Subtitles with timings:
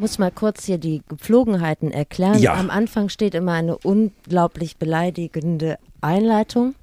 [0.00, 2.38] muss mal kurz hier die Gepflogenheiten erklären.
[2.38, 2.54] Ja.
[2.54, 6.74] Am Anfang steht immer eine unglaublich beleidigende Einleitung.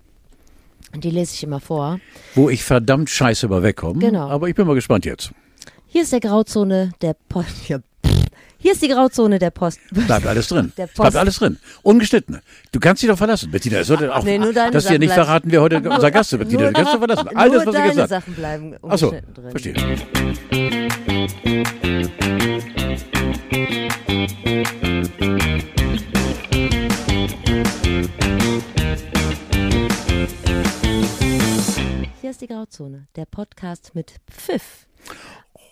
[0.94, 2.00] Und die lese ich immer vor.
[2.36, 4.00] Wo ich verdammt scheiße über wegkomme.
[4.00, 4.30] Genau.
[4.30, 5.32] Aber ich bin mal gespannt jetzt.
[5.88, 7.50] Hier ist der Grauzone der Post.
[7.50, 7.82] Pff.
[8.60, 9.80] Hier ist die Grauzone der Post.
[9.92, 10.72] Bleibt alles drin.
[10.78, 11.18] Der Es Bleibt Post.
[11.18, 11.58] alles drin.
[11.84, 12.40] Ungeschnitten.
[12.72, 13.80] Du kannst dich doch verlassen, Bettina.
[13.80, 15.26] Es sollte auch, Nee, nur deine dass dir Sachen nicht bleiben.
[15.26, 16.68] verraten, wer heute unser Gast ist, Bettina.
[16.68, 17.28] Du kannst dich verlassen.
[17.36, 18.22] Alles, Nur was ich deine gesagt habe.
[18.22, 19.14] Sachen bleiben Achso,
[19.52, 19.76] verstehe.
[32.20, 34.86] Hier ist die Grauzone, der Podcast mit Pfiff.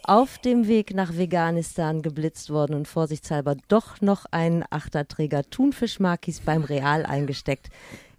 [0.04, 6.64] Auf dem Weg nach Veganistan geblitzt worden und vorsichtshalber doch noch einen Achterträger Thunfischmarkis beim
[6.64, 7.70] Real eingesteckt.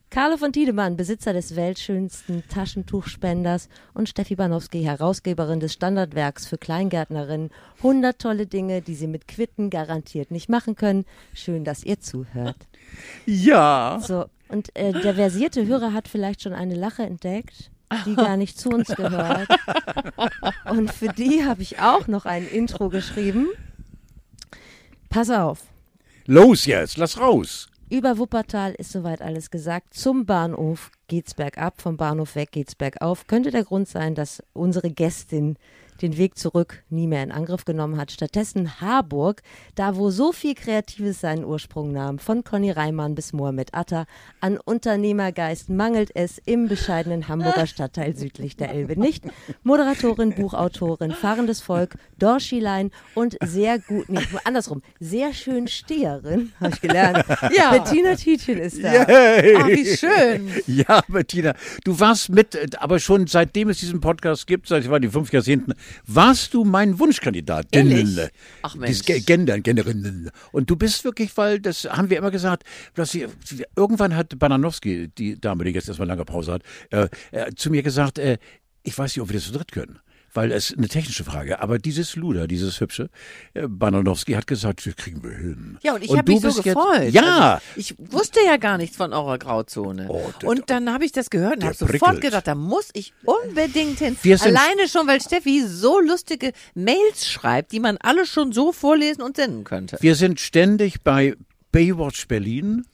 [0.09, 7.51] Carlo von Tiedemann, Besitzer des weltschönsten Taschentuchspenders und Steffi Banowski, Herausgeberin des Standardwerks für Kleingärtnerinnen.
[7.79, 11.05] 100 tolle Dinge, die Sie mit Quitten garantiert nicht machen können.
[11.35, 12.57] Schön, dass ihr zuhört.
[13.27, 13.99] Ja.
[14.01, 17.71] So, und äh, der versierte Hörer hat vielleicht schon eine Lache entdeckt,
[18.07, 19.49] die gar nicht zu uns gehört.
[20.71, 23.49] Und für die habe ich auch noch ein Intro geschrieben.
[25.09, 25.61] Pass auf.
[26.27, 27.69] Los jetzt, lass raus.
[27.89, 29.95] Über Wuppertal ist soweit alles gesagt.
[29.95, 33.29] Zum Bahnhof geht's bergab, vom Bahnhof weg geht's bergauf.
[33.29, 35.57] Könnte der Grund sein, dass unsere Gästin
[36.03, 38.13] den Weg zurück nie mehr in Angriff genommen hat.
[38.13, 39.43] Stattdessen Harburg,
[39.75, 44.07] da wo so viel Kreatives seinen Ursprung nahm, von Conny Reimann bis Mohamed Atta,
[44.41, 49.25] an Unternehmergeist mangelt es im bescheidenen Hamburger Stadtteil südlich der Elbe nicht.
[49.63, 56.81] Moderatorin, Buchautorin, fahrendes Volk, Dorschilein und sehr gut, nee, andersrum, sehr schön Steherin, habe ich
[56.81, 57.25] gelernt.
[57.57, 57.71] Ja.
[57.71, 58.93] Bettina Tietjen ist da.
[58.93, 59.57] Yay.
[59.57, 60.51] Ach, wie schön.
[60.67, 65.01] Ja, Bettina, du warst mit, äh, aber schon seitdem es diesen Podcast gibt, seit war
[65.01, 65.75] die fünf Jahrzehnten,
[66.07, 67.69] warst du mein Wunschkandidat.
[67.71, 68.19] Ehrlich?
[68.63, 69.03] Ach, Mensch.
[69.03, 70.31] Ge- Gender, Genderinnen.
[70.53, 73.27] Und du bist wirklich, weil das haben wir immer gesagt, dass sie,
[73.77, 77.83] irgendwann hat Bananowski, die Dame, die jetzt erstmal lange Pause hat, äh, äh, zu mir
[77.83, 78.39] gesagt, äh,
[78.83, 79.99] ich weiß nicht, ob wir das zu dritt können.
[80.37, 83.09] Weil es eine technische Frage, aber dieses Luder, dieses hübsche,
[83.55, 85.79] äh, Bananowski hat gesagt, das kriegen wir hin.
[85.83, 87.11] Ja, und ich habe mich so bist jetzt- gefreut.
[87.11, 90.07] Ja, Also, ich wusste ja gar nichts von eurer Grauzone.
[90.11, 93.15] Oh, der- und dann habe ich das gehört und habe sofort gedacht, da muss ich
[93.25, 94.17] unbedingt hin.
[94.23, 98.73] Wir sind- Alleine schon, weil Steffi so lustige Mails schreibt, die man alle schon so
[98.73, 99.97] vorlesen und senden könnte.
[100.01, 101.35] Wir sind ständig bei
[101.73, 102.85] Baywatch Berlin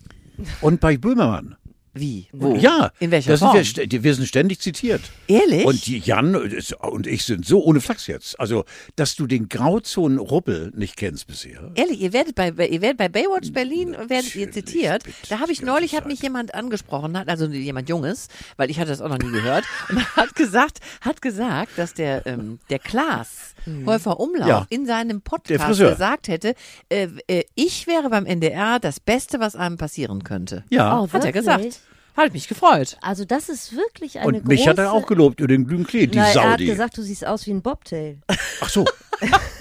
[0.60, 1.56] und bei Böhmermann.
[1.94, 2.28] Wie?
[2.32, 2.54] Wo?
[2.56, 3.90] Ja, In welcher da sind Form?
[3.90, 5.02] wir, wir sind ständig zitiert.
[5.26, 5.64] Ehrlich?
[5.66, 8.40] Und Jan und ich sind so ohne Flachs jetzt.
[8.40, 8.64] Also,
[8.96, 11.70] dass du den Grauzonen-Ruppel nicht kennst bisher.
[11.74, 15.04] Ehrlich, ihr werdet bei, ihr werdet bei Baywatch Berlin werdet ihr zitiert.
[15.04, 18.78] bitte, Da habe ich neulich hat mich jemand angesprochen, hat also jemand Junges, weil ich
[18.78, 22.78] hatte das auch noch nie gehört, und hat gesagt, hat gesagt, dass der ähm, der
[22.78, 23.51] Klaas
[23.86, 24.66] Häufer Umlauf Ja.
[24.70, 26.54] in seinem Podcast gesagt hätte,
[26.88, 30.64] äh, äh, ich wäre beim NDR das Beste, was einem passieren könnte.
[30.70, 31.00] Ja.
[31.00, 31.80] Oh, Hat er gesagt.
[32.16, 32.98] Hat mich gefreut.
[33.00, 36.06] Also das ist wirklich eine und mich hat er auch gelobt über den glühen Klee,
[36.06, 36.66] die Na, er hat Saudi.
[36.66, 38.18] gesagt, du siehst aus wie ein Bobtail.
[38.60, 38.84] Ach so.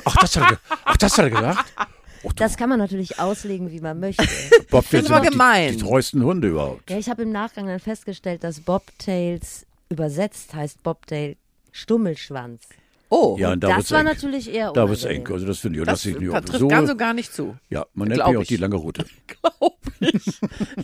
[0.03, 1.65] Ach, das hat er, ach, das hat er gesagt?
[1.77, 4.27] Oh, Das kann man natürlich auslegen, wie man möchte.
[4.69, 5.71] Bob, find das aber sind gemein.
[5.71, 6.89] Die, die treuesten Hunde überhaupt.
[6.89, 11.37] ja, ich habe im Nachgang dann festgestellt, dass Bobtails übersetzt heißt Bobtail
[11.71, 12.61] Stummelschwanz.
[13.13, 14.05] Oh, Ja, und da das war eng.
[14.05, 15.17] natürlich eher Da unangenehm.
[15.17, 15.27] eng.
[15.33, 16.67] Also, das finde ich, das lass ich nicht trifft so.
[16.69, 17.55] ganz und gar nicht zu.
[17.69, 19.05] Ja, man nennt mich auch die lange Route.
[19.27, 20.39] Glaube ich.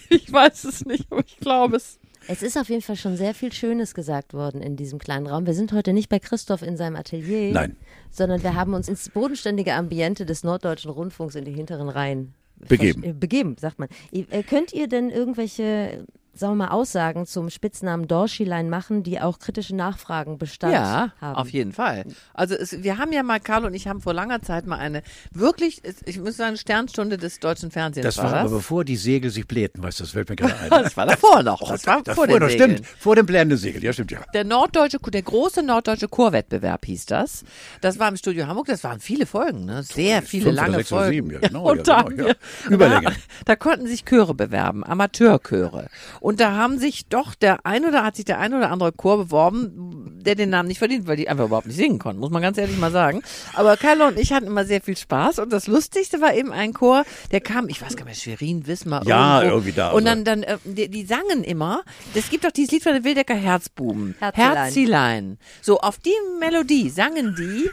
[0.09, 1.99] Ich weiß es nicht, aber ich glaube es.
[2.27, 5.45] Es ist auf jeden Fall schon sehr viel Schönes gesagt worden in diesem kleinen Raum.
[5.45, 7.77] Wir sind heute nicht bei Christoph in seinem Atelier, Nein.
[8.11, 13.03] sondern wir haben uns ins bodenständige Ambiente des Norddeutschen Rundfunks in die hinteren Reihen Begeben.
[13.03, 13.87] äh, begeben, sagt man.
[14.11, 16.05] Äh, Könnt ihr denn irgendwelche,
[16.39, 21.35] sagen wir mal, Aussagen zum Spitznamen Dorschilein machen, die auch kritische Nachfragen Bestand Ja, haben?
[21.35, 22.05] auf jeden Fall.
[22.33, 25.01] Also es, wir haben ja mal, Carlo und ich haben vor langer Zeit mal eine
[25.31, 28.51] wirklich, ich muss sagen, Sternstunde des deutschen Fernsehens Das war war aber das.
[28.59, 30.69] bevor die Segel sich blähten, weißt du, das fällt mir gerade ein.
[30.87, 31.67] Das war davor noch.
[31.69, 32.71] Das war Da- vor davor, den Segeln.
[32.77, 32.87] stimmt.
[32.87, 34.19] Vor dem blähenden Segel, ja, stimmt, ja.
[34.33, 37.43] Der norddeutsche, der große norddeutsche Chorwettbewerb hieß das.
[37.81, 38.67] Das war im Studio Hamburg.
[38.67, 39.83] Das waren viele Folgen, ne?
[39.83, 41.13] Sehr viele Fünf oder lange sechs oder Folgen.
[41.13, 42.33] sieben, ja, genau, ja, genau, ja.
[42.69, 43.01] Überlänge.
[43.09, 43.11] Da,
[43.45, 45.87] da konnten sich Chöre bewerben, Amateurchöre.
[46.27, 49.15] Und da haben sich doch der ein oder hat sich der ein oder andere Chor
[49.17, 52.41] beworben, der den Namen nicht verdient, weil die einfach überhaupt nicht singen konnten, muss man
[52.41, 53.21] ganz ehrlich mal sagen.
[53.53, 56.73] Aber Carlo und ich hatten immer sehr viel Spaß und das Lustigste war eben ein
[56.73, 59.55] Chor, der kam, ich weiß gar nicht, Schwerin, Wismar, Ja, irgendwo.
[59.55, 60.23] irgendwie da, Und also.
[60.25, 61.83] dann, dann äh, die, die sangen immer,
[62.13, 64.15] es gibt doch dieses Lied von den Wildecker Herzbuben.
[64.19, 64.55] Herzelein.
[64.57, 65.37] Herzilein.
[65.61, 67.69] So, auf die Melodie sangen die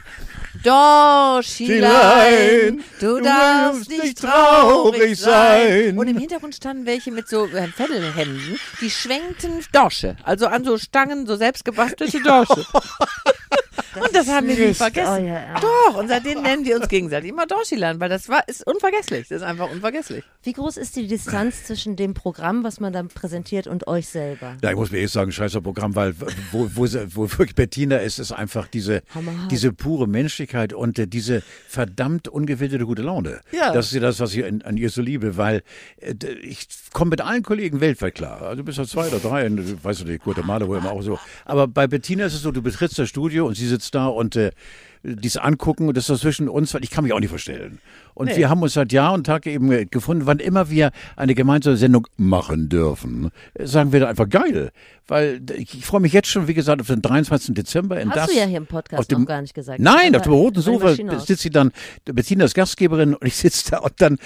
[0.65, 5.97] Dorschilein, Schilein, du du darfst nicht traurig sein.
[5.97, 10.77] Und im Hintergrund standen welche mit so äh, Feddelhänden, die schwenkten Dorsche, also an so
[10.77, 12.65] Stangen, so selbstgebastelte Dorsche.
[14.03, 15.25] und das haben wir nie nicht vergessen.
[15.25, 15.63] euer Ernst.
[15.63, 19.27] Doch, und seitdem nennen wir uns gegenseitig immer Dorschiland, weil das war, ist unvergesslich.
[19.27, 20.23] Das ist einfach unvergesslich.
[20.43, 24.57] Wie groß ist die Distanz zwischen dem Programm, was man dann präsentiert, und euch selber?
[24.61, 26.15] Ja, ich muss mir eh sagen, scheißer Programm, weil
[26.51, 29.01] wo, wo, wo wirklich Bettina ist, ist einfach diese,
[29.49, 33.41] diese pure Menschlichkeit und äh, diese verdammt ungefilterte gute Laune.
[33.51, 33.71] Ja.
[33.71, 35.63] Das ist ja das, was ich an, an ihr so liebe, weil
[35.97, 38.41] äh, ich komme mit allen Kollegen weltweit klar.
[38.41, 41.19] Also bis auf zwei oder drei, und, weißt du, die Guatemala, wo immer auch so.
[41.45, 44.35] Aber bei Bettina ist es so, du betrittst das Studio und sie sitzt da und
[44.35, 44.51] äh,
[45.05, 47.79] dies angucken und das ist zwischen uns, weil ich kann mich auch nicht vorstellen.
[48.13, 51.35] Und wir haben uns seit Jahr und Tag eben äh, gefunden, wann immer wir eine
[51.35, 53.29] gemeinsame Sendung machen dürfen,
[53.59, 54.71] sagen wir da einfach geil.
[55.07, 57.53] Weil ich, ich freue mich jetzt schon, wie gesagt, auf den 23.
[57.53, 58.27] Dezember in Hast das.
[58.31, 59.79] du ja hier im Podcast auf dem, noch gar nicht gesagt.
[59.79, 61.71] Nein, auf dem roten Sofa sitzt sie dann,
[62.05, 64.17] Bettina ist Gastgeberin und ich sitze da und dann,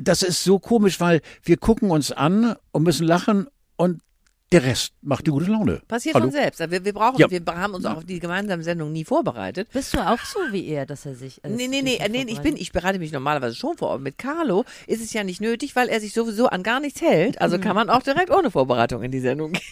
[0.00, 4.00] das ist so komisch, weil wir gucken uns an und müssen lachen und
[4.50, 5.82] der Rest macht die gute Laune.
[5.88, 6.26] Passiert Hallo?
[6.26, 6.58] von selbst.
[6.70, 7.30] Wir, wir brauchen, Ja.
[7.30, 9.68] wir haben uns auch auf die gemeinsame Sendung nie vorbereitet.
[9.72, 11.44] Bist du auch so wie er, dass er sich.
[11.44, 13.90] als Nee, nee, nee, Typen nee, ich bin, ich bereite mich normalerweise schon vor.
[13.92, 17.02] Aber mit Carlo ist es ja nicht nötig, weil er sich sowieso an gar nichts
[17.02, 17.40] hält.
[17.42, 19.62] Also kann man auch direkt ohne Vorbereitung in die Sendung gehen.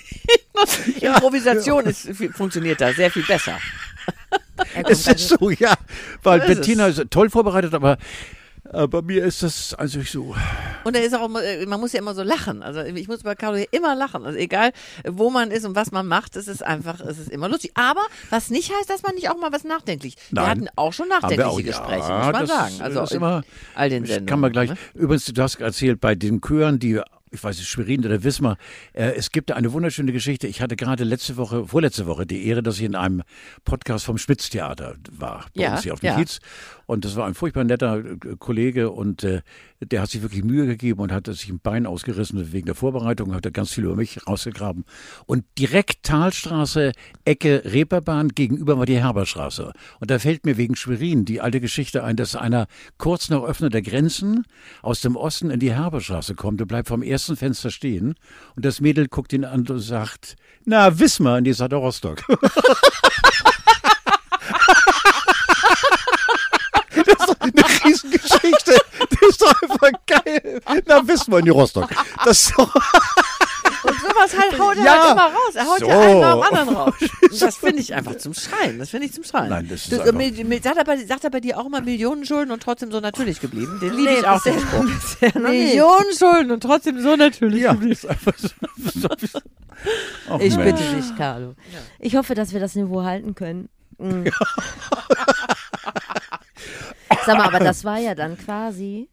[1.01, 3.59] Improvisation ist, funktioniert da sehr viel besser.
[4.75, 5.75] Er Es ist so, ja,
[6.23, 7.97] weil So ist Bettina ist toll vorbereitet, aber
[8.73, 10.35] bei mir ist das also ich so.
[10.85, 12.63] Und er ist auch, immer, äh, man muss ja immer so lachen.
[12.63, 14.25] Also ich muss bei Carlo hier immer lachen.
[14.25, 14.73] Also egal,
[15.07, 17.73] wo man ist und was man macht, es ist einfach, es ist immer lustig.
[17.75, 20.17] Aber was nicht heißt, dass man nicht auch mal was nachdenklich.
[20.31, 20.51] Wir Nein.
[20.51, 22.75] hatten auch schon wir nachdenkliche auch, Gespräche, ja, muss man das, sagen.
[22.81, 23.43] Also das immer,
[23.75, 24.27] all den Sendungen.
[24.27, 24.71] kann man gleich.
[24.71, 24.77] ne?
[24.95, 27.01] Übrigens, du hast erzählt bei den Chören, die
[27.33, 28.57] ich weiß nicht, Schwerin oder Wismar.
[28.93, 30.47] Äh, es gibt eine wunderschöne Geschichte.
[30.47, 33.23] Ich hatte gerade letzte Woche, vorletzte Woche, die Ehre, dass ich in einem
[33.65, 36.17] Podcast vom Spitz-Theater war, bei Ja, uns hier auf dem ja.
[36.17, 36.39] Kiez.
[36.87, 39.43] Und das war ein furchtbar netter äh, Kollege und äh,
[39.81, 43.35] der hat sich wirklich Mühe gegeben und hat sich ein Bein ausgerissen wegen der Vorbereitung,
[43.35, 44.85] hat er ganz viel über mich rausgegraben.
[45.27, 46.93] Und direkt Talstraße,
[47.25, 49.73] Ecke Reeperbahn, gegenüber war die Herberstraße.
[50.01, 52.69] Und da fällt mir wegen Schwerin die alte Geschichte ein, dass einer
[52.99, 54.45] kurz nach Öffnen der Grenzen
[54.83, 58.15] aus dem Osten in die Herberstraße kommt und bleibt vom ersten Fenster stehen.
[58.55, 62.23] Und das Mädel guckt ihn an und sagt, na, Wismar, und die sagt Rostock.
[67.07, 67.53] Das ist doch eine
[68.47, 68.81] Riesengeschichte.
[69.21, 70.61] Das ist doch einfach geil.
[70.87, 71.91] Na, wissen wir in die Rostock.
[72.25, 75.01] Das ist doch, Und sowas halt haut er Ja.
[75.03, 75.55] halt immer raus.
[75.55, 75.87] Er haut So.
[75.87, 76.95] ja einen nach dem anderen raus.
[77.01, 78.79] Und das finde ich einfach zum Schreien.
[78.79, 79.49] Das finde ich zum Schreien.
[79.51, 81.67] Nein, das ist das, einfach- mit, mit, sagt, er bei, sagt er bei dir auch
[81.67, 83.79] immer Millionen Schulden und trotzdem so natürlich geblieben?
[83.81, 84.43] Den liebe Nee, ich auch.
[84.43, 84.85] bisher- Spruch.
[84.85, 85.41] bisher.
[85.41, 87.93] Millionen Schulden und trotzdem so natürlich ja, geblieben.
[87.93, 88.49] ist einfach so.
[90.41, 90.79] Ich Mensch.
[90.81, 91.55] bitte dich, Carlo.
[92.01, 93.69] Ich hoffe, dass wir das Niveau halten können.
[93.99, 94.25] Mm.
[97.27, 99.11] Sag mal, aber das war ja dann quasi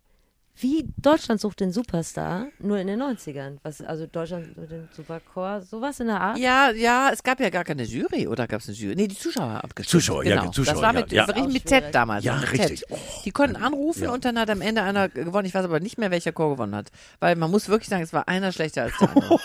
[0.64, 3.58] wie Deutschland sucht den Superstar, nur in den 90ern.
[3.64, 6.38] Was, also Deutschland sucht den Supercore, sowas in der Art.
[6.38, 8.96] Ja, ja, es gab ja gar keine Jury, oder gab es eine Jury?
[8.96, 9.92] Nee, die Zuschauer haben abgestimmt.
[10.02, 10.46] Zuschauer, ja, genau.
[10.50, 11.28] die Zuschauer, Das war ja, mit, ja.
[11.28, 12.24] wirklich mit TED damals.
[12.24, 12.84] Ja, richtig.
[12.90, 12.98] Oh.
[13.26, 14.12] Die konnten anrufen Ja.
[14.14, 15.46] und dann hat am Ende einer gewonnen.
[15.46, 16.90] Ich weiß aber nicht mehr, welcher Chor gewonnen hat.
[17.20, 19.40] Weil man muss wirklich sagen, es war einer schlechter als der andere.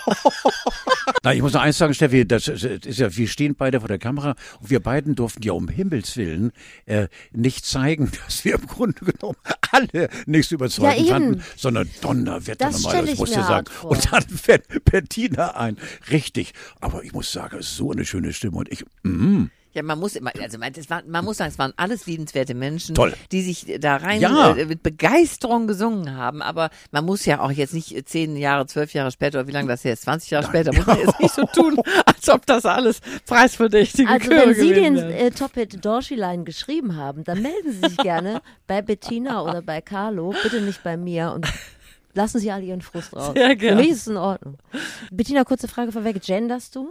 [1.24, 3.98] Na, ich muss noch eins sagen, Steffi, das ist ja, wir stehen beide vor der
[3.98, 6.52] Kamera und wir beiden durften ja um Himmels Willen
[6.86, 9.36] äh, nicht zeigen, dass wir im Grunde genommen
[9.72, 11.18] alle nichts überzeugend Ja, eben.
[11.34, 13.66] fanden, sondern Donnerwetter Das nochmal, das ich musst mir du sagen.
[13.70, 13.90] vor.
[13.90, 15.76] Und dann fällt Bettina ein.
[16.10, 16.52] Richtig.
[16.80, 19.44] Aber ich muss sagen, es ist so eine schöne Stimme und ich, mm,
[19.74, 22.54] Ja, man muss immer, also man, das war, man muss sagen, es waren alles liebenswerte
[22.54, 23.12] Menschen, Toll.
[23.32, 24.56] die sich da rein Ja.
[24.56, 26.40] äh, mit Begeisterung gesungen haben.
[26.42, 29.68] Aber man muss ja auch jetzt nicht zehn Jahre, zwölf Jahre später oder wie lange
[29.68, 32.64] das her ist, 20 Jahre später, muss man jetzt nicht so tun, als ob das
[32.64, 37.80] alles preisverdächtige Also Chöre wenn Sie den äh, Top-Hit Dorschilein geschrieben haben, dann melden Sie
[37.88, 41.46] sich gerne bei Bettina oder bei Carlo, bitte nicht bei mir und
[42.14, 43.32] lassen Sie alle Ihren Frust raus.
[43.36, 43.76] Sehr Für gern.
[43.76, 44.56] mich ist es in Ordnung.
[45.12, 46.88] Bettina, kurze Frage vorweg, genderst du?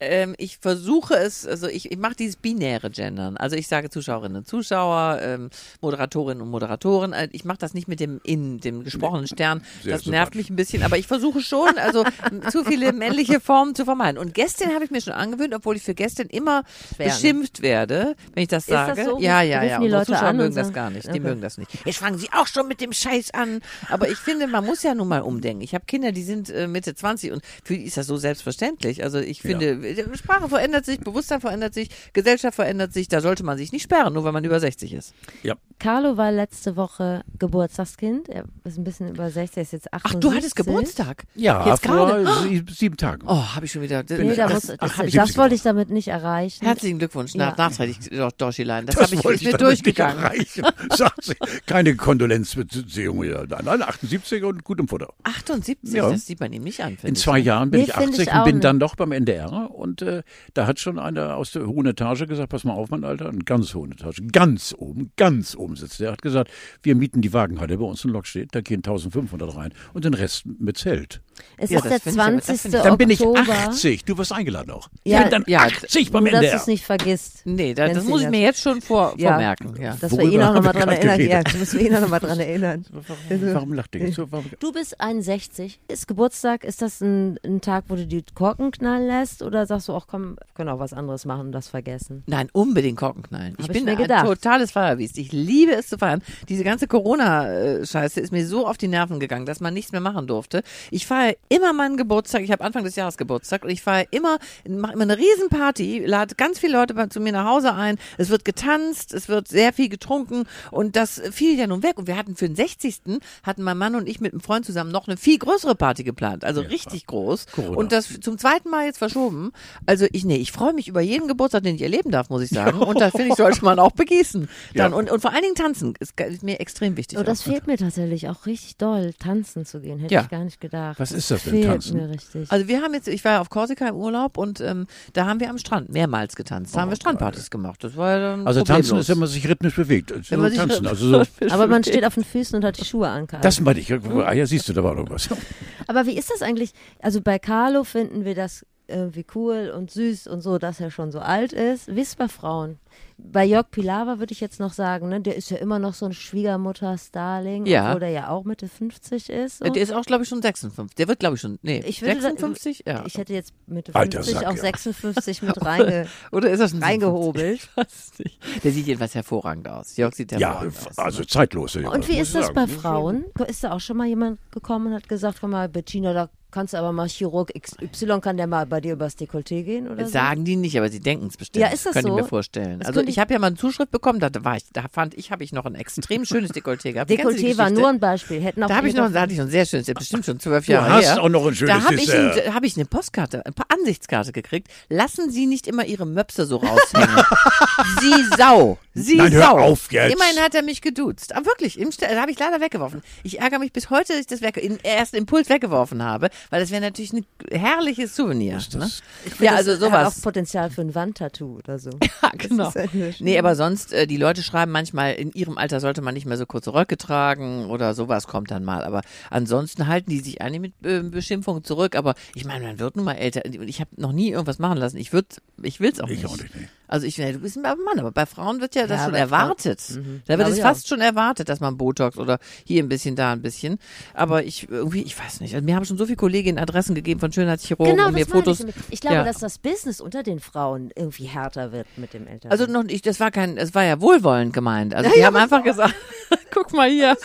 [0.00, 3.36] Ähm, ich versuche es, also ich, ich mache dieses binäre Gendern.
[3.36, 5.50] Also ich sage Zuschauerinnen und Zuschauer, ähm,
[5.80, 7.12] Moderatorinnen und Moderatoren.
[7.12, 9.62] Äh, Ich mache das nicht mit dem in, dem gesprochenen Stern.
[9.82, 12.04] Sehr das nervt mich ein bisschen, aber ich versuche schon, also
[12.50, 14.18] zu viele männliche Formen zu vermeiden.
[14.18, 16.62] Und Gästin habe ich mir schon angewöhnt, obwohl ich für Gästin immer
[16.94, 17.12] Schwer, ne?
[17.12, 19.04] beschimpft werde, wenn ich das Ist das sage.
[19.04, 19.18] so?
[19.18, 19.78] Ja, ja, ja.
[19.78, 21.06] die Unsere Leute Zuschauer mögen das gar nicht.
[21.06, 21.20] Die Okay.
[21.20, 21.70] mögen das nicht.
[21.84, 23.60] Jetzt fangen sie auch schon mit dem Scheiß an.
[23.90, 25.62] Aber ich finde, man muss ja nun mal umdenken.
[25.62, 29.02] Ich habe Kinder, die sind äh, Mitte 20 und für die ist das so selbstverständlich.
[29.02, 33.08] Also ich finde, äh, Sprache verändert sich, Bewusstsein verändert sich, Gesellschaft verändert sich.
[33.08, 35.14] Da sollte man sich nicht sperren, nur weil man über 60 ist.
[35.42, 35.54] ja.
[35.80, 38.28] Carlo war letzte Woche Geburtstagskind.
[38.28, 40.16] Er ist ein bisschen über 60, er ist jetzt 78.
[40.16, 41.22] Ach, du hattest Geburtstag?
[41.36, 42.24] Ja, Jetzt gerade?
[42.26, 43.22] vor sie, sieben Tagen.
[43.28, 44.02] Oh, habe ich schon wieder.
[44.08, 46.64] Nee, da muss, das, das, ich, das wollte ich damit nicht erreichen.
[46.64, 47.50] herzlichen Glückwunsch, Ja.
[47.50, 48.86] nach, nachträglich, Dor- Dorschilein.
[48.86, 50.18] Das, Das habe ich, damit nicht durchgegangen.
[50.18, 50.64] erreichen.
[50.96, 51.34] Sagt sie.
[51.66, 53.46] Keine Kondolenzbeziehung hier.
[53.48, 55.12] Nein, nein, 78 und gut im Futter.
[55.24, 56.10] 78, Ja.
[56.10, 56.96] das sieht man ihm nicht an.
[57.02, 57.20] In ich.
[57.20, 58.64] zwei Jahren bin Nee, ich find 80 ich und bin nicht.
[58.64, 60.22] dann doch beim NDR und äh,
[60.54, 63.38] da hat schon einer aus der hohen Etage gesagt, pass mal auf, mein Alter, eine
[63.38, 66.00] ganz hohe Etage, ganz oben, ganz oben sitzt.
[66.00, 66.50] Der hat gesagt,
[66.82, 70.14] wir mieten die Wagenhalle, bei uns in Lok steht, da gehen 1500 rein und den
[70.14, 71.22] Rest mit Zelt.
[71.56, 72.60] Es Ja, ist der find ich aber- das 20.
[72.60, 73.52] find ich- Dann bin ich Oktober.
[73.68, 74.88] 80, du wirst eingeladen auch.
[75.04, 77.42] Ja, ich bin dann ja, 80 beim Nur, dass du es nicht vergisst.
[77.44, 79.30] Nee, da, das muss ich mir jetzt schon vor, Ja.
[79.30, 79.74] vormerken.
[79.80, 79.96] Ja.
[80.00, 81.20] Dass wir Worüber ihn auch nochmal wir dran erinnern.
[81.28, 82.84] Ja, du musst wir ihn auch nochmal dran erinnern.
[83.28, 84.30] Warum lacht ihr so?
[84.30, 85.80] Warum- Du bist 61.
[85.88, 89.42] Ist Geburtstag, ist das ein, ein Tag, wo du die Korken knallen lässt?
[89.42, 92.22] Oder sagst du auch, komm, wir können auch was anderes machen und das vergessen?
[92.26, 93.54] Nein, unbedingt Korken knallen.
[93.58, 95.18] Ich Hab ich bin mir ein totales Feierbiest.
[95.18, 96.22] Ich liebe es zu feiern.
[96.48, 100.26] Diese ganze Corona-Scheiße ist mir so auf die Nerven gegangen, dass man nichts mehr machen
[100.26, 100.62] durfte.
[100.90, 102.42] Ich feiere immer meinen Geburtstag.
[102.42, 106.34] Ich habe Anfang des Jahres Geburtstag und ich feiere immer, mache immer eine Riesenparty, lade
[106.34, 107.98] ganz viele Leute bei, zu mir nach Hause ein.
[108.16, 111.98] Es wird getanzt, es wird sehr viel getrunken und das fiel ja nun weg.
[111.98, 113.20] Und wir hatten für den 60.
[113.42, 116.44] hatten mein Mann und ich mit einem Freund zusammen noch eine viel größere Party geplant.
[116.44, 117.46] Also richtig groß.
[117.52, 117.76] Corona.
[117.76, 119.52] Und das zum zweiten Mal jetzt verschoben.
[119.86, 122.50] Also ich, nee, ich freue mich über jeden Geburtstag, den ich erleben darf, muss ich
[122.50, 122.78] sagen.
[122.78, 124.48] Und da finde ich, sollte man auch begießen.
[124.74, 124.96] Dann, Ja.
[124.98, 127.18] und, und vor allen Dingen tanzen ist, ist mir extrem wichtig.
[127.18, 127.44] Oh, das auch.
[127.52, 129.98] fehlt mir tatsächlich auch richtig doll, tanzen zu gehen.
[129.98, 130.22] Hätte Ja.
[130.22, 130.98] ich gar nicht gedacht.
[131.00, 131.96] Was ist das denn, tanzen?
[131.96, 132.50] mir richtig.
[132.50, 135.40] Also wir haben jetzt, ich war ja auf Korsika im Urlaub und ähm, da haben
[135.40, 136.76] wir am Strand mehrmals getanzt.
[136.76, 137.82] Da haben wir Strandpartys gemacht.
[137.82, 139.00] Das war ja dann Also tanzen problemlos.
[139.04, 140.12] ist, wenn man sich rhythmisch bewegt.
[140.12, 142.78] Also Wenn man sich tanzen, also so, Aber man steht auf den Füßen und hat
[142.78, 143.26] die Schuhe an.
[143.26, 143.40] Karl.
[143.42, 143.92] das meine ich.
[143.92, 145.28] Ah, ja, siehst du, da war noch was.
[145.88, 146.72] Aber wie ist das eigentlich?
[147.00, 151.10] Also bei Carlo finden wir das irgendwie cool und süß und so, dass er schon
[151.12, 151.94] so alt ist.
[151.94, 152.78] Wie ist es bei Frauen?
[153.20, 156.06] Bei Jörg Pilawa würde ich jetzt noch sagen, ne, der ist ja immer noch so
[156.06, 157.88] ein Schwiegermutter-Starling, Ja.
[157.88, 159.58] obwohl der ja auch Mitte 50 ist.
[159.58, 159.64] So.
[159.64, 160.94] Der ist auch, glaube ich, schon 56.
[160.96, 162.84] Der wird, glaube ich, schon, nee, Ich würde da- 56?
[162.86, 163.04] ja.
[163.06, 164.62] Ich hätte jetzt Mitte Alter 50 Sack, auch ja.
[164.62, 167.60] 56 mit reinge Oder ist das ein reingehobelt.
[167.60, 167.68] 57?
[167.68, 168.64] Ich weiß nicht.
[168.64, 169.96] Der sieht jedenfalls hervorragend aus.
[169.96, 170.98] Jörg sieht Ja, hervorragend aus.
[170.98, 171.74] also zeitlos.
[171.74, 172.54] ja, Und wie ist das sagen.
[172.54, 173.24] bei Frauen?
[173.46, 176.74] Ist da auch schon mal jemand gekommen und hat gesagt, komm mal, Bettina, da kannst
[176.74, 180.12] du aber mal Chirurg XY, kann der mal bei dir übers Dekolleté gehen oder so?
[180.12, 181.62] Sagen die nicht, aber sie denken es bestimmt.
[181.64, 182.16] Ja, ist das Könnte so?
[182.16, 182.78] ich mir vorstellen.
[182.80, 185.14] Das also ich ich- habe ja mal eine Zuschrift bekommen, da war ich, da fand
[185.14, 187.10] ich, habe ich noch ein extrem schönes Dekolleté gehabt.
[187.10, 188.40] Du Dekolleté war nur ein Beispiel.
[188.40, 190.40] Hätten auch Da habe ich noch, da hatte ich noch ein sehr schönes, bestimmt schon
[190.40, 191.22] zwölf Du Jahre hast her.
[191.22, 194.32] auch noch ein schönes Da habe ich, ein, hab ich eine Postkarte, ein paar Ansichtskarte
[194.32, 194.68] gekriegt.
[194.88, 197.08] Lassen Sie nicht immer Ihre Möpse so raushängen.
[198.00, 198.78] Sie Sau.
[198.94, 199.58] Sie Nein, hör Sau.
[199.58, 200.12] auf jetzt.
[200.12, 201.34] Immerhin hat er mich geduzt.
[201.34, 203.02] Aber wirklich, im da habe ich leider weggeworfen.
[203.22, 206.60] Ich ärgere mich bis heute, dass ich das weg, im ersten Impuls weggeworfen habe, weil
[206.60, 208.54] das wäre natürlich ein herrliches Souvenir.
[208.54, 208.88] das- ne?
[209.26, 210.18] Ich Ja, also sowas.
[210.18, 211.90] auch Potenzial für ein Wandtattoo oder so.
[212.22, 212.74] Ja, genau.
[212.74, 213.20] halt.
[213.20, 216.36] Nee, aber sonst, äh, die Leute schreiben manchmal, in ihrem Alter sollte man nicht mehr
[216.36, 218.82] so kurze Röcke tragen oder sowas kommt dann mal.
[218.84, 221.94] Aber ansonsten halten die sich eigentlich mit äh, Beschimpfungen zurück.
[221.96, 223.42] Aber ich meine, man wird nun mal älter.
[223.44, 224.96] Und Ich habe noch nie irgendwas machen lassen.
[224.96, 225.28] Ich würde,
[225.62, 226.26] ich will's auch Ich nicht.
[226.26, 226.68] auch nicht, nee.
[226.90, 229.80] Also ich, du bist ein Mann, aber bei Frauen wird ja das Ja, schon erwartet.
[229.94, 230.22] Mhm.
[230.26, 233.32] Da wird es ich fast schon erwartet, dass man Botox oder hier ein bisschen, da
[233.32, 233.78] ein bisschen.
[234.14, 235.54] Aber ich irgendwie, ich weiß nicht.
[235.54, 238.60] Also mir haben schon so viele Kolleginnen Adressen gegeben von Schönheitschirurgen Genau, und mir Fotos.
[238.60, 238.74] ich.
[238.90, 239.24] Ich glaube, Ja.
[239.24, 242.50] dass das Business unter den Frauen irgendwie härter wird mit dem Älteren.
[242.50, 244.94] Also noch nicht, das war kein, es war ja wohlwollend gemeint.
[244.94, 245.94] Also die haben einfach gesagt,
[246.50, 247.16] guck mal hier,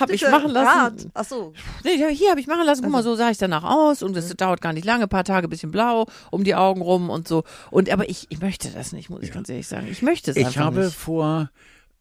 [0.00, 1.12] hab ich machen lassen.
[1.14, 1.52] Ach so.
[1.84, 4.16] Nee, ja, hier habe ich machen lassen, guck mal, so sah ich danach aus und
[4.16, 7.44] das dauert gar nicht lange, paar Tage, bisschen blau um die Augen rum und so.
[7.70, 9.86] Und aber ich, ich möchte das nicht, muss ich ganz ehrlich sagen.
[9.88, 10.96] Ich möchte es Ich einfach habe nicht.
[10.96, 11.50] vor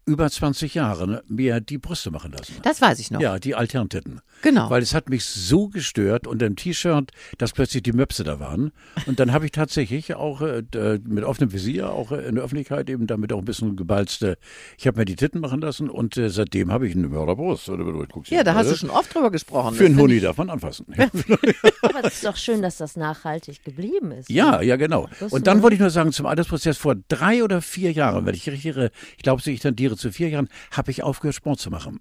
[0.09, 2.55] über 20 Jahren mir die Brüste machen lassen.
[2.63, 3.21] Das weiß ich noch.
[3.21, 4.21] Ja, die Alterntitten.
[4.41, 4.69] Genau.
[4.69, 8.71] Weil es hat mich so gestört unter dem T-Shirt, dass plötzlich die Möpse da waren.
[9.05, 12.43] Und dann habe ich tatsächlich auch äh, d- mit offenem Visier, auch äh, in der
[12.43, 14.37] Öffentlichkeit eben damit auch ein bisschen gebalzte,
[14.77, 17.69] ich habe mir die Titten machen lassen und äh, seitdem habe ich eine Mörderbrust.
[17.69, 19.75] Oder, oder, guckst ja, da hast du schon oft drüber gesprochen.
[19.75, 20.85] Für einen Huni ich- darf man anfassen.
[21.81, 24.29] Aber es ist doch schön, dass das nachhaltig geblieben ist.
[24.29, 25.07] Ja, ja, genau.
[25.29, 28.49] Und dann wollte ich nur sagen, zum Altersprozess vor drei oder vier Jahren, wenn ich
[28.49, 28.69] richtig
[29.17, 31.99] ich glaube, ich tendiere zu vier Jahren, habe ich aufgehört, Sport zu machen.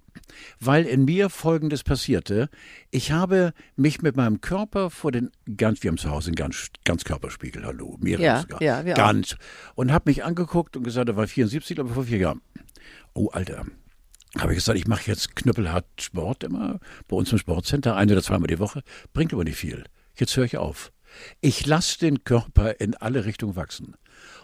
[0.60, 2.48] Weil in mir Folgendes passierte.
[2.90, 6.70] Ich habe mich mit meinem Körper vor den ganz, wir haben zu Hause einen ganz,
[6.84, 8.62] ganz Körperspiegel, hallo, mehrere Ja, sogar.
[8.62, 8.98] ja, wir auch.
[8.98, 9.36] ganz.
[9.74, 12.40] Und habe mich angeguckt und gesagt, er war 74, glaube ich, vor vier Jahren.
[13.14, 13.66] Oh, Alter.
[14.38, 18.22] Habe ich gesagt, ich mache jetzt knüppelhart Sport immer bei uns im Sportcenter, ein oder
[18.22, 18.82] zweimal die Woche.
[19.12, 19.84] Bringt aber nicht viel.
[20.16, 20.92] Jetzt höre ich auf.
[21.40, 23.94] Ich lasse den Körper in alle Richtungen wachsen.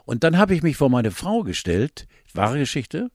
[0.04, 3.10] Und dann habe ich mich vor meine Frau gestellt, wahre Geschichte,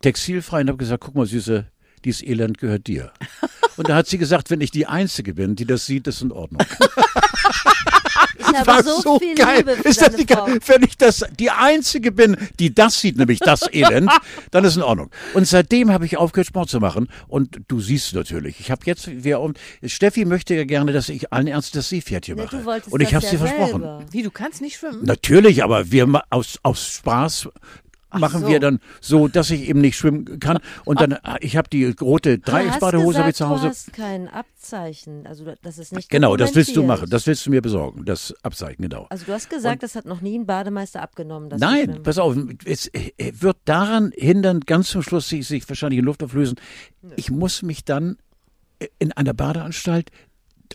[0.00, 1.66] textilfrei und habe gesagt, guck mal, Süße,
[2.04, 3.12] dieses Elend gehört dir.
[3.76, 6.32] Und da hat sie gesagt, wenn ich die Einzige bin, die das sieht, ist in
[6.32, 6.62] Ordnung.
[8.56, 9.64] Habe war so, so viel geil.
[9.84, 10.58] Ist das geil?
[10.66, 14.10] Wenn ich das die einzige bin, die das sieht, nämlich das Elend,
[14.50, 15.10] dann ist in Ordnung.
[15.34, 17.08] Und seitdem habe ich aufgehört, Sport zu machen.
[17.28, 19.52] Und du siehst natürlich, ich habe jetzt, wir,
[19.84, 22.56] Steffi möchte ja gerne, dass ich allen Ernst das Seepferdchen Ja, mache.
[22.58, 24.06] du wolltest und ich das habe ja sie versprochen.
[24.10, 25.04] Wie, du kannst nicht schwimmen?
[25.04, 27.48] Natürlich, aber wir aus, aus Spaß
[28.18, 28.48] machen so.
[28.48, 30.58] wir dann so, dass ich eben nicht schwimmen kann.
[30.84, 33.62] Und dann, äh, ich habe die rote Dreiecksbadehose habe ich zu Hause.
[33.62, 37.08] Du hast kein Abzeichen, also das ist nicht Genau, das willst du machen.
[37.10, 38.04] Das willst du mir besorgen.
[38.04, 39.06] Das Abzeichen, genau.
[39.10, 41.50] Also du hast gesagt, das hat noch nie ein Bademeister abgenommen.
[41.58, 46.22] Nein, pass auf, es wird daran hindern, ganz zum Schluss sich, sich wahrscheinlich in Luft
[46.22, 46.56] auflösen.
[47.16, 48.16] Ich muss mich dann
[48.78, 50.10] äh, in einer Badeanstalt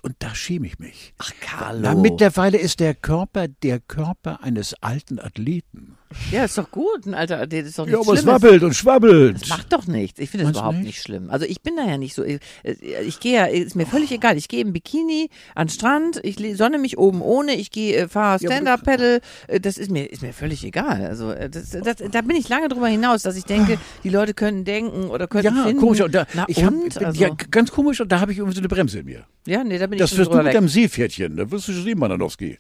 [0.04, 1.14] und da schäme ich mich.
[1.18, 1.82] Ach, Carlo.
[1.82, 5.98] Na, mittlerweile ist der Körper der Körper eines alten Athleten.
[6.32, 7.06] Ja, ist doch gut.
[7.06, 8.42] Ein alter, das ist doch Ja, nichts aber es Schlimmes.
[8.44, 9.42] wabbelt und schwabbelt.
[9.42, 10.20] Das macht doch nichts.
[10.20, 10.86] Ich finde es Meinst du überhaupt nicht?
[10.88, 11.02] nicht?
[11.02, 11.30] schlimm.
[11.30, 12.24] Also ich bin da ja nicht so.
[12.24, 14.38] Ich, ich gehe ja, ist mir völlig egal.
[14.38, 17.96] Ich gehe im Bikini an den Strand, ich le- sonne mich oben ohne, ich gehe,
[17.96, 19.22] äh, fahre Ja, aber Stand-Up-Paddle.
[19.48, 21.06] Äh, Das ist mir, ist mir völlig egal.
[21.06, 24.34] Also äh, das, das, da bin ich lange drüber hinaus, dass ich denke, die Leute
[24.34, 25.80] können denken oder können Ja, finden.
[25.80, 26.02] komisch.
[26.02, 26.98] Und da, Na ich hab, und?
[27.04, 28.02] Also, ja, ganz komisch.
[28.02, 29.26] Und da habe ich irgendwie so eine Bremse in mir.
[29.48, 30.54] ja, nee, da bin Das ich schon wirst du drüber mit weg.
[30.56, 31.36] deinem Seepferdchen.
[31.38, 32.58] Da wirst du schon sehen, Mananowski,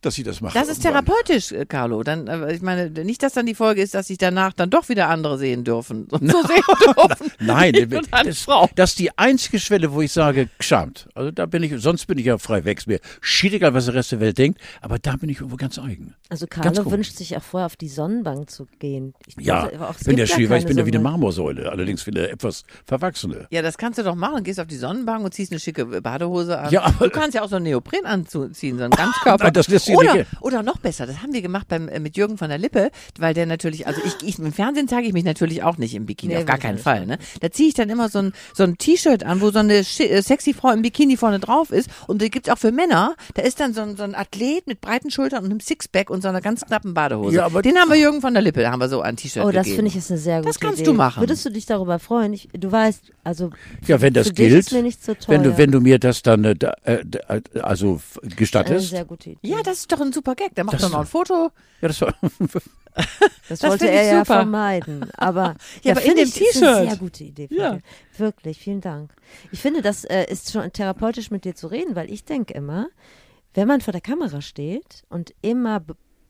[0.00, 0.56] dass sie das macht.
[0.56, 1.04] Das ist irgendwann.
[1.06, 2.02] therapeutisch, äh, Carlo.
[2.02, 4.88] Dann, äh, ich meine, nicht, dass dann die Folge ist, dass sich danach dann doch
[4.88, 6.08] wieder andere sehen dürfen.
[6.20, 6.62] So sehen
[6.96, 7.32] dürfen.
[7.40, 7.72] Nein,
[8.24, 11.08] das, das ist die einzige Schwelle, wo ich sage, geschamt.
[11.14, 12.86] Also da bin ich, sonst bin ich ja frei weg.
[12.86, 16.14] Mir schiedegal, was der Rest der Welt denkt, aber da bin ich irgendwo ganz eigen.
[16.28, 19.14] Also Carlo wünscht sich auch vorher auf die Sonnenbank zu gehen.
[19.26, 20.98] Ich, Ja, auch, bin der Schiefer, ich bin ja wie eine.
[21.00, 23.46] Marmorsäule, allerdings wie eine etwas verwachsene.
[23.50, 24.44] Ja, das kannst du doch machen.
[24.44, 26.70] Gehst auf die Sonnenbank und ziehst eine schicke Badehose an.
[26.70, 29.44] Ja, aber- du kannst ja auch so einen Neopren anziehen, so einen Ganzkörper.
[29.44, 31.98] Nein, das lässt sich oder, nicht- oder noch besser, das haben wir gemacht beim, äh,
[32.00, 32.67] mit Jürgen von der Lippe,
[33.18, 36.06] weil der natürlich, also ich, ich im Fernsehen zeige ich mich natürlich auch nicht im
[36.06, 36.78] Bikini, Nee, auf gar keinen.
[36.78, 37.06] Fall.
[37.06, 37.18] Ne?
[37.40, 40.22] Da ziehe ich dann immer so ein, so ein T-Shirt an, wo so eine äh,
[40.22, 41.88] sexy Frau im Bikini vorne drauf ist.
[42.06, 43.14] Und die gibt's auch für Männer.
[43.34, 46.22] Da ist dann so ein, so ein Athlet mit breiten Schultern und einem Sixpack und
[46.22, 47.36] so einer ganz knappen Badehose.
[47.36, 49.44] Ja, aber- Den haben wir Jürgen von der Lippe, da haben wir so ein T-Shirt
[49.44, 50.90] Oh, das finde ich ist eine sehr gute Das kannst Idee.
[50.90, 51.20] du machen.
[51.22, 52.32] Würdest du dich darüber freuen?
[52.32, 53.50] Ich, du weißt, also
[53.86, 55.28] Ja, wenn das gilt, ist mir nicht so teuer.
[55.36, 58.00] wenn du, wenn du mir das dann, äh, äh, also
[58.36, 58.88] gestattest.
[58.90, 59.38] sehr gute Idee.
[59.48, 60.54] ja, das ist doch ein super Gag.
[60.54, 61.50] Da macht Das- man mal ein Foto.
[61.80, 62.14] Ja, das war,
[63.48, 64.24] Das, Das wollte er ich ja super.
[64.40, 65.06] vermeiden.
[65.16, 65.54] Aber,
[65.84, 66.88] Ja, aber in finde dem ich, ist eine T-Shirt.
[66.90, 67.48] sehr gute Idee.
[67.50, 67.78] Ja.
[68.16, 69.12] Wirklich, vielen Dank.
[69.52, 72.88] Ich finde, das äh, ist schon therapeutisch mit dir zu reden, weil ich denke immer,
[73.54, 75.80] wenn man vor der Kamera steht und immer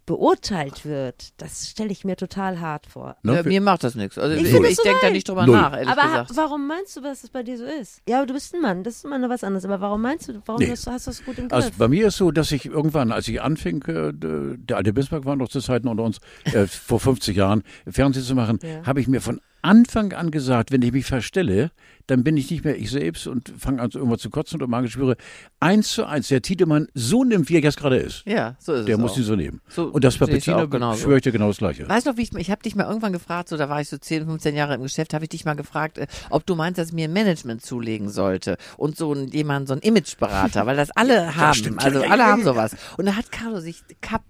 [0.08, 3.16] beurteilt wird, das stelle ich mir total hart vor.
[3.22, 4.16] ne, Äh, mir macht das nichts.
[4.18, 5.54] Also Ich ich, denke da nicht drüber Null.
[5.56, 6.30] nach, ehrlich aber gesagt.
[6.34, 8.00] warum meinst du, dass es bei dir so ist?
[8.08, 9.64] Ja, aber du bist ein Mann, das ist immer noch was anderes.
[9.66, 10.70] Aber warum meinst du, warum Nee.
[10.70, 11.52] hast, du- hast du das gut im Griff?
[11.52, 15.26] Also bei mir ist so, dass ich irgendwann, als ich anfing, äh, der alte Bismarck
[15.26, 18.86] war noch zu Zeiten unter uns, äh, vor 50 Jahren, Fernsehen zu machen, Ja.
[18.86, 21.70] habe ich mir von Anfang an gesagt, wenn ich mich verstelle,
[22.06, 25.16] dann bin ich nicht mehr ich selbst und fange an, irgendwas zu kotzen und Magenspüre.
[25.60, 28.22] Eins zu eins, der Tiedemann so nimmt, wie er jetzt gerade ist.
[28.24, 29.16] ja, so ist Der es muss auch.
[29.18, 29.60] ihn so nehmen.
[29.68, 31.02] So und das auch genauso.
[31.02, 31.88] schwöre ich dir genau das Gleiche.
[31.88, 33.88] Weißt du noch, wie ich, ich habe dich mal irgendwann gefragt, so da war ich
[33.88, 36.78] so 10, 15 Jahre im Geschäft, habe ich dich mal gefragt, äh, ob du meinst,
[36.78, 40.76] dass ich mir ein Management zulegen sollte und so ein, jemand, so ein Imageberater, weil
[40.76, 41.84] das alle haben, stimmt.
[41.84, 42.44] also Ja, ja, alle ja, haben ja.
[42.46, 42.76] sowas.
[42.96, 44.24] Und da hat Carlo sich kaputt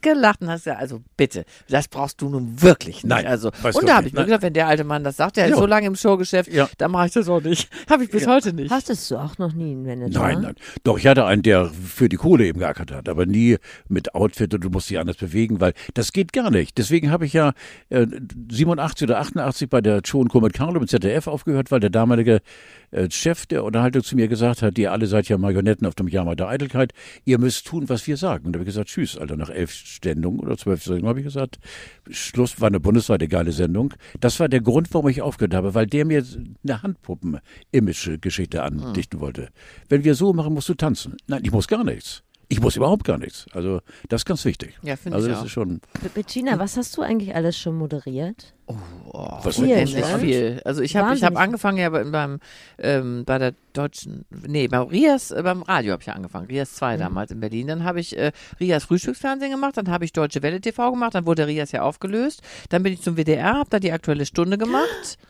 [0.00, 3.06] gelacht und hat gesagt, also bitte, das brauchst du nun wirklich nicht.
[3.06, 5.36] Nein, also, weiß und da habe ich mir gedacht, wenn der alte Mann das sagt,
[5.36, 5.56] der ist Ja.
[5.58, 6.68] so lange im Showgeschäft, Ja.
[6.78, 7.68] dann mache ich das auch nicht.
[7.90, 8.70] Habe ich bis heute nicht.
[8.70, 10.18] Hattest du auch noch nie einen Manager?
[10.20, 10.54] Nein, nein.
[10.84, 13.56] Doch, ich hatte einen, der für die Kohle eben geackert hat, aber nie
[13.88, 16.78] mit Outfit und du musst dich anders bewegen, weil das geht gar nicht.
[16.78, 17.52] Deswegen habe ich ja
[17.90, 18.06] äh,
[18.50, 20.40] 87 oder 88 bei der Show und Co.
[20.40, 22.40] mit Carlo im ZDF aufgehört, weil der damalige
[22.90, 26.08] äh, Chef der Unterhaltung zu mir gesagt hat, ihr alle seid ja Marionetten auf dem
[26.08, 26.92] Jahrmarkt der Eitelkeit,
[27.24, 28.46] ihr müsst tun, was wir sagen.
[28.46, 31.26] Und da habe ich gesagt, tschüss, Alter, nach elf Sendungen oder zwölf Sendungen habe ich
[31.26, 31.58] gesagt,
[32.10, 33.94] Schluss war eine bundesweite geile Sendung.
[34.20, 36.24] Das war der Grund, warum ich aufgehört habe, weil der mir
[36.62, 39.48] eine Handpuppen-Image-Geschichte andichten wollte.
[39.88, 41.16] Wenn wir so machen, musst du tanzen.
[41.26, 42.22] Nein, ich muss gar nichts.
[42.52, 43.46] Ich muss überhaupt gar nichts.
[43.54, 44.78] Also das ist ganz wichtig.
[44.82, 45.46] Ja, finde also ich das auch.
[45.46, 45.80] ist schon.
[46.02, 48.52] Be- Bettina, was hast du eigentlich alles schon moderiert?
[48.66, 50.18] Was Viel, ne?
[50.18, 50.60] viel.
[50.66, 52.40] Also ich habe ich hab angefangen ja beim, beim
[52.78, 56.74] ähm, bei der deutschen, nee, beim Rias, äh, beim Radio habe ich ja angefangen, Rias
[56.74, 57.68] 2 damals in Berlin.
[57.68, 61.24] Dann habe ich äh, Rias Frühstücksfernsehen gemacht, dann habe ich Deutsche Welle TV gemacht, dann
[61.24, 62.42] wurde Rias ja aufgelöst.
[62.68, 65.16] Dann bin ich zum WDR, habe da die aktuelle Stunde gemacht.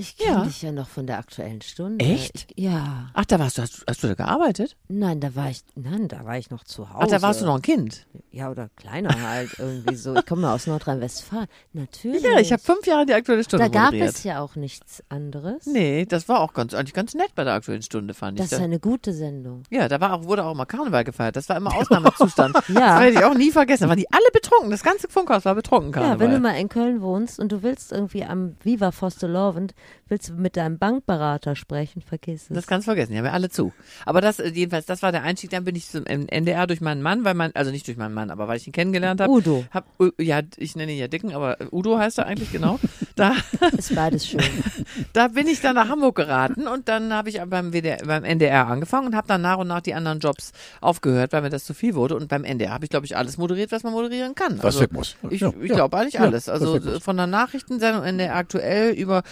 [0.00, 0.44] Ich kenne Ja.
[0.44, 2.04] dich ja noch von der aktuellen Stunde.
[2.04, 2.46] Echt?
[2.56, 3.10] Ich, ja.
[3.12, 4.76] Ach, da warst du, hast, hast du da gearbeitet?
[4.88, 6.98] Nein, da war ich, nein, da war ich noch zu Hause.
[7.02, 8.06] Ach, da warst du noch ein Kind.
[8.32, 10.14] Ja, oder kleiner halt irgendwie so.
[10.14, 11.46] Ich komme aus Nordrhein-Westfalen.
[11.72, 12.22] Natürlich.
[12.22, 14.14] Ja, ich habe fünf Jahre die aktuelle Stunde Da gab moderiert.
[14.14, 15.66] es ja auch nichts anderes.
[15.66, 18.52] Nee, das war auch ganz, eigentlich ganz nett bei der aktuellen Stunde, fand Das ich.
[18.52, 19.64] ist Da- eine gute Sendung.
[19.70, 21.36] Ja, da war auch, wurde auch immer Karneval gefeiert.
[21.36, 22.54] Das war immer Ausnahmezustand.
[22.68, 22.72] Ja.
[22.74, 23.82] Das werde ich auch nie vergessen.
[23.84, 24.70] Da waren die alle betrunken.
[24.70, 26.14] Das ganze Funkhaus war betrunken Karneval.
[26.16, 29.74] Ja, wenn du mal in Köln wohnst und du willst irgendwie am Viva Fostelovend,
[30.08, 32.54] willst du mit deinem Bankberater sprechen, vergiss es.
[32.54, 33.72] Das kannst du vergessen, die haben ja alle zu.
[34.04, 35.50] Aber das, äh, jedenfalls, das war der Einstieg.
[35.50, 38.30] Dann bin ich zum NDR durch meinen Mann, weil man, also nicht durch meinen Mann,
[38.30, 39.30] aber weil ich ihn kennengelernt habe.
[39.30, 39.64] Udo.
[39.70, 39.86] Hab,
[40.18, 42.78] ja, ich nenne ihn ja Dicken, aber äh, Udo heißt er eigentlich genau.
[43.16, 43.34] Da,
[43.76, 44.40] Ist beides schön.
[45.12, 48.66] da bin ich dann nach Hamburg geraten und dann habe ich beim, WDR, beim NDR
[48.66, 51.74] angefangen und habe dann nach und nach die anderen Jobs aufgehört, weil mir das zu
[51.74, 52.16] viel wurde.
[52.16, 54.56] Und beim NDR habe ich, glaube ich, alles moderiert, was man moderieren kann.
[54.58, 55.16] Was also, weg muss.
[55.28, 55.74] Ich, Ja, ich ja.
[55.74, 56.48] glaube eigentlich Ja, alles.
[56.48, 59.22] Also von der Nachrichtensendung NDR aktuell über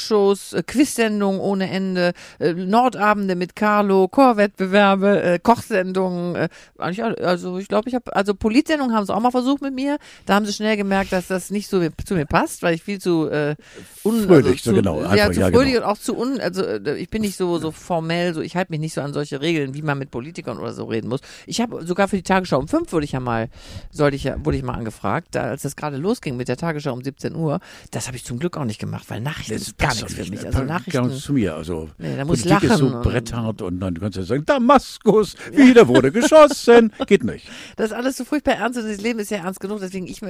[0.00, 6.34] Talkshows, äh, Quizsendungen ohne Ende, äh, Nordabende mit Carlo, Chorwettbewerbe, äh, Kochsendungen.
[6.34, 7.02] Äh, eigentlich.
[7.04, 9.98] Also ich glaube, ich habe also Politsendungen haben sie auch mal versucht mit mir.
[10.26, 13.00] Da haben sie schnell gemerkt, dass das nicht so zu mir passt, weil ich viel
[13.00, 13.56] zu äh,
[14.04, 15.86] un, Fröhlich, so zu, genau, Ja, einfach, zu ja, fröhlich genau.
[15.86, 16.40] und auch zu un.
[16.40, 19.40] Also ich bin nicht so so formell, so ich halte mich nicht so an solche
[19.40, 21.20] Regeln, wie man mit Politikern oder so reden muss.
[21.46, 23.48] Ich habe sogar für die Tagesschau um fünf wurde ich ja mal,
[23.90, 26.92] sollte ich ja, wurde ich mal angefragt, da, als das gerade losging mit der Tagesschau
[26.92, 27.60] um 17 Uhr.
[27.90, 30.46] Das habe ich zum Glück auch nicht gemacht, weil Nachrichten Das gar nichts für mich.
[30.46, 31.06] Also Nachrichten.
[31.08, 31.54] nicht zu mir.
[31.54, 34.44] Also Nee, da muss Politik ist so lachen und- bretthart und dann kannst du sagen,
[34.46, 36.92] Damaskus, wieder wurde geschossen.
[37.06, 37.46] Geht nicht.
[37.76, 40.20] Das ist alles so furchtbar ernst und das Leben ist ja ernst genug, deswegen ich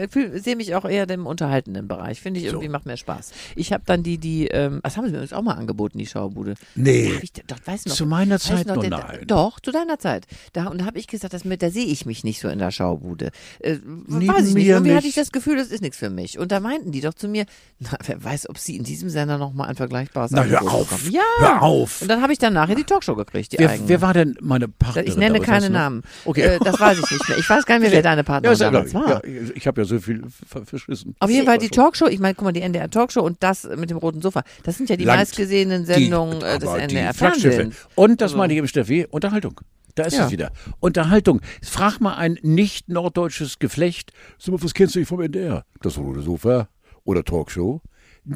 [0.43, 2.21] sehe mich auch eher im unterhaltenden Bereich.
[2.21, 3.33] Finde ich irgendwie macht mehr Spaß.
[3.57, 6.07] Ich habe dann die, die, ähm, das haben sie mir übrigens auch mal angeboten, die
[6.07, 6.55] Schaubude.
[6.75, 7.13] Nee.
[7.23, 9.25] Ich, doch, weißt du noch, Zu meiner Zeit noch der- nein.
[9.27, 10.27] Doch, zu deiner Zeit.
[10.53, 12.59] Da, und da habe ich gesagt, das mit, da sehe ich mich nicht so in
[12.59, 13.31] der Schaubude.
[13.61, 14.67] Äh, weiß ich nicht.
[14.67, 16.39] Irgendwie hatte ich das Gefühl, das ist nichts für mich.
[16.39, 17.47] Und da meinten die doch zu mir,
[17.79, 20.89] na, wer weiß, ob sie in diesem Sender noch mal ein vergleichbares Na, hör auf.
[20.89, 21.11] bekommen.
[21.11, 21.23] Ja.
[21.41, 22.01] Hör auf.
[22.03, 23.89] Und dann habe ich dann nachher die Talkshow gekriegt, die Wer, eigene.
[23.89, 25.09] wer war denn meine Partnerin?
[25.09, 25.79] ich nenne keine noch?
[25.79, 26.03] Namen.
[26.25, 26.43] Okay.
[26.43, 27.39] Äh, das weiß ich nicht mehr.
[27.39, 29.09] Ich weiß gar nicht mehr, wer deine Partnerin ja damals war.
[29.27, 31.17] Ja, ich habe ja so viel ver- verschissen.
[31.19, 31.69] Auf jeden Fall die.
[31.71, 34.77] Talkshow, ich meine, guck mal, die NDR Talkshow und das mit dem roten Sofa, das
[34.77, 35.19] sind ja die Land.
[35.21, 37.55] meistgesehenen Sendungen Die- äh, des die NDR Flaggschiffe.
[37.57, 37.77] Fernsehens.
[37.95, 39.61] Und das Also- meine ich eben, Steffi, Unterhaltung.
[39.97, 40.27] Da ist Ja.
[40.27, 40.53] es wieder.
[40.79, 41.41] Unterhaltung.
[41.63, 44.13] Frag mal ein nicht norddeutsches Geflecht.
[44.39, 45.65] Sag mal, was kennst du nicht vom NDR?
[45.83, 46.69] Das rote Sofa
[47.05, 47.81] oder Talkshow?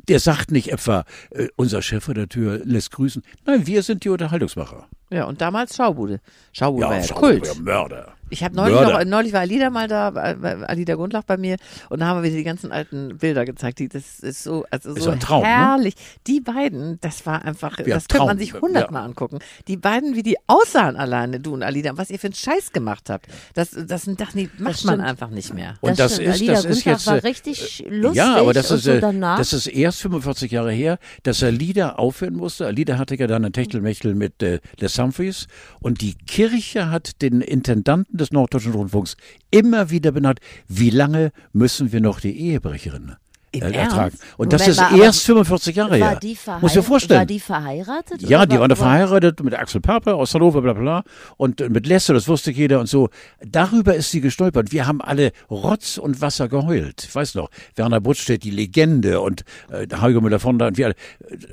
[0.08, 3.22] Der sagt nicht etwa, äh, unser Chefredakteur lässt grüßen.
[3.46, 4.88] Nein, wir sind die Unterhaltungsmacher.
[5.10, 6.20] Ja, und damals Schaubude.
[6.52, 7.46] Schaubude war ja schau, Kult.
[7.46, 8.14] ja, Mörder.
[8.30, 8.98] Ich habe neulich Mörder.
[9.04, 11.56] noch, neulich war Alida mal da, äh, Alida Gundlach bei mir
[11.90, 13.78] und da haben wir wieder die ganzen alten Bilder gezeigt.
[13.78, 15.48] Die, das ist so, also Ist so ein Traum, ne?
[15.48, 15.94] herrlich.
[16.26, 18.60] Die beiden, das war einfach, Ja, das könnte man Traum, sich ja.
[18.62, 19.38] hundertmal angucken.
[19.68, 22.72] Die beiden, wie die aussahen alleine, du und Alida, und was ihr für einen Scheiß
[22.72, 23.26] gemacht habt.
[23.52, 25.00] Das, das das nicht, macht man stimmt.
[25.08, 25.74] einfach nicht mehr.
[25.82, 26.28] Und das, stimmt.
[26.28, 27.06] ist, Alida das ist Gundlach jetzt.
[27.06, 29.36] war äh, richtig lustig Ja, aber das und ist, so äh, danach.
[29.38, 32.66] das ist erst 45 Jahre her, dass Alida aufhören musste.
[32.66, 35.46] Alida hatte ja dann ein Techtelmechtel mit äh, Les Humphreys
[35.80, 39.16] und die Kirche hat den Intendanten des Norddeutschen Rundfunks
[39.50, 43.16] immer wieder benannt, wie lange müssen wir noch die Ehebrecherin
[43.54, 44.18] Im äh, Ernst?
[44.36, 46.18] Und das Moment ist erst 45 Jahre war her.
[46.20, 46.84] Muss dir verheiratet?
[46.84, 47.20] vorstellen.
[47.20, 48.22] War die verheiratet?
[48.22, 51.04] Ja, die waren da war- verheiratet mit Axel Pape aus Hannover, bla bla.
[51.36, 53.08] Und äh, mit Lesse, das wusste jeder und so.
[53.44, 54.72] Darüber ist sie gestolpert.
[54.72, 57.04] Wir haben alle Rotz und Wasser geheult.
[57.04, 60.86] Ich weiß noch, Werner Buttstedt, die Legende und äh, Heiko Müller von da und wir
[60.86, 60.94] alle.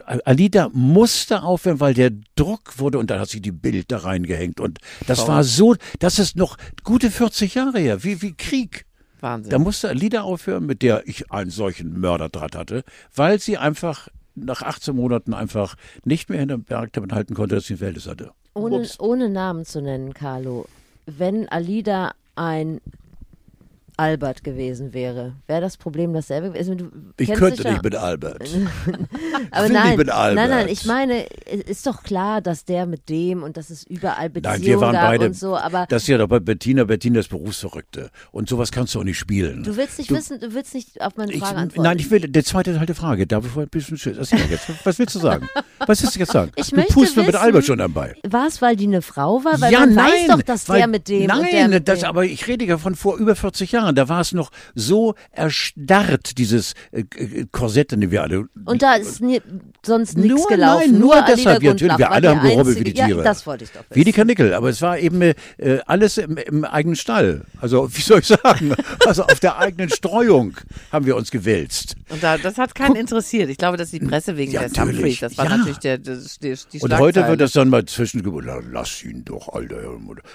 [0.08, 3.98] Äh, Alida musste aufhören, weil der Druck wurde und dann hat sie die Bild da
[4.00, 4.60] reingehängt.
[4.60, 8.86] Und das war so, das ist noch gute 40 Jahre her, wie, wie Krieg.
[9.22, 9.52] Wahnsinn.
[9.52, 12.84] Da musste Alida aufhören, mit der ich einen solchen Mörderdraht hatte,
[13.16, 17.66] weil sie einfach nach 18 Monaten einfach nicht mehr hinterm Berg damit halten konnte, dass
[17.66, 18.32] sie ein Verhältnis hatte.
[18.54, 19.00] Ohne, Ups.
[19.00, 20.66] ohne Namen zu nennen, Carlo.
[21.06, 22.82] Wenn Alida ein
[23.98, 26.78] Albert gewesen wäre, wäre das Problem dasselbe gewesen?
[26.78, 28.42] Du Ich könnte nicht mit Albert.
[29.52, 30.36] Aber will nein, mit Albert.
[30.36, 33.84] nein, nein, ich meine, es ist doch klar, dass der mit dem und dass es
[33.84, 35.26] überall Beziehungen Nein, wir waren beide.
[35.28, 36.84] und so, aber das ist ja doch bei Bettina.
[36.84, 38.10] Bettina ist Berufsverrückte.
[38.32, 39.64] Und sowas kannst du auch nicht spielen.
[39.64, 41.84] du willst nicht Du- wissen, du willst nicht auf meine Ich, Frage antworten.
[41.84, 43.98] nein, ich will, der zweite Teil der Frage, ich vorher ein bisschen.
[44.18, 44.32] Was,
[44.86, 45.48] was willst du sagen?
[45.86, 46.52] Was willst du jetzt sagen?
[46.62, 48.16] Ich du möchte mir mit wissen- Albert schon dabei.
[48.28, 49.60] War es, weil die eine Frau war?
[49.62, 51.88] Weil ja, man nein, weiß doch, dass weil, der mit dem Nein, und der mit
[51.88, 52.10] das, dem.
[52.10, 53.91] aber ich rede ja von vor über 40 Jahren.
[53.96, 58.48] Da war es noch so erstarrt, dieses äh, äh, Korsett, in dem wir alle.
[58.66, 59.42] Und da ist nie,
[59.86, 60.92] sonst nichts Nur- gelaufen.
[60.92, 63.18] nein, nur Alida deshalb, ja, natürlich, wir alle haben gerubbelt wie die Tiere.
[63.20, 63.96] Ja, das wollte ich doch wissen.
[63.96, 65.34] Wie die Kanickel, aber es war eben äh,
[65.86, 67.46] alles im, im eigenen Stall.
[67.60, 68.74] Also, wie soll ich sagen?
[69.06, 70.58] Also auf der eigenen Streuung
[70.92, 71.96] haben wir uns gewälzt.
[72.10, 73.50] Und da, das hat keinen interessiert.
[73.50, 75.58] Ich glaube, dass die Presse wegen Ja, der Humphreys, das war Ja.
[75.58, 78.24] natürlich der, das, die, die Und heute wird das dann mal zwischen,
[78.72, 79.78] lass ihn doch, Alter.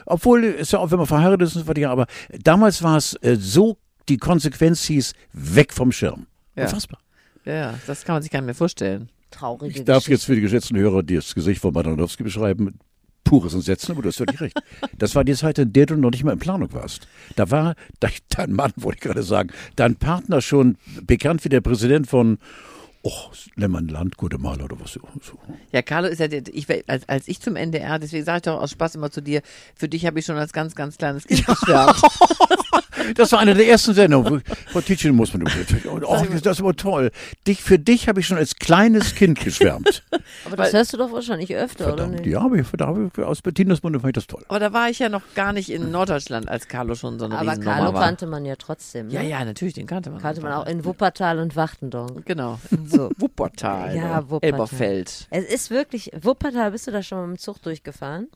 [0.06, 2.06] Obwohl, ist ja auch, wenn man verheiratet ist, aber
[2.42, 3.76] damals war es äh, so,
[4.08, 6.26] die Konsequenz hieß, weg vom Schirm.
[6.54, 6.64] Ja.
[6.64, 7.00] Unfassbar.
[7.44, 9.08] Ja, das kann man sich gar nicht mehr vorstellen.
[9.30, 10.12] Traurige Ich darf Geschichte.
[10.12, 12.78] jetzt für die geschätzten Hörer das Gesicht von Madanowski beschreiben.
[13.24, 14.56] Pures Entsetzen, aber du hast völlig recht.
[14.96, 17.08] Das war die Zeit, in der du noch nicht mal in Planung warst.
[17.34, 21.60] Da war de- dein Mann, wollte ich gerade sagen, dein Partner schon bekannt wie der
[21.60, 22.38] Präsident von
[23.02, 23.12] oh,
[23.56, 25.00] Lämmernland, Guatemala oder was so.
[25.22, 25.38] so.
[25.72, 28.60] Ja, Carlo ist ja, der, ich, als, als ich zum NDR, deswegen sage ich doch
[28.60, 29.42] aus Spaß immer zu dir,
[29.74, 32.00] für dich habe ich schon als ganz, ganz kleines Kind geschwärmt.
[33.14, 34.42] Das war eine der ersten Sendungen.
[34.68, 35.46] Frau Tietjen muss man.
[35.86, 37.10] Oh, das ist aber toll.
[37.46, 40.02] Dich, für dich habe ich schon als kleines Kind geschwärmt.
[40.44, 42.26] Aber das hörst du doch wahrscheinlich öfter, oder Verdammt, nicht?
[42.26, 44.44] ja, aber ich, aus Bettinas Munde fand ich das toll.
[44.48, 47.38] Aber da war ich ja noch gar nicht in Norddeutschland, als Carlo schon so eine
[47.38, 48.02] Aber Carlo war.
[48.04, 49.10] kannte man ja trotzdem.
[49.10, 49.28] ja, ne?
[49.28, 50.20] ja, natürlich, den kannte man.
[50.20, 52.12] Kannte man auch in Wuppertal und Wachtendorf.
[52.24, 52.58] Genau.
[52.86, 53.10] So.
[53.18, 53.96] Wuppertal.
[53.96, 54.50] Ja, oder Wuppertal.
[54.52, 55.26] Elberfeld.
[55.30, 58.28] Es ist wirklich, Wuppertal, bist du da schon mal mit dem Zug durchgefahren?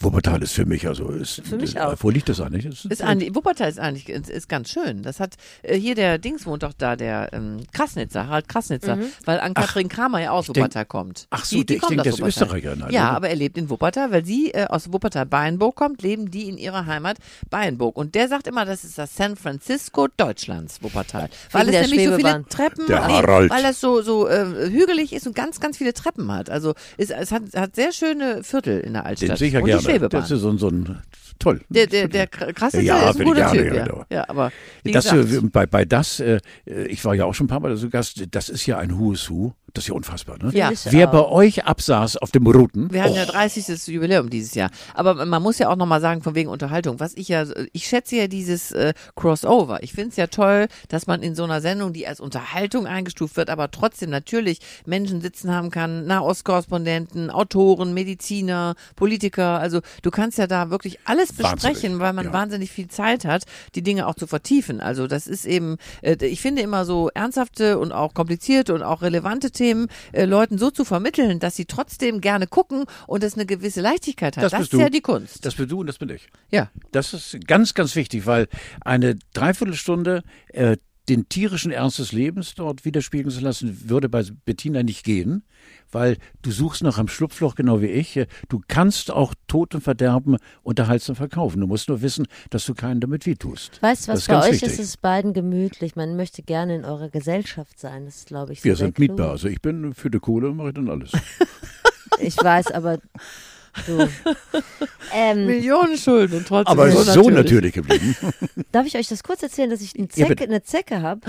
[0.00, 1.96] Wuppertal ist für mich, also ist, Für mich äh, auch.
[1.98, 2.64] Wo liegt das eigentlich?
[2.66, 5.02] Das Ist eigentlich, Wuppertal ist eigentlich ist, ist ganz schön.
[5.02, 9.06] Das hat äh, hier der Dings wohnt doch da, der ähm, Krasnitzer, Harald Krasnitzer, Mhm.
[9.24, 11.26] weil an Katrin Kramer ja aus denk- Wuppertal kommt.
[11.30, 12.44] Ach so, die, die ich kommt denk, aus der ist Wuppertal.
[12.58, 13.16] Österreicherin halt, Ja, oder?
[13.16, 16.86] aber er lebt in Wuppertal, weil sie äh, aus Wuppertal-Beinburg kommt, leben die in ihrer
[16.86, 17.18] Heimat
[17.50, 17.96] Beinburg.
[17.96, 21.28] Und der sagt immer, das ist das San Francisco Deutschlands, Wuppertal.
[21.50, 22.48] Weil Wegen es nämlich so viele Schwebebahn.
[22.48, 26.30] Treppen, Der nee, weil das so, so äh, hügelig ist und ganz, ganz viele Treppen
[26.30, 26.50] hat.
[26.50, 29.30] Also es, es hat, hat sehr schöne Viertel in der Altstadt.
[29.30, 29.80] Den sicher und gerne.
[29.82, 30.20] die Schwebebahn.
[30.20, 30.98] Das ist so, ein- so ein
[31.38, 31.60] toll.
[31.68, 33.86] Der, der, der krasse Ja, ist ein bin ich guter Typ, ja, ja.
[33.86, 34.06] ja.
[34.10, 34.28] ja.
[34.28, 34.52] aber
[34.84, 36.40] das, gesagt, äh, bei, bei das, äh,
[36.88, 39.30] ich war ja auch schon ein paar Mal zu Gast, das ist ja ein Who's
[39.30, 39.54] Who.
[39.78, 40.50] Das ist ja unfassbar, ne?
[40.52, 40.72] Ja.
[40.90, 41.12] Wer auch?
[41.12, 43.86] bei euch absaß auf dem Routen, wir hatten ja 30.
[43.86, 44.70] Jubiläum dieses Jahr.
[44.94, 48.16] Aber man muss ja auch nochmal sagen, von wegen Unterhaltung, was ich ja, ich schätze
[48.16, 49.80] ja dieses äh, Crossover.
[49.84, 53.36] Ich finde es ja toll, dass man in so einer Sendung, die als Unterhaltung eingestuft
[53.36, 59.60] wird, aber trotzdem natürlich Menschen sitzen haben kann, Nahostkorrespondenten, Autoren, Mediziner, Politiker.
[59.60, 62.32] Also du kannst ja da wirklich alles besprechen, Wahnsinnig, weil man ja.
[62.32, 63.44] wahnsinnig viel Zeit hat,
[63.76, 64.80] die Dinge auch zu vertiefen.
[64.80, 69.02] Also das ist eben, äh, ich finde immer so ernsthafte und auch komplizierte und auch
[69.02, 69.67] relevante Themen
[70.12, 74.36] äh, Leuten so zu vermitteln, dass sie trotzdem gerne gucken und es eine gewisse Leichtigkeit
[74.36, 74.44] hat.
[74.44, 74.80] Das Das, ist du.
[74.80, 75.44] ja die Kunst.
[75.44, 76.28] das bist du und das bin ich.
[76.50, 76.70] ja.
[76.92, 78.48] Das ist ganz, ganz wichtig, weil
[78.80, 80.76] eine Dreiviertelstunde äh,
[81.08, 85.42] den tierischen Ernst des Lebens dort widerspiegeln zu lassen, würde bei Bettina nicht gehen,
[85.92, 88.20] weil du suchst nach einem Schlupfloch, genau wie ich.
[88.48, 91.60] Du kannst auch Tod und Verderben unterhaltsam verkaufen.
[91.60, 93.80] Du musst nur wissen, dass du keinen damit wehtust.
[93.82, 94.68] Weißt du was, bei euch wichtig.
[94.72, 95.96] ist es beiden gemütlich.
[95.96, 98.04] Man möchte gerne in eurer Gesellschaft sein.
[98.06, 99.08] Das ist, glaube ich, Wir sehr sind klug.
[99.10, 99.30] mietbar.
[99.30, 101.12] Also ich bin für die Kohle und mache dann alles.
[102.20, 102.98] Ich weiß, aber
[103.86, 104.08] du.
[105.14, 108.16] Ähm, Millionen Schulden und trotzdem Aber so natürlich geblieben.
[108.72, 110.44] darf ich euch das kurz erzählen, dass ich eine Ja, Zecke, bitte.
[110.44, 111.20] eine Zecke habe?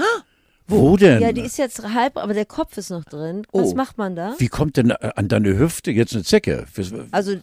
[0.70, 1.22] Wo denn?
[1.22, 3.44] Ja, die ist jetzt halb, aber der Kopf ist noch drin.
[3.52, 3.76] Was Oh.
[3.76, 4.36] macht man da?
[4.38, 6.66] Wie kommt denn äh, an deine Hüfte jetzt eine Zecke?
[7.12, 7.36] Also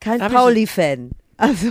[0.00, 1.10] kein Pauli-Fan.
[1.36, 1.70] Also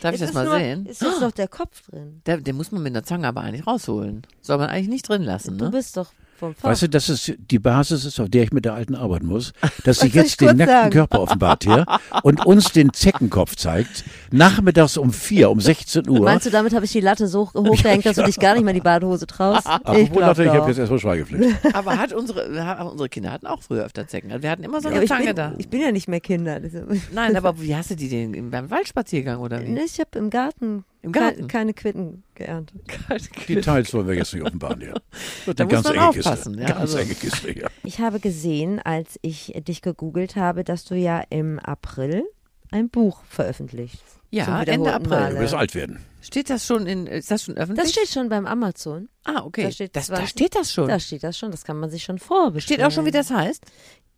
[0.00, 0.86] Darf ich das ist mal nur, sehen?
[0.86, 2.22] Ist jetzt noch der Kopf drin?
[2.26, 4.22] Der, den muss man mit einer Zange aber eigentlich rausholen.
[4.40, 5.70] Soll man eigentlich nicht drin lassen, Du ne?
[5.70, 6.70] bist doch vom Fach.
[6.70, 9.52] Weißt du, das ist die Basis ist, auf der ich mit der Alten arbeiten muss,
[9.84, 10.90] dass sie jetzt den nackten sagen?
[10.90, 11.86] Körper offenbart hier
[12.24, 16.20] und uns den Zeckenkopf zeigt, nachmittags um vier, um 16 Uhr.
[16.20, 18.64] Meinst du, damit habe ich die Latte so hoch- hochgehängt, dass du dich gar nicht
[18.64, 19.62] mehr in die Badehose traust?
[19.66, 21.56] Ach, ich dachte ich, habe jetzt erstmal Schweigepflicht.
[21.74, 24.30] Aber hat unsere, ha- unsere Kinder hatten auch früher öfter Zecken.
[24.42, 25.54] Wir hatten immer so Ja, eine aber ich, Zange bin, da.
[25.58, 26.60] ich bin ja nicht mehr Kinder.
[27.12, 29.68] Nein, aber wie hast du die denn im- beim Waldspaziergang oder wie?
[29.68, 31.48] Nee, Ich habe im Garten, Im Garten?
[31.48, 32.80] keine Quitten geerntet.
[33.48, 34.94] Details wollen wir jetzt nicht offenbaren hier.
[35.44, 36.50] Wird Da eine muss ganz man enge Kiste.
[36.60, 37.68] ja, ganz also- enge Kiste, ja.
[37.84, 42.24] Ich habe gesehen, als ich dich gegoogelt habe, dass du ja im April
[42.70, 44.02] ein Buch veröffentlicht.
[44.30, 45.10] Ja, Ende April.
[45.10, 45.40] Du Male.
[45.40, 45.98] wirst alt werden.
[46.22, 47.84] Steht das schon in, ist das schon öffentlich?
[47.84, 49.08] Das steht schon beim Amazon.
[49.24, 49.64] ah, okay.
[49.64, 50.30] da steht das, da 20.
[50.30, 50.88] steht das schon.
[50.88, 52.78] Da steht das schon, das kann man sich schon vorbestellen.
[52.78, 53.62] steht auch schon, wie das heißt.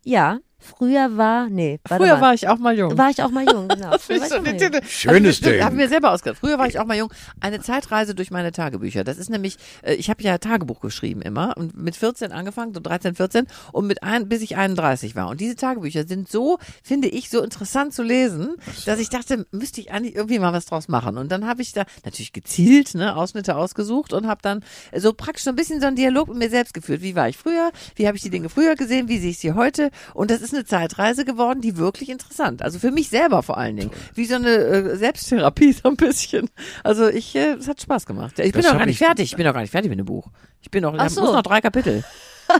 [0.03, 2.21] Ja, früher war, nee, warte Früher mal.
[2.21, 2.97] war ich auch mal jung.
[2.97, 3.89] war ich auch mal jung, genau.
[3.95, 4.81] Auch mal jung.
[4.87, 5.63] Schönes also, Ding.
[5.63, 6.39] Haben wir selber ausgedacht.
[6.39, 7.11] Früher war ich auch mal jung.
[7.39, 9.03] Eine Zeitreise durch meine Tagebücher.
[9.03, 12.79] Das ist nämlich, äh, ich habe ja Tagebuch geschrieben immer und mit 14 angefangen, so
[12.79, 15.29] 13, 14 und mit ein, bis ich 31 war.
[15.29, 19.81] Und diese Tagebücher sind so, finde ich, so interessant zu lesen, dass ich dachte, müsste
[19.81, 21.17] ich eigentlich irgendwie mal was draus machen.
[21.17, 24.63] Und dann habe ich da natürlich gezielt ne, Ausschnitte ausgesucht und habe dann
[24.95, 27.01] so praktisch so ein bisschen so einen Dialog mit mir selbst geführt.
[27.01, 27.71] Wie war ich früher?
[27.95, 29.07] Wie habe ich die Dinge früher gesehen?
[29.07, 29.91] Wie sehe ich sie heute?
[30.13, 32.61] Und das ist eine Zeitreise geworden, die wirklich interessant.
[32.61, 33.91] Also für mich selber vor allen Dingen.
[34.13, 36.49] Wie so eine äh, Selbsttherapie so ein bisschen.
[36.83, 38.39] Also ich, äh, es hat Spaß gemacht.
[38.39, 39.31] Ich bin Das noch gar nicht ich- fertig.
[39.31, 40.27] Ich bin noch gar nicht fertig mit dem Buch.
[40.61, 41.21] Ich bin noch, ich so.
[41.21, 42.03] muss noch drei Kapitel.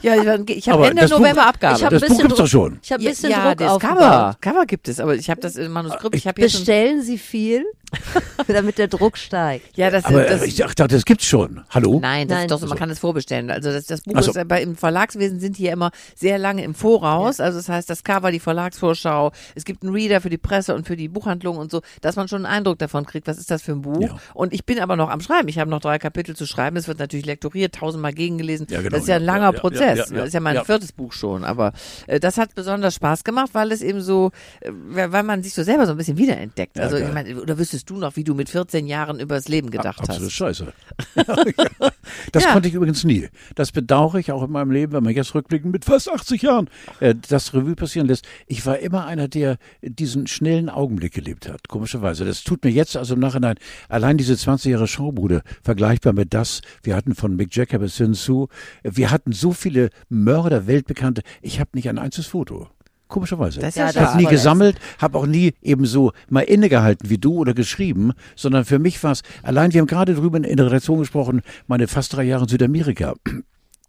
[0.02, 1.78] Ja, ich, ich habe Ende das Buch- November Abgabe.
[1.78, 2.80] Ich hab Das ein Buch bisschen gibt's doch schon.
[2.82, 3.98] Ich habe ein ja, bisschen ja, Druck das aufgebaut.
[4.00, 4.38] Cover.
[4.42, 6.16] Cover gibt es, aber ich habe das im Manuskript.
[6.16, 7.66] Ich habe jetzt schon, Bestellen Sie viel,
[8.48, 9.78] damit der Druck steigt.
[9.78, 11.64] ja, das, Aber das ich dachte, das gibt's schon.
[11.70, 12.00] Hallo?
[12.02, 12.46] Nein, das Nein.
[12.46, 13.50] ist doch so, man kann es vorbestellen.
[13.52, 14.32] Also das, das Buch so.
[14.32, 17.40] ist ja bei im Verlagswesen sind die ja immer sehr lange im Voraus.
[17.40, 20.88] Also das heißt, das Cover, die Verlagsvorschau, es gibt einen Reader für die Presse und
[20.88, 23.62] für die Buchhandlung und so, dass man schon einen Eindruck davon kriegt, was ist das
[23.62, 24.02] für ein Buch.
[24.02, 24.18] Ja.
[24.34, 25.48] Und ich bin aber noch am Schreiben.
[25.48, 26.78] Ich habe noch drei Kapitel zu schreiben.
[26.78, 28.68] Es wird natürlich lektoriert, tausendmal gegengelesen.
[28.70, 29.98] Ja, genau, das ist ja ein ja, langer ja, ja, Prozess.
[29.98, 30.64] ja, ja, das ist ja mein ja.
[30.64, 31.44] viertes Buch schon.
[31.44, 31.74] Aber
[32.08, 35.64] äh, das hat besonders Spaß gemacht, weil es eben so, äh, weil man sich so
[35.64, 36.80] selber so ein bisschen wiederentdeckt.
[36.80, 39.70] Also ich meine, oder wüsstest du noch, wie du mit 14 Jahren über das Leben
[39.70, 40.32] gedacht Absolut hast?
[40.34, 40.74] scheiße.
[42.32, 42.54] Das Ja.
[42.54, 43.28] konnte ich übrigens nie.
[43.56, 46.70] Das bedauere ich auch in meinem Leben, wenn man jetzt rückblickend mit fast 80 Jahren
[47.00, 48.26] äh, das Revue passieren lässt.
[48.48, 52.24] Ich war immer einer, der diesen schnellen Augenblick gelebt hat, komischerweise.
[52.24, 53.56] Das tut mir jetzt also im Nachhinein,
[53.90, 58.14] allein diese 20 Jahre Schaubude, vergleichbar mit das, wir hatten von Mick Jagger bis hin
[58.14, 58.48] zu,
[58.84, 62.70] wir hatten so viele Mörder, Weltbekannte, ich habe nicht ein einziges Foto.
[63.08, 63.60] Komischerweise.
[63.60, 67.20] Das ist Ja, ja, habe nie gesammelt, habe auch nie eben so mal innegehalten wie
[67.20, 70.66] du oder geschrieben, sondern für mich war es, allein wir haben gerade drüber in der
[70.66, 73.14] Redaktion gesprochen, meine fast drei Jahre in Südamerika,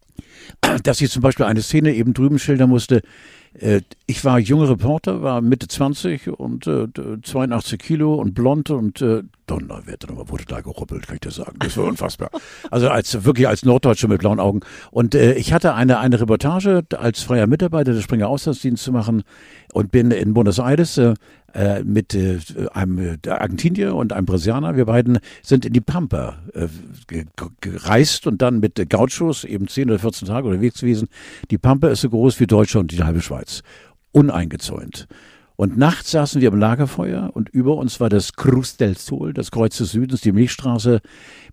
[0.83, 3.03] dass ich zum Beispiel eine Szene eben drüben schildern musste.
[3.61, 6.87] Äh, Ich war junger Reporter, war Mitte 20 und äh,
[7.23, 11.57] 82 Kilo und blond und äh, Donnerwetter, nochmal wurde da geruppelt, kann ich dir sagen.
[11.61, 12.31] Das war unfassbar.
[12.71, 14.61] Also als wirklich als Norddeutscher mit blauen Augen.
[14.91, 19.23] Und äh, ich hatte eine eine Reportage als freier Mitarbeiter des Springer Auslandsdienst zu machen
[19.73, 21.15] und bin in Buenos Aires äh,
[21.57, 22.39] äh, mit äh,
[22.75, 24.77] einem äh, Argentinier und einem Brasilianer.
[24.77, 26.69] Wir beiden sind in die Pampa äh,
[27.07, 31.09] ge- ge- gereist und dann mit Gauchos eben 10 oder 14 Tage unterwegs gewesen.
[31.51, 33.63] Die Pampa ist so groß wie Deutschland und die halbe Schweiz.
[34.13, 35.07] Uneingezäunt.
[35.59, 39.51] Und nachts saßen wir am Lagerfeuer und über uns war das Cruz del Sol, das
[39.51, 41.01] Kreuz des Südens, die Milchstraße,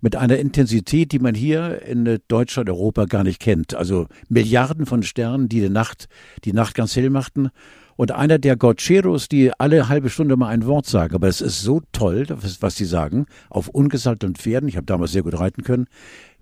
[0.01, 3.73] mit einer Intensität, die man hier in Deutschland, Europa gar nicht kennt.
[3.75, 6.09] Also Milliarden von Sternen, die die Nacht,
[6.43, 7.49] die Nacht ganz hell machten.
[7.95, 11.61] Und einer der Gaucheros, die alle halbe Stunde mal ein Wort sagen, aber es ist
[11.61, 15.87] so toll, was, die sagen, auf ungesalteten Pferden, ich habe damals sehr gut reiten können,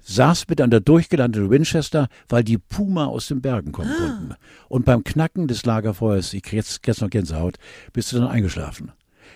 [0.03, 4.35] saß mit einer durchgelandeten Winchester, weil die Puma aus den Bergen kommen konnten.
[4.67, 7.57] Und beim Knacken des Lagerfeuers, ich krieg jetzt, jetzt noch Gänsehaut,
[7.93, 8.91] bist du dann eingeschlafen.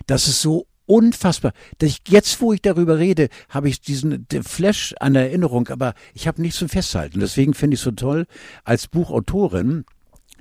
[0.08, 1.54] Das ist so unfassbar.
[1.80, 6.28] Dass ich, jetzt, wo ich darüber rede, habe ich diesen Flash an Erinnerung, aber ich
[6.28, 7.19] habe nichts zum Festhalten.
[7.19, 8.25] Deswegen finde ich es so toll,
[8.63, 9.86] als Buchautorin,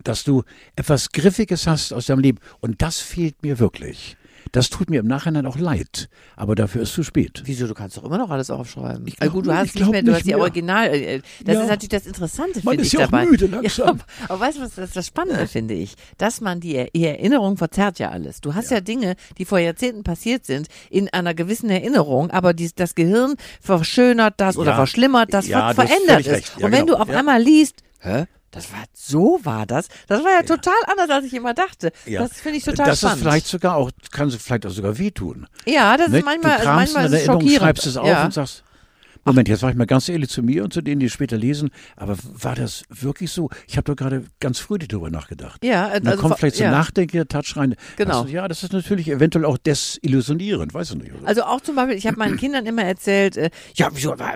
[0.02, 0.42] dass du
[0.76, 2.38] etwas Griffiges hast aus deinem Leben.
[2.60, 4.16] Und das fehlt mir wirklich.
[4.52, 7.42] Das tut mir im Nachhinein auch leid, aber dafür ist zu spät.
[7.44, 9.04] Wieso, du kannst doch immer noch alles aufschreiben.
[9.06, 10.38] Ich Also glaub- gut, du hast nicht mehr, du nicht hast die mehr.
[10.38, 10.86] Original.
[10.94, 11.62] äh, Das Ja.
[11.62, 13.26] ist natürlich das Interessante, Man finde ist ich ja auch dabei.
[13.26, 13.96] müde langsam.
[13.96, 15.94] Ja, aber, weißt du, was das, das Spannende finde ich?
[16.18, 18.40] Dass man die, Er- Erinnerung verzerrt ja alles.
[18.42, 18.80] Du hast ja.
[18.80, 24.34] Dinge, die vor Jahrzehnten passiert sind, in einer gewissen Erinnerung, aber die, das Gehirn verschönert
[24.36, 26.56] das oder verschlimmert das, verändert völlig ist.
[26.58, 26.98] Und wenn genau.
[26.98, 28.26] du auf einmal liest, hä?
[28.54, 29.88] Das war so war das.
[30.06, 31.90] Das war ja, total anders, als ich immer dachte.
[32.06, 33.16] Das finde ich total das spannend.
[33.16, 35.46] ist vielleicht sogar auch, kann es vielleicht auch sogar wehtun.
[35.66, 36.18] ja, das Ne?
[36.18, 37.62] ist manchmal, du kramst manchmal in der es Erinnerung, schockierend.
[37.64, 38.24] schreibst es auf ja.
[38.24, 38.62] und sagst,
[39.24, 41.70] Moment, jetzt war ich mal ganz ehrlich zu mir und zu denen, die später lesen,
[41.96, 43.48] aber war das wirklich so?
[43.66, 45.64] Ich habe doch gerade ganz früh darüber nachgedacht.
[45.64, 46.70] Ja, Und dann also kommt vielleicht so ja.
[46.70, 47.74] ein nachdenklicher Touch rein.
[47.96, 48.22] Genau.
[48.22, 51.12] Also, ja, das ist natürlich eventuell auch desillusionierend, weiß ich nicht.
[51.14, 51.26] Oder?
[51.26, 54.34] Also auch zum Beispiel, ich habe meinen Kindern immer erzählt, äh, ja, wieso war,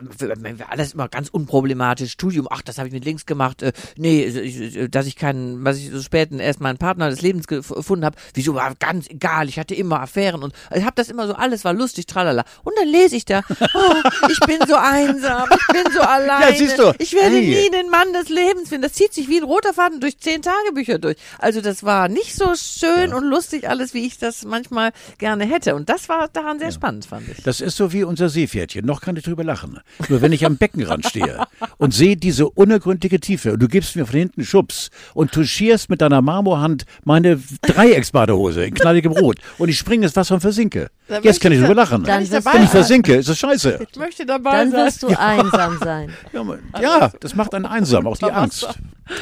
[0.69, 4.91] alles immer ganz unproblematisch, Studium, ach, das habe ich mit links gemacht, äh, nee, ich,
[4.91, 8.17] dass ich keinen, was ich so spät erst meinen Partner des Lebens gef- gefunden habe,
[8.35, 11.65] wieso war ganz egal, ich hatte immer Affären und ich habe das immer so, alles
[11.65, 12.45] war lustig, tralala.
[12.65, 13.43] Und dann lese ich da,
[13.75, 13.95] oh,
[14.31, 16.93] ich bin so einsam, ich bin so alleine, siehst du.
[16.99, 17.47] ich werde Hey.
[17.65, 18.83] nie den Mann des Lebens finden.
[18.83, 21.17] Das zieht sich wie ein roter Faden durch zehn Tagebücher durch.
[21.39, 25.75] Also das war nicht so schön und lustig alles, wie ich das manchmal gerne hätte.
[25.75, 27.43] Und das war daran sehr spannend, fand ich.
[27.43, 28.85] Das ist so wie unser Seepferdchen.
[28.87, 29.81] Noch kann ich drüber lachen.
[30.09, 31.45] Nur wenn ich am Beckenrand stehe
[31.79, 36.01] und sehe diese unergründliche Tiefe und du gibst mir von hinten Schubs und touchierst mit
[36.01, 40.91] deiner Marmorhand meine Dreiecksbadehose in knalligem Rot und ich springe ins Wasser und versinke.
[41.09, 42.05] Dann Jetzt kann ich drüber ich lachen.
[42.05, 42.81] Dann ich dabei Wenn ich sein.
[42.81, 43.79] versinke, ist das scheiße.
[43.91, 46.13] Ich möchte dabei Dann wirst du einsam sein.
[46.33, 48.69] Ja, ja, das macht einen einsam, auch die Angst.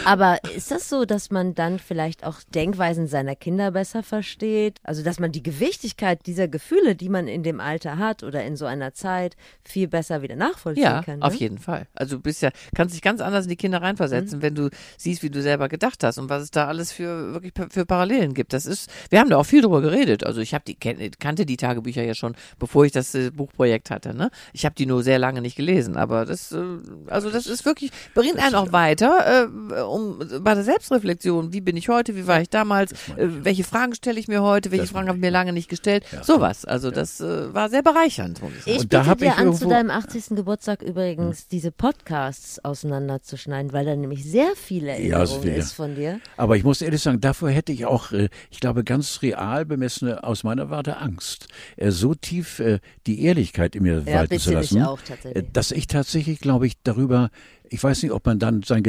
[0.05, 4.79] Aber ist das so, dass man dann vielleicht auch Denkweisen seiner Kinder besser versteht?
[4.83, 8.57] Also, dass man die Gewichtigkeit dieser Gefühle, die man in dem Alter hat oder in
[8.57, 11.22] so einer Zeit, viel besser wieder nachvollziehen Ja, kann?
[11.22, 11.38] auf ne?
[11.38, 11.87] jeden Fall.
[11.94, 13.85] Also du bist ja, kannst dich ganz anders in die Kinder Mhm.
[13.85, 17.33] reinversetzen, wenn du siehst, wie du selber gedacht hast und was es da alles für
[17.35, 18.53] wirklich für Parallelen gibt.
[18.53, 20.25] Das ist, wir haben da auch viel drüber geredet.
[20.25, 24.14] Also ich habe die kannte die Tagebücher ja schon, bevor ich das äh, Buchprojekt hatte.
[24.14, 24.31] Ne?
[24.53, 26.62] Ich habe die nur sehr lange nicht gelesen, aber das, äh,
[27.09, 31.53] also das ist wirklich bringt einen auch weiter, äh, um bei der Selbstreflexion.
[31.53, 32.17] Wie bin ich heute?
[32.17, 32.93] Wie war ich damals?
[33.17, 34.71] Äh, welche Fragen stelle ich mir heute?
[34.71, 36.05] Welche Das Fragen habe ich mir lange nicht gestellt?
[36.23, 36.65] Sowas.
[36.65, 38.43] Also das äh, war sehr bereichernd.
[38.43, 38.77] Muss ich sagen.
[38.77, 40.37] Ich Und da biete dir ich an, zu deinem 80.
[40.37, 45.55] Geburtstag übrigens diese Podcasts auseinanderzuschneiden, weil da nämlich sehr viele Ja, Erinnerungen ja.
[45.55, 46.21] ist von dir.
[46.37, 50.25] Aber ich muss ehrlich sagen, davor hätte ich auch, äh, ich glaube, ganz real bemessene,
[50.25, 54.51] aus meiner Warte Angst, äh, so tief äh, die Ehrlichkeit in mir Ja, walten zu
[54.51, 57.31] ich lassen, auch äh, dass ich tatsächlich, glaube ich, darüber,
[57.69, 58.83] ich weiß nicht, ob man dann seinen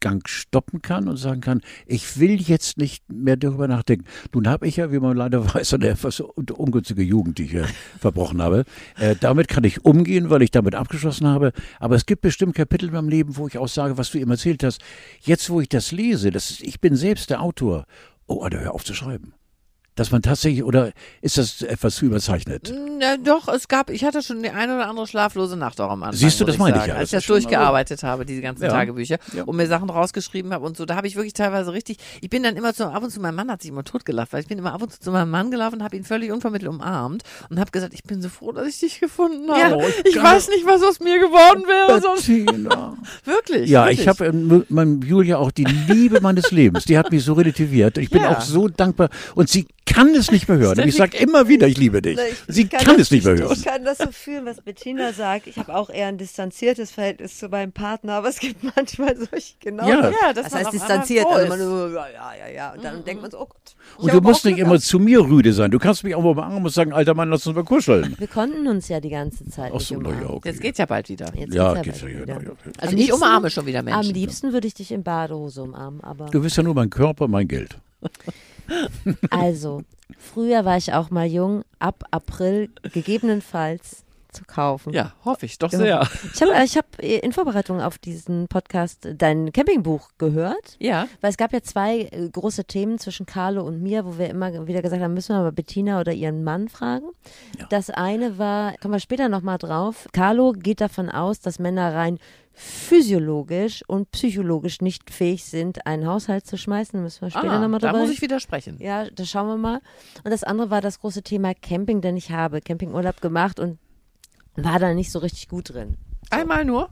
[0.00, 4.04] Gedankengang stoppen kann und sagen kann, ich will jetzt nicht mehr darüber nachdenken.
[4.32, 7.54] Nun habe ich ja, wie man leider weiß, eine etwas un- ungünstige Jugend, die ich
[7.54, 7.64] äh,
[8.00, 8.64] verbrochen habe.
[8.98, 11.52] Äh, damit kann ich umgehen, weil ich damit abgeschlossen habe.
[11.80, 14.30] Aber es gibt bestimmt Kapitel in meinem Leben, wo ich auch sage, was du eben
[14.30, 14.80] erzählt hast.
[15.20, 17.84] Jetzt, wo ich das lese, das ist, ich bin selbst der Autor.
[18.26, 19.32] Oh, Alter, hör auf zu schreiben.
[19.98, 22.72] Dass man tatsächlich, oder ist das etwas zu überzeichnet?
[22.98, 26.02] Na, doch, es gab, ich hatte schon die eine oder andere schlaflose Nacht auch am
[26.02, 26.18] Anfang.
[26.18, 26.94] Siehst du, das meine ich ja.
[26.94, 28.70] Als ich das durchgearbeitet habe, diese ganzen Ja.
[28.70, 29.44] Tagebücher Ja.
[29.44, 32.42] und mir Sachen rausgeschrieben habe und so, da habe ich wirklich teilweise richtig, ich bin
[32.42, 34.58] dann immer so, ab und zu, mein Mann hat sich immer totgelacht, weil ich bin
[34.58, 37.70] immer ab und zu zu meinem Mann gelaufen, habe ihn völlig unvermittelt umarmt und habe
[37.70, 39.82] gesagt, ich bin so froh, dass ich dich gefunden habe.
[39.82, 42.00] Ja, ich kann- weiß nicht, was aus mir geworden wäre.
[42.00, 42.28] Sonst.
[43.24, 43.68] Wirklich.
[43.70, 44.00] Ja, wirklich.
[44.00, 46.84] ich habe ähm, mein Julia auch die Liebe meines Lebens.
[46.84, 47.98] Die hat mich so relativiert.
[47.98, 49.08] Ich bin auch so dankbar.
[49.34, 50.78] Und sie kann es nicht mehr hören.
[50.80, 52.18] Und ich sage immer wieder, ich liebe dich.
[52.18, 53.52] Ich- Sie ich kann, das, es nicht mehr ich, hören.
[53.52, 55.46] Ich kann das so fühlen, was Bettina sagt.
[55.46, 59.54] Ich habe auch eher ein distanziertes Verhältnis zu meinem Partner, aber es gibt manchmal solche
[59.60, 59.88] genau.
[59.88, 60.10] Ja.
[60.10, 61.26] Ja, das das heißt distanziert.
[61.26, 61.58] Also man
[61.94, 62.72] ja, ja, ja, ja.
[62.72, 63.56] Und dann denkt man so, oh Gott.
[63.96, 65.70] Und du musst nicht immer zu mir rüde sein.
[65.70, 68.14] Du kannst mich auch mal umarmen und sagen, alter Mann, lass uns mal kuscheln.
[68.18, 70.22] Wir konnten uns ja die ganze Zeit Ach nicht so, na umarmen.
[70.22, 70.48] ja, okay.
[70.48, 71.32] Jetzt geht's ja bald wieder.
[71.34, 72.34] Jetzt Ja, geht's geht's bald ja, wieder.
[72.34, 72.48] ja, ja.
[72.50, 74.00] Also Am ich liebsten- umarme schon wieder Menschen.
[74.00, 77.28] Am liebsten würde ich dich in Badehose umarmen, aber Du bist ja nur mein Körper,
[77.28, 77.78] mein Geld.
[79.30, 79.82] also,
[80.18, 84.92] früher war ich auch mal jung, ab April gegebenenfalls zu kaufen.
[84.92, 85.78] Ja, hoffe ich doch Ja.
[85.78, 86.08] sehr.
[86.34, 90.76] Ich habe ich hab in Vorbereitung auf diesen Podcast dein Campingbuch gehört.
[90.78, 91.08] Ja.
[91.22, 94.66] Weil es gab ja zwei äh, große Themen zwischen Carlo und mir, wo wir immer
[94.66, 97.06] wieder gesagt haben, müssen wir mal Bettina oder ihren Mann fragen.
[97.70, 102.18] Das eine war, kommen wir später nochmal drauf, Carlo geht davon aus, dass Männer rein
[102.58, 106.98] physiologisch und psychologisch nicht fähig sind, einen Haushalt zu schmeißen.
[106.98, 108.76] Da müssen wir später Ah, nochmal da drüber muss ich widersprechen.
[108.80, 109.80] ja, das schauen wir mal.
[110.24, 113.78] Und das andere war das große Thema Camping, denn ich habe Campingurlaub gemacht und
[114.56, 115.96] war da nicht so richtig gut drin.
[116.30, 116.90] Einmal nur?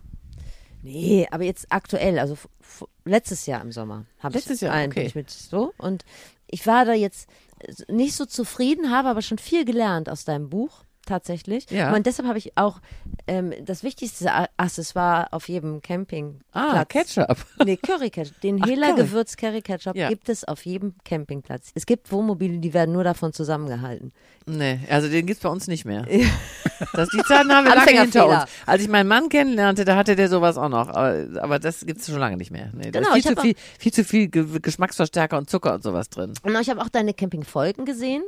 [0.82, 2.36] Nee, aber jetzt aktuell, also
[3.04, 5.04] letztes Jahr im Sommer habe ich Letztes Jahr, einen, okay.
[5.06, 6.04] ich mit so und
[6.46, 10.48] ich war da jetzt äh, nicht so zufrieden, habe aber schon viel gelernt aus deinem
[10.48, 11.70] Buch tatsächlich.
[11.70, 11.94] Ja.
[11.94, 12.80] Und deshalb habe ich auch
[13.26, 16.42] ähm, das wichtigste A- Accessoire auf jedem Campingplatz.
[16.52, 17.36] Ah, Ketchup.
[17.64, 18.40] Nee, Curry Ketchup.
[18.42, 18.92] Den Ach, Hela.
[18.92, 20.08] Gewürz Curry Ketchup Ja.
[20.08, 21.70] gibt es auf jedem Campingplatz.
[21.74, 24.12] Es gibt Wohnmobile, die werden nur davon zusammengehalten.
[24.46, 26.06] Nee, also den gibt's bei uns nicht mehr.
[26.92, 28.44] Das, die Zeiten haben wir lange hinter uns.
[28.66, 30.88] Als ich meinen Mann kennenlernte, da hatte der sowas auch noch.
[30.88, 32.70] Aber, aber das gibt's schon lange nicht mehr.
[32.74, 35.82] Nee, da Genau, ist viel, zu viel, viel zu viel Ge Geschmacksverstärker und Zucker und
[35.82, 36.34] sowas drin.
[36.42, 38.22] Und ich habe auch deine Campingfolgen gesehen.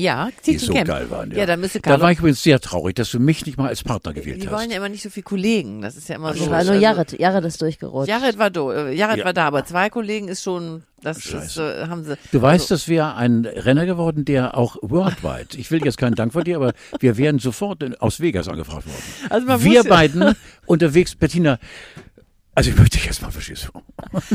[0.00, 0.86] Ja, Die so Camp.
[0.86, 1.32] geil waren.
[1.32, 2.04] Ja, da müsste Da Carlo.
[2.04, 4.54] war ich übrigens sehr traurig, dass du mich nicht mal als Partner gewählt die hast.
[4.54, 5.82] wollen ja immer nicht so viel Kollegen.
[5.82, 6.44] Das ist ja immer so.
[6.44, 8.08] Ich war nur also- Jared, Jared ist durchgerutscht.
[8.08, 9.24] Jared war, do, äh, Jared Ja.
[9.24, 12.16] war da, aber zwei Kollegen ist schon, das ist, äh, haben sie.
[12.30, 16.32] Du weißt, dass wir ein Renner geworden, der auch worldwide, ich will jetzt keinen Dank
[16.32, 19.02] von dir, aber wir wären sofort in, aus Vegas angefragt worden.
[19.30, 20.36] Also man wir beiden
[20.66, 21.58] unterwegs, Bettina,
[22.58, 23.80] also ich möchte dich jetzt mal du.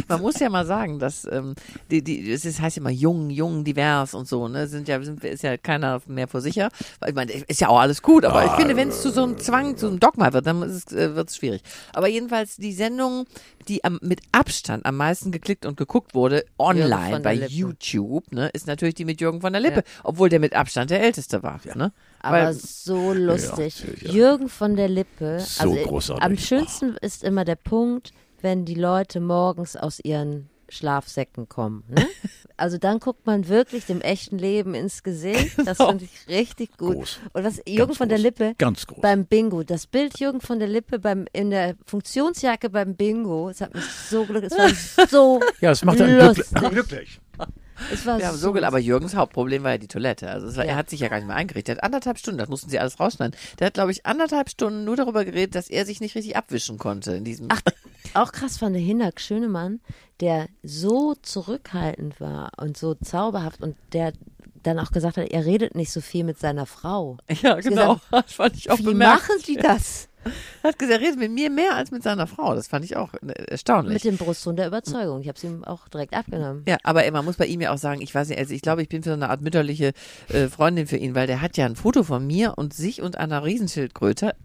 [0.07, 1.55] Man muss ja mal sagen, dass ähm,
[1.91, 4.65] die, die, es ist, heißt ja immer jung, jung, divers und so, ne?
[4.67, 6.69] Sind ja, sind, ist ja keiner mehr vor sicher.
[7.01, 9.23] Weil Ich meine, ist ja auch alles gut, aber ich finde, wenn es zu so
[9.23, 11.63] einem Zwang, zu einem Dogma wird, dann ist es, äh, wird es schwierig.
[11.91, 13.25] Aber jedenfalls die Sendung,
[13.67, 17.51] die am, mit Abstand am meisten geklickt und geguckt wurde, online bei Lippe.
[17.51, 21.01] YouTube, ne, ist natürlich die mit Jürgen von der Lippe, obwohl der mit Abstand der
[21.01, 21.59] älteste war.
[21.75, 21.91] Ne?
[22.23, 23.79] Aber Weil, so lustig.
[23.81, 24.11] natürlich, ja.
[24.11, 25.39] Jürgen von der Lippe.
[25.41, 26.23] So also großartig.
[26.23, 28.11] Am schönsten ist immer der Punkt,
[28.41, 31.83] wenn die Leute morgens aus ihren Schlafsäcken kommen.
[31.89, 32.07] Ne?
[32.55, 35.57] Also dann guckt man wirklich dem echten Leben ins Gesicht.
[35.65, 36.95] Das finde ich richtig gut.
[36.97, 37.19] Groß.
[37.33, 38.23] Und was Jürgen Ganz von der groß.
[38.23, 39.01] Lippe Ganz groß.
[39.01, 43.59] beim Bingo, das Bild Jürgen von der Lippe beim in der Funktionsjacke beim Bingo, es
[43.59, 46.51] hat mich so glücklich, es war so Ja, es macht einen glücklich.
[46.51, 46.69] lustig.
[46.69, 47.19] glücklich.
[47.91, 50.29] Es war wir haben so so, aber Jürgens Hauptproblem war ja die Toilette.
[50.29, 51.77] Also war, er hat sich ja gar nicht mehr eingerichtet.
[51.77, 53.35] Er hat anderthalb Stunden, das mussten sie alles rausschneiden.
[53.59, 56.77] Der hat, glaube ich, anderthalb Stunden nur darüber geredet, dass er sich nicht richtig abwischen
[56.77, 57.47] konnte in diesem.
[57.49, 57.61] Ach,
[58.13, 59.79] auch krass fand der Hinak Schönemann,
[60.19, 64.13] der so zurückhaltend war und so zauberhaft und der
[64.61, 67.17] dann auch gesagt hat, er redet nicht so viel mit seiner Frau.
[67.41, 67.99] ja, genau.
[68.11, 70.07] Das fand ich auch Wie machen die das?
[70.63, 72.55] Er hat gesagt, er redet mit mir mehr als mit seiner Frau.
[72.55, 74.03] Das fand ich auch äh, erstaunlich.
[74.03, 75.21] Mit dem Brustton der Überzeugung.
[75.21, 76.63] Ich habe es ihm auch direkt abgenommen.
[76.67, 78.81] ja, aber man muss bei ihm ja auch sagen, ich weiß nicht, also ich glaube,
[78.81, 79.93] ich bin für so eine Art mütterliche
[80.29, 83.17] äh, Freundin für ihn, weil der hat ja ein Foto von mir und sich und
[83.17, 84.35] einer Riesenschildkröte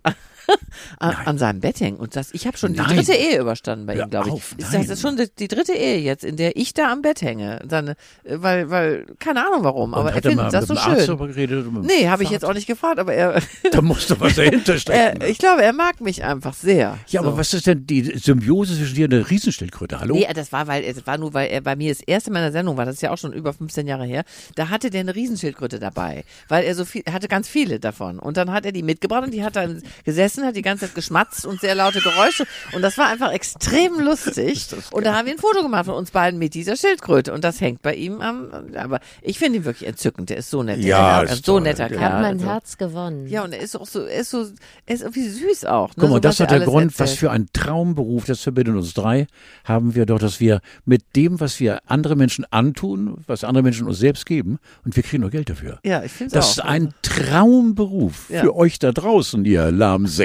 [0.99, 1.99] an, an seinem Bett hängen.
[1.99, 2.97] Und das, ich habe schon die Nein.
[2.97, 4.35] dritte Ehe überstanden bei Hör ihm, glaube ich.
[4.35, 7.23] auf, das ist schon die, die dritte Ehe jetzt, in der ich da am Bett
[7.23, 7.61] hänge.
[7.69, 7.93] Seine,
[8.25, 11.07] äh, weil, weil, keine Ahnung warum, aber er findet das mit so schön.
[11.07, 11.67] darüber geredet?
[11.83, 13.41] Nee, habe ich jetzt auch nicht gefragt, aber er,
[13.71, 15.21] Da muss doch was dahinter stecken.
[15.21, 16.99] er ich glaube, er mag mich einfach sehr.
[17.09, 17.27] ja, so.
[17.27, 20.01] aber was ist denn die Symbiose zwischen dir und der Riesenschildkröte?
[20.01, 20.15] Hallo?
[20.15, 22.45] Nee, das war, weil, es war nur, weil er bei mir das erste Mal in
[22.45, 24.25] der Sendung war, das ist ja auch schon über 15 Jahre her,
[24.55, 28.19] da hatte der eine Riesenschildkröte dabei, weil er so viel, hatte ganz viele davon.
[28.19, 30.87] Und dann hat er die mitgebracht und die hat dann gesessen gegessen, hat die ganze
[30.87, 32.45] Zeit geschmatzt und sehr laute Geräusche.
[32.73, 34.67] Und das war einfach extrem lustig.
[34.93, 37.33] Und da haben wir ein Foto gemacht von uns beiden mit dieser Schildkröte.
[37.33, 40.31] Und das hängt bei ihm am, aber ich finde ihn wirklich entzückend.
[40.31, 40.79] Der ist so nett.
[40.81, 41.63] Ja, ist so toll.
[41.63, 42.23] netter Der Er hat Kerl.
[42.23, 42.47] mein also.
[42.47, 43.27] Herz gewonnen.
[43.29, 44.47] Ja, und er ist auch so, er ist so,
[44.87, 45.89] er ist irgendwie süß auch.
[45.91, 45.95] Ne?
[45.99, 47.19] Guck mal, so, das was hat der Grund, was erzählt.
[47.19, 49.27] für ein Traumberuf, das verbindet uns drei,
[49.65, 53.87] haben wir doch, dass wir mit dem, was wir andere Menschen antun, was andere Menschen
[53.87, 55.79] uns selbst geben, und wir kriegen noch Geld dafür.
[55.85, 56.51] Ja, ich finde Das auch.
[56.53, 58.41] ist ein Traumberuf Ja.
[58.43, 59.71] für euch da draußen, ihr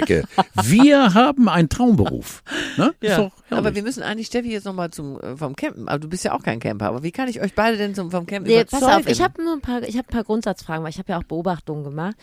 [0.07, 0.23] Lahmsäcke.
[0.63, 2.43] Wir haben einen Traumberuf.
[2.77, 2.93] Ne?
[3.01, 5.87] Ja, aber wir müssen eigentlich Steffi jetzt nochmal zum äh, vom Campen.
[5.87, 6.87] Aber du bist ja auch kein Camper.
[6.87, 9.05] Aber wie kann ich euch beide denn zum vom Campen Nee, pass überzeugen?
[9.05, 11.17] auf, ich habe nur ein paar, ich habe ein paar Grundsatzfragen, weil ich habe ja
[11.19, 12.15] auch Beobachtungen gemacht.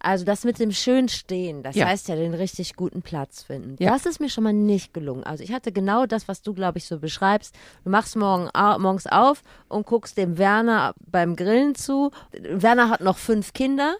[0.00, 1.86] Also das mit dem schön Stehen, das Ja.
[1.86, 3.76] heißt ja den richtig guten Platz finden.
[3.82, 3.92] Ja.
[3.92, 5.24] Das ist mir schon mal nicht gelungen.
[5.24, 7.54] Also ich hatte genau das, was du glaube ich so beschreibst.
[7.84, 12.10] Du machst morgen morgens auf und guckst dem Werner beim Grillen zu.
[12.32, 13.94] Werner hat noch fünf Kinder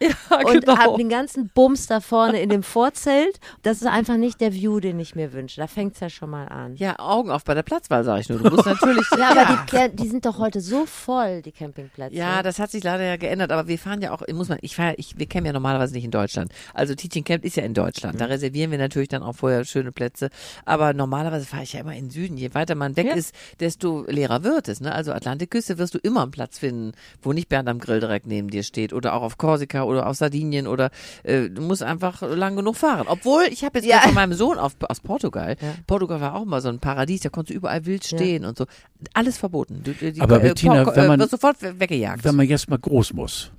[0.44, 0.76] und genau.
[0.78, 3.15] hat den ganzen Bums da vorne in dem Vorzelt.
[3.62, 5.60] Das ist einfach nicht der View, den ich mir wünsche.
[5.60, 6.76] Da fängt's ja schon mal an.
[6.76, 8.38] ja, Augen auf bei der Platzwahl, sage ich nur.
[8.38, 9.06] Du musst natürlich.
[9.18, 12.14] Ja, aber die, die sind doch heute so voll, die Campingplätze.
[12.14, 14.76] Ja, das hat sich leider ja geändert, aber wir fahren ja auch, muss man, ich
[14.76, 16.52] fahre, ich, wir campen ja normalerweise nicht in Deutschland.
[16.74, 18.20] Also Teaching Camp ist ja in Deutschland.
[18.20, 20.28] Da reservieren wir natürlich dann auch vorher schöne Plätze.
[20.64, 22.36] Aber normalerweise fahre ich ja immer in den Süden.
[22.36, 23.14] Je weiter man weg Ja.
[23.14, 24.80] ist, desto leerer wird es.
[24.80, 24.92] Ne?
[24.92, 26.92] Also Atlantikküste wirst du immer einen Platz finden,
[27.22, 28.92] wo nicht Bernd am Grill direkt neben dir steht.
[28.92, 30.90] Oder auch auf Korsika oder auf Sardinien oder
[31.22, 33.05] äh, du musst einfach lang genug fahren.
[33.06, 34.00] Obwohl, ich habe jetzt Ja.
[34.00, 35.56] von meinem Sohn auf, aus Portugal.
[35.60, 35.74] Ja.
[35.86, 38.66] Portugal war auch mal so ein Paradies, da konntest du überall wild stehen und so.
[39.14, 39.82] Alles verboten.
[39.84, 42.24] Du, die, Aber äh, Bettina, wenn äh, man- wirst sofort we- weggejagt.
[42.24, 43.50] Wenn man jetzt mal groß muss.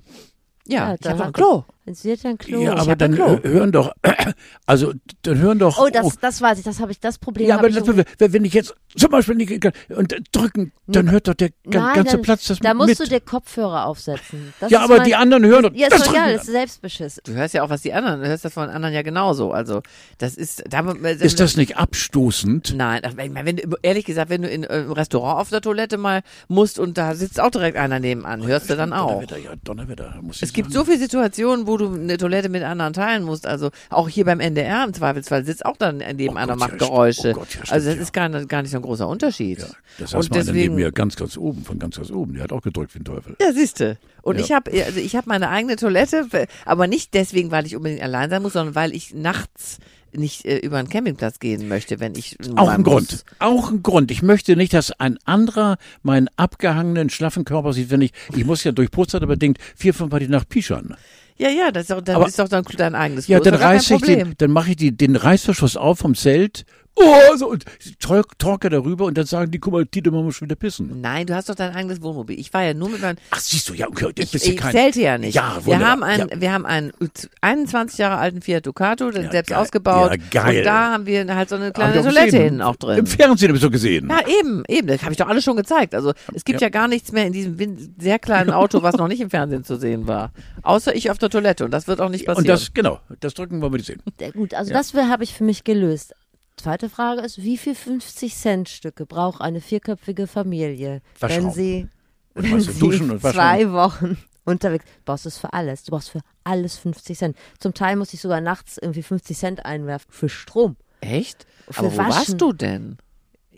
[0.66, 1.64] Ja, Ja, ich da habe ein Klo.
[1.90, 2.60] Es wird ein Klo.
[2.62, 3.92] ja, aber dann äh, hören doch,
[4.66, 5.78] also dann hören doch.
[5.78, 7.86] Oh, das, das weiß ich, das habe ich, das Problem ja, aber das,
[8.18, 12.22] wenn ich jetzt zum Beispiel nicht und drücken, dann hört doch der Nein, ganze dann,
[12.22, 13.00] Platz das Da musst mit.
[13.00, 14.52] du dir Kopfhörer aufsetzen.
[14.60, 15.72] Das ja, ist aber mein- die anderen hören doch.
[15.74, 16.38] Ja, das ist doch egal, drücken.
[16.38, 17.20] das ist Selbstbeschiss.
[17.24, 19.52] Du hörst ja auch, was die anderen, du hörst das von anderen ja genauso.
[19.52, 19.82] Also,
[20.18, 22.74] das ist, da, Ist das nicht abstoßend?
[22.76, 25.96] Nein, wenn, wenn du, ehrlich gesagt, wenn du in, äh, im Restaurant auf der Toilette
[25.98, 29.08] mal musst und da sitzt auch direkt einer nebenan, hörst du dann auch.
[29.12, 30.84] Donnerwetter, ja, Donnerwetter, muss ich Es gibt sagen.
[30.86, 33.46] so viele Situationen, wo du eine Toilette mit anderen teilen musst.
[33.46, 36.72] Also auch hier beim NDR im Zweifelsfall sitzt auch dann nebenan Oh und Gott, macht
[36.72, 37.30] ja, Geräusche.
[37.30, 39.60] Oh Gott, ja, also das ist gar, nicht- gar nicht so ein großer Unterschied.
[39.60, 39.66] Ja,
[39.98, 42.34] das und heißt mal einer neben deswegen, mir ganz, ganz oben, von ganz, ganz oben.
[42.34, 43.36] Der hat auch gedrückt wie ein Teufel.
[43.40, 43.96] Ja, siehste.
[44.22, 46.26] Und ich habe also ich habe meine eigene Toilette,
[46.66, 49.78] aber nicht deswegen, weil ich unbedingt allein sein muss, sondern weil ich nachts
[50.12, 52.90] nicht äh, über einen Campingplatz gehen möchte, wenn ich Auch ein muss.
[52.90, 53.24] Grund.
[53.40, 54.10] Auch ein Grund.
[54.10, 58.64] Ich möchte nicht, dass ein anderer meinen abgehangenen, schlaffen Körper sieht, wenn ich, ich muss
[58.64, 60.96] ja durch Putzeit bedingt vier, fünf Mal die Nacht pischern.
[61.40, 63.50] Ja, ja, das ist doch, dann Aber- ist doch dann dein eigenes Ja, Klo.
[63.50, 64.18] dann reiße ich Problem.
[64.30, 66.64] den, dann mache ich die, den Reißverschluss auf vom Zelt.
[67.00, 67.64] Oh, so, und
[68.00, 71.00] tor- torke darüber und dann sagen die, guck mal, Tite, man muss schon wieder pissen.
[71.00, 72.38] Nein, du hast doch dein eigenes Wohnmobil.
[72.38, 74.58] Ich war ja nur mit meinem Ach, siehst du, ja, okay, Ich, bist ja ich
[74.58, 75.34] kein, zählte ja nicht.
[75.34, 75.88] Ja, wir wunderbar.
[75.90, 76.40] haben einen, ja.
[76.40, 76.92] wir haben einen
[77.40, 79.58] 21 Jahre alten Fiat Ducato, den Ja, selbst geil.
[79.58, 80.10] ausgebaut.
[80.32, 80.58] Ja, geil.
[80.58, 82.98] Und da haben wir halt so eine kleine Toilette hinten auch drin.
[82.98, 84.08] Im Fernsehen habe ich so gesehen.
[84.10, 84.88] Ja, eben, eben.
[84.88, 85.94] Das habe ich doch alles schon gezeigt.
[85.94, 86.70] Also es gibt ja, Ja.
[86.70, 87.56] gar nichts mehr in diesem
[87.98, 90.32] sehr kleinen Auto, was noch nicht im Fernsehen zu sehen war.
[90.62, 91.64] Außer ich auf der Toilette.
[91.64, 92.44] Und das wird auch nicht passieren.
[92.44, 94.02] und das, genau, das drücken wir mal sehen.
[94.20, 96.14] Ja, Gut, also das habe ich für mich gelöst.
[96.58, 101.88] Zweite Frage ist, wie viel 50-Cent-Stücke braucht eine vierköpfige Familie, wenn sie,
[102.34, 105.84] wenn sie zwei Wochen unterwegs Du brauchst es für alles.
[105.84, 107.36] Du brauchst für alles 50 Cent.
[107.58, 110.76] Zum Teil muss ich sogar nachts irgendwie 50 Cent einwerfen für Strom.
[111.00, 111.46] Echt?
[111.70, 112.10] Für Aber wo Waschen.
[112.12, 112.98] warst du denn?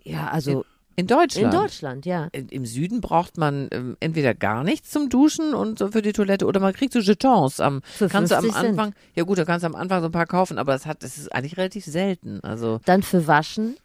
[0.03, 0.65] Ja, also
[1.01, 1.55] In Deutschland?
[1.55, 2.29] in Deutschland, ja.
[2.33, 6.45] Im Süden braucht man ähm, entweder gar nichts zum Duschen und so für die Toilette
[6.47, 8.79] oder man kriegt so Jetons am Für kannst du am 50 Cent.
[8.79, 11.03] Anfang ja gut da kannst du am Anfang so ein paar kaufen aber das hat
[11.03, 13.77] das ist eigentlich relativ selten also Dann für Waschen.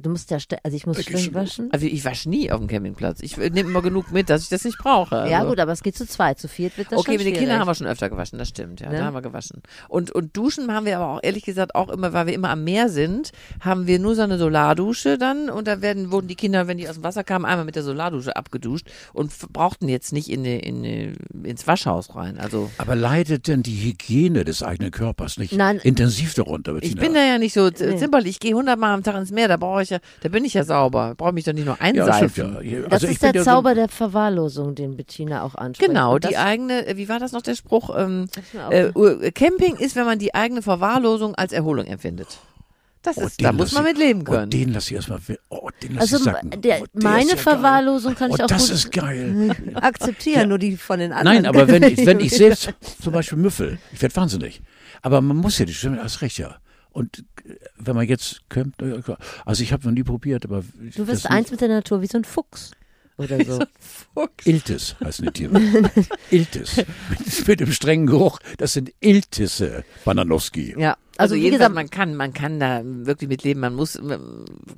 [0.00, 1.34] Du musst ja, also ich muss los.
[1.34, 1.68] waschen.
[1.72, 4.64] also ich wasche nie auf dem Campingplatz ich nehme immer genug mit dass ich das
[4.64, 5.30] nicht brauche also.
[5.32, 7.34] Ja gut, aber es geht zu zweit, zu viert wird das Okay, schon mit den.
[7.34, 8.98] Kindern haben wir schon öfter gewaschen, das stimmt, ja, Ne?
[8.98, 9.62] da haben wir gewaschen.
[9.88, 12.64] Und, und duschen haben wir aber auch ehrlich gesagt auch immer, weil wir immer am
[12.64, 16.66] Meer sind, haben wir nur so eine Solardusche dann und da werden, wurden die Kinder,
[16.66, 20.30] wenn die aus dem Wasser kamen, einmal mit der Solardusche abgeduscht und brauchten jetzt nicht
[20.30, 22.38] in, in, ins Waschhaus rein.
[22.38, 25.78] Also Aber leidet denn die Hygiene des eigenen Körpers nicht Nein.
[25.82, 27.00] intensiv darunter, ich Bettina?
[27.02, 29.79] bin da ja nicht so zimperlich, ich gehe hundertmal am Tag ins Meer, da brauche
[29.82, 32.58] ich ja, da bin ich ja sauber, brauche mich doch nicht nur ja, einseifen.
[32.62, 32.80] ja.
[32.82, 35.88] Das Also ich ist der ja so- Zauber der Verwahrlosung, den Bettina auch anspricht.
[35.90, 37.90] Genau, das, die eigene, äh, wie war das noch der Spruch?
[37.96, 38.28] Ähm,
[38.70, 42.28] äh, Ur- Camping ist, wenn man die eigene Verwahrlosung als Erholung empfindet.
[43.02, 44.50] Das Oh, ist, da muss man ich- mit leben Oh, können.
[44.50, 46.50] den lass ich erstmal, oh, den lass Also ich sacken.
[46.60, 47.38] der, oh, der meine ja geil.
[47.38, 49.56] Verwahrlosung kann oh, ich auch das gut ist geil.
[49.74, 51.36] akzeptieren, nur die von den anderen.
[51.42, 54.60] Nein, aber wenn ich, wenn ich selbst zum Beispiel müffel, ich werde wahnsinnig.
[55.00, 56.56] Aber man muss ja die Stimme, hast recht, ja.
[56.90, 57.39] Und äh,
[57.76, 59.00] wenn man jetzt kommt, äh,
[59.44, 60.62] also ich habe noch nie probiert, aber
[60.96, 62.72] Du wirst eins mit der Natur, wie so ein Fuchs
[63.16, 63.62] oder so.
[64.44, 65.60] Iltis heißen die Tiere.
[66.30, 66.76] Iltis.
[66.76, 68.38] Mit, mit dem strengen Geruch.
[68.56, 70.74] Das sind Iltisse, Bananowski.
[70.78, 70.96] ja.
[71.16, 73.60] Also, Also, wie gesagt- man kann, man kann da wirklich mit leben.
[73.60, 74.00] Man muss,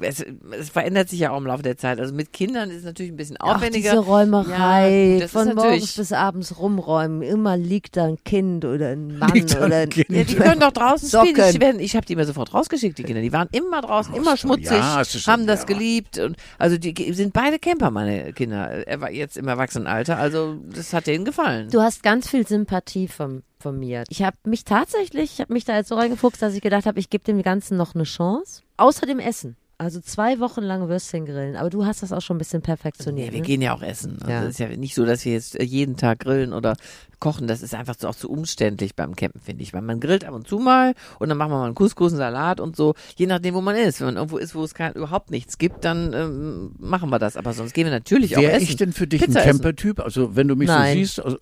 [0.01, 0.25] es,
[0.59, 2.01] es verändert sich ja auch im Laufe der Zeit.
[2.01, 3.91] Also mit Kindern ist es natürlich ein bisschen Ach, aufwendiger.
[3.91, 7.23] diese Räumerei Ja, von morgens bis abends rumräumen.
[7.23, 10.09] Immer liegt da ein Kind oder ein Mann Liegt oder ein Kind.
[10.11, 11.29] Ja, die können doch draußen Socken.
[11.31, 11.53] spielen.
[11.53, 13.21] Die werden, ich habe die immer sofort rausgeschickt, die Kinder.
[13.23, 15.67] Die waren immer draußen, immer schmutzig, ja, schon, haben das ja.
[15.67, 16.19] geliebt.
[16.19, 18.87] Und also die sind beide Camper, meine Kinder.
[18.87, 20.19] Er war jetzt im Erwachsenenalter.
[20.19, 21.69] Also das hat denen gefallen.
[21.71, 24.03] Du hast ganz viel Sympathie von, mir.
[24.09, 26.99] Ich habe mich tatsächlich, ich habe mich da jetzt so reingefuchst, dass ich gedacht habe,
[26.99, 28.63] ich gebe dem Ganzen noch eine Chance.
[28.77, 29.57] Außer dem Essen.
[29.83, 31.57] Also zwei Wochen lang Würstchen grillen.
[31.57, 33.29] Aber du hast das auch schon ein bisschen perfektioniert.
[33.29, 33.47] Ja, wir ne?
[33.47, 34.19] gehen ja auch essen.
[34.21, 34.43] Also Ja.
[34.45, 36.77] Es ist ja nicht so, dass wir jetzt äh, jeden Tag grillen oder
[37.19, 37.49] kochen.
[37.49, 39.75] Das ist einfach so, auch zu umständlich beim Campen, finde ich.
[39.75, 42.19] Weil man grillt ab und zu mal und dann machen wir mal einen Couscous, einen
[42.19, 42.95] Salat und so.
[43.17, 44.01] Je nachdem, wo man ist.
[44.01, 47.37] Wenn man irgendwo ist, wo es kein, überhaupt nichts gibt, dann ähm, machen wir das.
[47.37, 48.63] Aber sonst gehen wir natürlich auch Wäre essen.
[48.63, 49.47] ich denn für dich Pizza ein.
[49.47, 49.99] Camper-Typ?
[49.99, 50.93] Also wenn du mich Nein.
[50.93, 51.39] so siehst, also,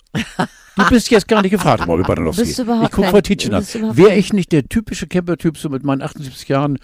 [0.77, 2.41] du bist jetzt gar nicht gefragt, Molly Badanowski.
[2.41, 3.63] Ich gucke Frau Tietjen an.
[3.93, 6.79] Wäre ich nicht der typische Camper-Typ so mit meinen 78 Jahren,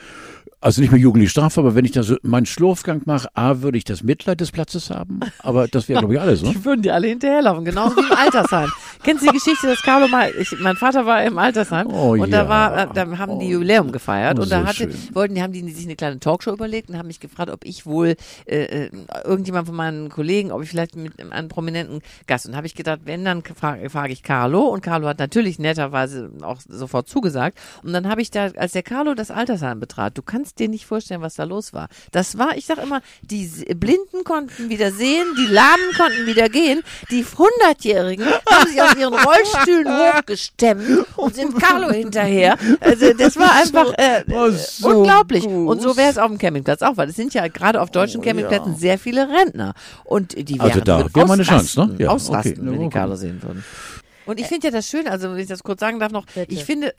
[0.60, 3.78] also nicht mehr jugendliche Strafe, aber wenn ich da so meinen Schlurfgang mache, A, würde
[3.78, 6.50] ich das Mitleid des Platzes haben, aber das wäre, glaube ich, alles, ne?
[6.50, 8.70] Die würden dir alle hinterherlaufen, genauso wie im Altersheim.
[9.04, 12.32] Kennst du die Geschichte, dass Carlo mal, ich, mein Vater war im Altersheim Oh und
[12.32, 12.50] da ja.
[12.50, 14.94] war, äh, da haben die Jubiläum gefeiert Oh, und da hatte, schön.
[15.14, 17.86] wollten, die haben die sich eine kleine Talkshow überlegt und haben mich gefragt, ob ich
[17.86, 18.16] wohl
[18.48, 18.90] äh, äh,
[19.26, 23.02] irgendjemand von meinen Kollegen, ob ich vielleicht mit einem prominenten Gast und habe ich gedacht,
[23.06, 27.94] wenn dann frage frag ich Carlo und Carlo hat natürlich netterweise auch sofort zugesagt und
[27.94, 31.22] dann habe ich da, als der Carlo das Altersheim betrat, du kannst dir nicht vorstellen,
[31.22, 31.88] was da los war.
[32.12, 36.82] Das war, ich sag immer, die Blinden konnten wieder sehen, die Lahmen konnten wieder gehen,
[37.12, 42.58] die Hundertjährigen haben sich aus ihren Rollstühlen hochgestemmt und sind Carlo hinterher.
[42.80, 45.44] Also das war einfach äh, war äh, so unglaublich.
[45.44, 45.70] groß.
[45.70, 48.22] Und so wäre es auf dem Campingplatz auch, weil es sind ja gerade auf deutschen
[48.22, 49.74] Campingplätzen sehr viele Rentner.
[50.04, 51.84] Und die wären Also da wäre mal eine Chance, ne?
[51.86, 52.72] ausrasten, Ja, ausrasten, okay.
[52.72, 52.90] Wenn die.
[52.90, 53.64] Carlo sehen würden.
[54.28, 56.54] Und ich finde ja das schön, also wenn ich das kurz sagen darf noch, Bitte.
[56.54, 56.94] ich finde,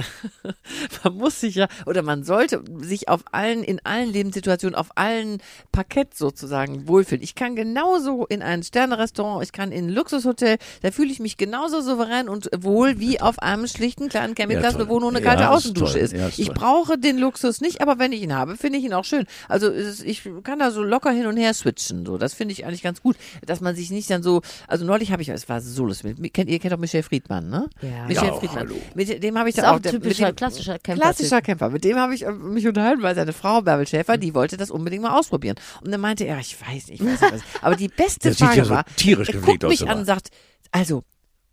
[1.04, 5.38] man muss sich ja, oder man sollte sich auf allen, in allen Lebenssituationen, auf allen
[5.72, 7.22] Parkett sozusagen wohlfühlen.
[7.22, 11.36] Ich kann genauso in ein Sterne-Restaurant, ich kann in ein Luxushotel, da fühle ich mich
[11.36, 15.24] genauso souverän und wohl wie auf einem schlichten kleinen Campingplatz, Ja, wo nur eine Ja,
[15.24, 16.12] kalte ist Außendusche ist.
[16.14, 18.94] Ja, ist ich brauche den Luxus nicht, aber wenn ich ihn habe, finde ich ihn
[18.94, 19.26] auch schön.
[19.48, 22.18] Also ist, ich kann da so locker hin und her switchen, so.
[22.18, 25.22] Das finde ich eigentlich ganz gut, dass man sich nicht dann so, also neulich habe
[25.22, 27.68] ich, es war so lustig, kennt, ihr kennt doch Michel Friedmann, ne?
[27.82, 28.06] Ja.
[28.06, 28.58] Michel Ja, Friedmann.
[28.58, 28.76] hallo.
[28.94, 31.00] Mit dem habe ich Ist dann auch auch, der, mit typischer, dem, klassischer Camper.
[31.02, 31.70] Klassischer Camper.
[31.70, 34.70] Mit dem habe ich äh, mich unterhalten, weil seine Frau Bärbel Schäfer, die wollte das
[34.70, 35.56] unbedingt mal ausprobieren.
[35.82, 37.40] Und dann meinte er, ich weiß nicht, ich weiß nicht was.
[37.62, 40.04] Aber die beste sieht Frage ja so war, tierisch er guckt aus, mich an und
[40.04, 40.28] sagt,
[40.70, 41.02] also,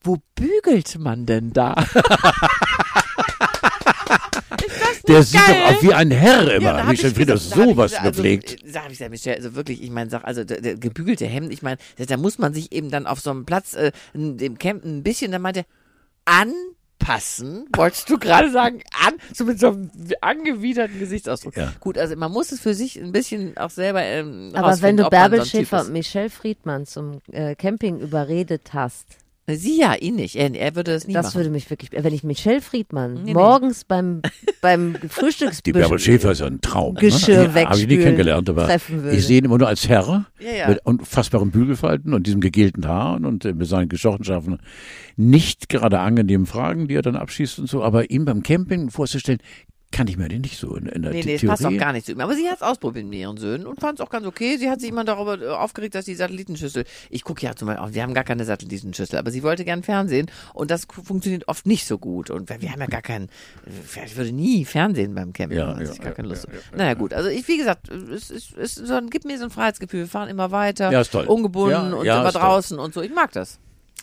[0.03, 1.73] wo bügelt man denn da?
[5.07, 6.77] Der sieht doch aus wie ein Herr immer.
[6.77, 8.63] hab Michel hab ich sowas gesagt, also, gepflegt.
[8.63, 11.51] äh, Sag ich ja, Michel, also wirklich, ich meine, sag, also der, der gebügelte Hemd,
[11.51, 14.57] ich meine, da, muss man sich eben dann auf so einem Platz, äh, in dem
[14.57, 15.65] Camp ein bisschen, dann meinte er,
[16.25, 19.91] anpassen, wolltest du gerade sagen, an, so mit so einem
[20.21, 21.55] angewiderten Gesichtsausdruck.
[21.55, 21.73] Ja.
[21.79, 25.09] Gut, also man muss es für sich ein bisschen auch selber ähm, Aber wenn du
[25.09, 25.87] Bärbel Schäfer ist.
[25.87, 29.05] und Michelle Friedmann zum äh, Camping überredet hast,
[29.47, 30.35] Sie ja, ihn nicht.
[30.35, 31.35] Er, er würde es nie das machen.
[31.35, 33.33] würde mich wirklich, wenn ich Michelle Friedmann Nee, nee.
[33.35, 34.23] morgens beim,
[34.61, 36.95] beim Frühstücks Die Bärbel Schäfer ist ja ein Traum.
[36.95, 37.65] Geschirr ne?
[37.65, 39.15] Habe ich nie kennengelernt, aber treffen würde.
[39.15, 40.67] ich sehe ihn immer nur als Herr Ja, ja.
[40.69, 44.57] mit unfassbaren Bügelfalten und diesem gegelten Haaren und äh, mit seinen Geschochenschaften.
[45.15, 49.39] Nicht gerade angenehmen Fragen, die er dann abschießt und so, aber ihm beim Camping vorzustellen,
[49.91, 51.47] kann ich mir den nicht so in, in der Nee, nee, Theorie.
[51.47, 52.19] passt auch gar nicht zu ihm.
[52.19, 54.57] Aber sie hat es ausprobiert mit ihren Söhnen und fand es auch ganz okay.
[54.57, 57.85] Sie hat sich immer darüber äh, aufgeregt, dass die Satellitenschüssel, ich gucke ja zum Beispiel,
[57.85, 61.65] auch, wir haben gar keine Satellitenschüssel, aber sie wollte gern Fernsehen und das funktioniert oft
[61.65, 62.29] nicht so gut.
[62.29, 63.29] Und wir haben ja gar keinen,
[63.65, 66.45] äh, ich würde nie Fernsehen beim Camping, Ja, ja, ja, ich gar ja, keine Lust.
[66.51, 66.77] ja, zu.
[66.77, 69.49] naja, gut, also ich, wie gesagt, es, es, es so ein, gibt mir so ein
[69.49, 70.01] Freiheitsgefühl.
[70.01, 71.25] Wir fahren immer weiter, Ja, ist toll.
[71.25, 72.41] ungebunden Ja, und ja, immer ist toll.
[72.41, 73.01] draußen und so.
[73.01, 73.59] Ich mag das.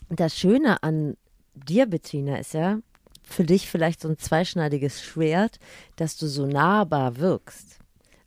[0.09, 1.16] Das Schöne an
[1.55, 2.78] dir, Bettina, ist ja
[3.22, 5.58] für dich vielleicht so ein zweischneidiges Schwert,
[5.96, 7.78] dass du so nahbar wirkst.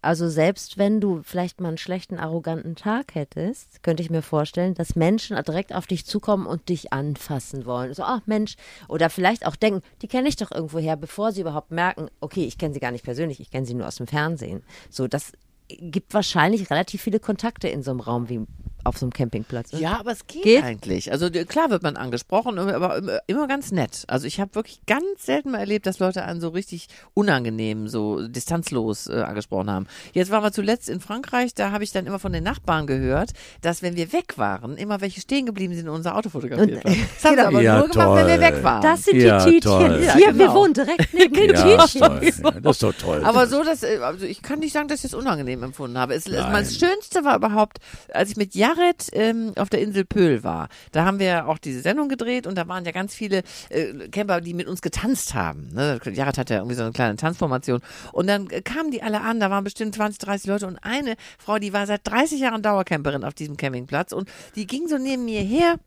[0.05, 4.75] Also selbst wenn du vielleicht mal einen schlechten, arroganten Tag hättest, könnte ich mir vorstellen,
[4.75, 7.91] dass Menschen direkt auf dich zukommen und dich anfassen wollen.
[7.95, 8.55] So, ach Mensch,
[8.87, 12.45] oder vielleicht auch denken, die kenne ich doch irgendwo her, bevor sie überhaupt merken, okay,
[12.45, 14.61] ich kenne sie gar nicht persönlich, ich kenne sie nur aus dem Fernsehen.
[14.91, 15.31] So, das
[15.67, 18.45] gibt wahrscheinlich relativ viele Kontakte in so einem Raum wie
[18.85, 19.71] auf so einem Campingplatz.
[19.73, 20.63] Ja, aber es geht, Geht?
[20.63, 21.11] eigentlich.
[21.11, 24.03] Also klar wird man angesprochen, aber immer, ganz nett.
[24.07, 28.27] Also ich habe wirklich ganz selten mal erlebt, dass Leute einen so richtig unangenehm, so
[28.27, 29.87] distanzlos äh, angesprochen haben.
[30.13, 33.31] Jetzt waren wir zuletzt in Frankreich, da habe ich dann immer von den Nachbarn gehört,
[33.61, 36.95] dass wenn wir weg waren, immer welche stehen geblieben sind und unser Auto fotografiert haben.
[37.15, 37.47] Das haben sie Genau.
[37.47, 38.41] aber Ja, nur gemacht, wenn wir toll.
[38.55, 38.81] weg waren.
[38.81, 39.71] Das sind Ja, die Tietchen.
[39.71, 39.97] toll.
[39.99, 40.53] Hier, Ja, wir genau.
[40.55, 42.01] wohnen direkt neben den Ja, Tietchen.
[42.01, 42.21] toll.
[42.23, 43.21] Ja, das ist doch toll.
[43.25, 46.13] Aber so, dass, äh, also ich kann nicht sagen, dass ich es unangenehm empfunden habe.
[46.13, 47.77] Es, mein Schönste war überhaupt,
[48.13, 50.69] als ich mit Jarek Kabarett ähm, auf der Insel Pöhl war.
[50.91, 54.41] Da haben wir auch diese Sendung gedreht und da waren ja ganz viele äh, Camper,
[54.41, 55.69] die mit uns getanzt haben.
[55.73, 55.99] Ne?
[56.03, 57.81] Jared hat ja irgendwie so eine kleine Tanzformation.
[58.11, 61.57] Und dann kamen die alle an, da waren bestimmt 20, 30 Leute und eine Frau,
[61.59, 65.41] die war seit 30 Jahren Dauercamperin auf diesem Campingplatz und die ging so neben mir
[65.41, 65.79] her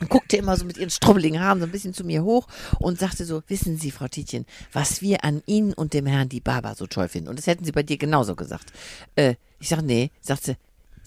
[0.00, 2.48] und guckte immer so mit ihren strubbeligen Haaren so ein bisschen zu mir hoch
[2.80, 6.40] und sagte so, wissen Sie, Frau Tietjen, was wir an Ihnen und dem Herrn die
[6.40, 7.28] Baba so toll finden.
[7.28, 8.72] Und das hätten Sie bei dir genauso gesagt.
[9.14, 10.56] Äh, ich sag, nee, sagt sie,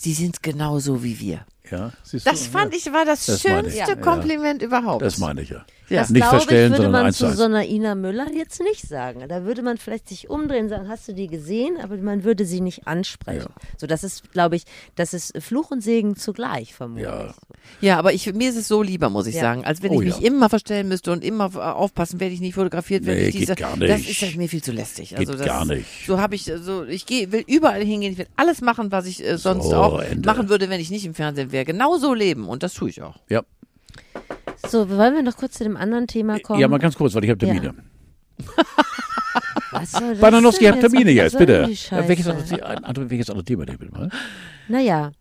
[0.01, 1.45] Sie sind genauso wie wir.
[1.69, 1.91] Ja,
[2.23, 3.95] Das fand ich war das, Das schönste ja.
[3.95, 5.01] Kompliment überhaupt.
[5.01, 5.65] Das meine ich ja.
[5.89, 6.01] Ja.
[6.01, 8.87] Das Nicht glaube verstellen, ich, würde sondern man zu so einer Ina Müller jetzt nicht
[8.87, 9.23] sagen.
[9.27, 11.77] Da würde man vielleicht sich umdrehen und sagen, hast du die gesehen?
[11.81, 13.49] Aber man würde sie nicht ansprechen.
[13.77, 14.63] So, das ist, glaube ich,
[14.95, 17.07] das ist Fluch und Segen zugleich vermutlich.
[17.07, 17.33] Ja.
[17.81, 19.41] Ja, aber ich, mir ist es so lieber, muss ich Ja.
[19.41, 20.27] sagen, als wenn Oh ich mich ja.
[20.27, 23.55] immer verstellen müsste und immer äh, aufpassen, werde ich nicht fotografiert, werde Nee, ich diese,
[23.55, 24.09] geht gar Das nicht.
[24.09, 25.09] ist ja mir viel zu lästig.
[25.09, 25.85] Geht also das, gar nicht.
[26.07, 29.23] So habe ich, so ich gehe, will überall hingehen, ich will alles machen, was ich
[29.25, 30.25] äh, sonst So, auch Ende.
[30.27, 31.65] machen würde, wenn ich nicht im Fernsehen wäre.
[31.65, 33.15] Genau so leben und das tue ich auch.
[33.29, 33.43] Ja.
[34.67, 36.59] So, wollen wir noch kurz zu dem anderen Thema kommen?
[36.59, 37.73] ja, mal ganz kurz, weil ich habe Termine.
[39.71, 41.69] Was soll das Bananowski hat Termine jetzt, bitte.
[41.91, 44.09] Ja, welches, andere, welches andere Thema denn bitte mal?
[44.67, 45.11] Naja,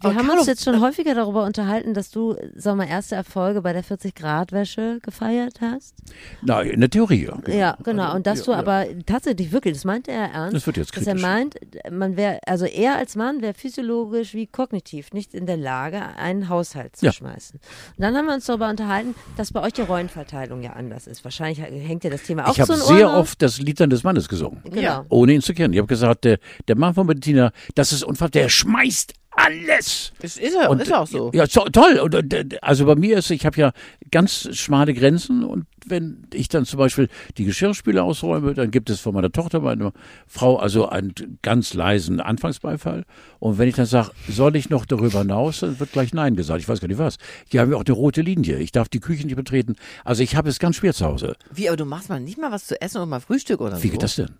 [0.00, 3.72] wir haben uns jetzt schon häufiger darüber unterhalten, dass du, sag mal, erste Erfolge bei
[3.72, 5.94] der 40-Grad-Wäsche gefeiert hast.
[6.42, 7.28] Na, in der Theorie.
[7.46, 8.14] Ja, Ja, genau.
[8.14, 8.58] Und dass ja, du ja.
[8.58, 10.54] aber tatsächlich wirklich, das meinte er ernst.
[10.54, 11.22] Das wird jetzt Dass er kritisch.
[11.22, 11.56] meint,
[11.90, 16.48] man wäre, also er als Mann wäre physiologisch wie kognitiv nicht in der Lage, einen
[16.48, 17.12] Haushalt zu Ja.
[17.12, 17.58] schmeißen.
[17.96, 21.24] Und dann haben wir uns darüber unterhalten, dass bei euch die Rollenverteilung ja anders ist.
[21.24, 23.22] Wahrscheinlich hängt ja das Thema auch Ich habe so in sehr Ohren auf.
[23.22, 24.60] oft das Lied dann des Mannes gesungen.
[24.64, 25.04] Genau.
[25.08, 25.72] Ohne ihn zu kennen.
[25.74, 26.38] Ich habe gesagt, der,
[26.68, 30.12] der Mann von Bettina, das ist unfassbar, der schmeißt alles.
[30.20, 31.30] Das ist ja, Und, ist auch so.
[31.32, 31.98] Ja, so, toll.
[31.98, 33.72] Und, äh, also bei mir ist, ich habe ja
[34.10, 37.08] ganz schmale Grenzen und wenn ich dann zum Beispiel
[37.38, 39.92] die Geschirrspüle ausräume, dann gibt es von meiner Tochter, meiner
[40.26, 43.04] Frau, also einen ganz leisen Anfangsbeifall.
[43.38, 46.60] Und wenn ich dann sage, soll ich noch darüber hinaus, dann wird gleich Nein gesagt.
[46.60, 47.16] Ich weiß gar nicht was.
[47.50, 48.58] Hier haben wir auch eine rote Linie.
[48.58, 49.76] Ich darf die Küche nicht betreten.
[50.04, 51.36] Also ich habe es ganz schwer zu Hause.
[51.52, 53.86] Wie, aber du machst mal nicht mal was zu essen und mal Frühstück oder Wie
[53.86, 53.92] so?
[53.92, 54.30] geht das denn?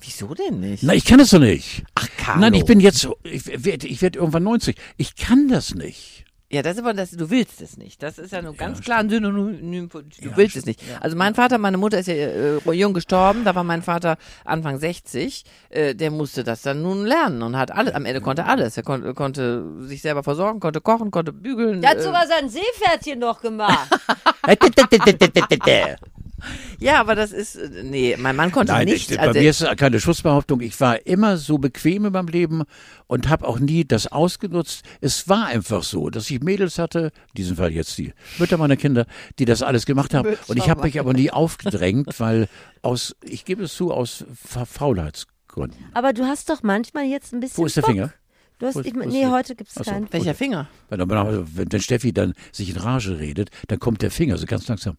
[0.00, 0.84] Wieso denn nicht?
[0.84, 1.82] Na, ich kann es doch nicht.
[2.28, 2.40] Carlo.
[2.42, 4.76] Nein, ich bin jetzt, ich werde ich werd irgendwann 90.
[4.96, 6.24] Ich kann das nicht.
[6.50, 8.02] Ja, das ist aber das, du willst es nicht.
[8.02, 8.84] Das ist ja nur ganz stimmt.
[8.86, 9.90] klar ein Synonym.
[9.90, 10.80] für- Du Ja, willst es nicht.
[11.00, 13.44] Also mein Vater, meine Mutter ist ja äh, jung gestorben.
[13.44, 14.16] Da war mein Vater
[14.46, 15.44] Anfang 60.
[15.68, 17.92] Äh, der musste das dann nun lernen und hat alles.
[17.94, 18.78] Am Ende konnte er alles.
[18.78, 21.82] Er kon konnte sich selber versorgen, konnte kochen, konnte bügeln.
[21.82, 23.90] Der hat äh, sogar sein Seepferdchen noch gemacht.
[26.78, 29.10] Ja, aber das ist äh, nee, mein Mann konnte Nein, nichts.
[29.10, 30.60] ich, bei also, mir ist es keine Schutzbehauptung.
[30.60, 32.62] Ich war immer so bequem in meinem Leben
[33.06, 34.84] und habe auch nie das ausgenutzt.
[35.00, 38.76] Es war einfach so, dass ich Mädels hatte, in diesem Fall jetzt die Mütter meiner
[38.76, 39.06] Kinder,
[39.38, 40.30] die das alles gemacht haben.
[40.30, 42.48] Mütter und ich habe mich aber nie aufgedrängt, weil
[42.82, 45.78] aus, ich gebe es zu, aus Fa Faulheitsgründen.
[45.94, 47.58] Aber du hast doch manchmal jetzt ein bisschen.
[47.58, 47.90] Wo ist der Bock.
[47.90, 48.12] Finger?
[48.58, 50.12] Du hast, ich, nee, heute gibt es keinen.
[50.12, 50.68] welcher Finger?
[50.88, 54.66] Wenn, wenn, wenn Steffi dann sich in Rage redet, dann kommt der Finger so ganz
[54.66, 54.96] langsam.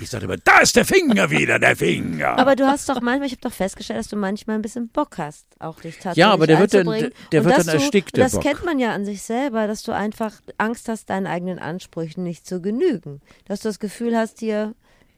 [0.00, 2.38] Ich sage immer, da ist der Finger wieder, der Finger.
[2.38, 5.18] Aber du hast doch manchmal, ich habe doch festgestellt, dass du manchmal ein bisschen Bock
[5.18, 8.16] hast, auch dich tatsächlich Ja, aber der wird dann- der Und wird dann du, erstickt,
[8.16, 8.42] der Das Bock.
[8.42, 12.46] kennt man ja an sich selber, dass du einfach Angst hast, deinen eigenen Ansprüchen nicht
[12.46, 13.20] zu genügen.
[13.46, 14.74] Dass du das Gefühl hast, dir,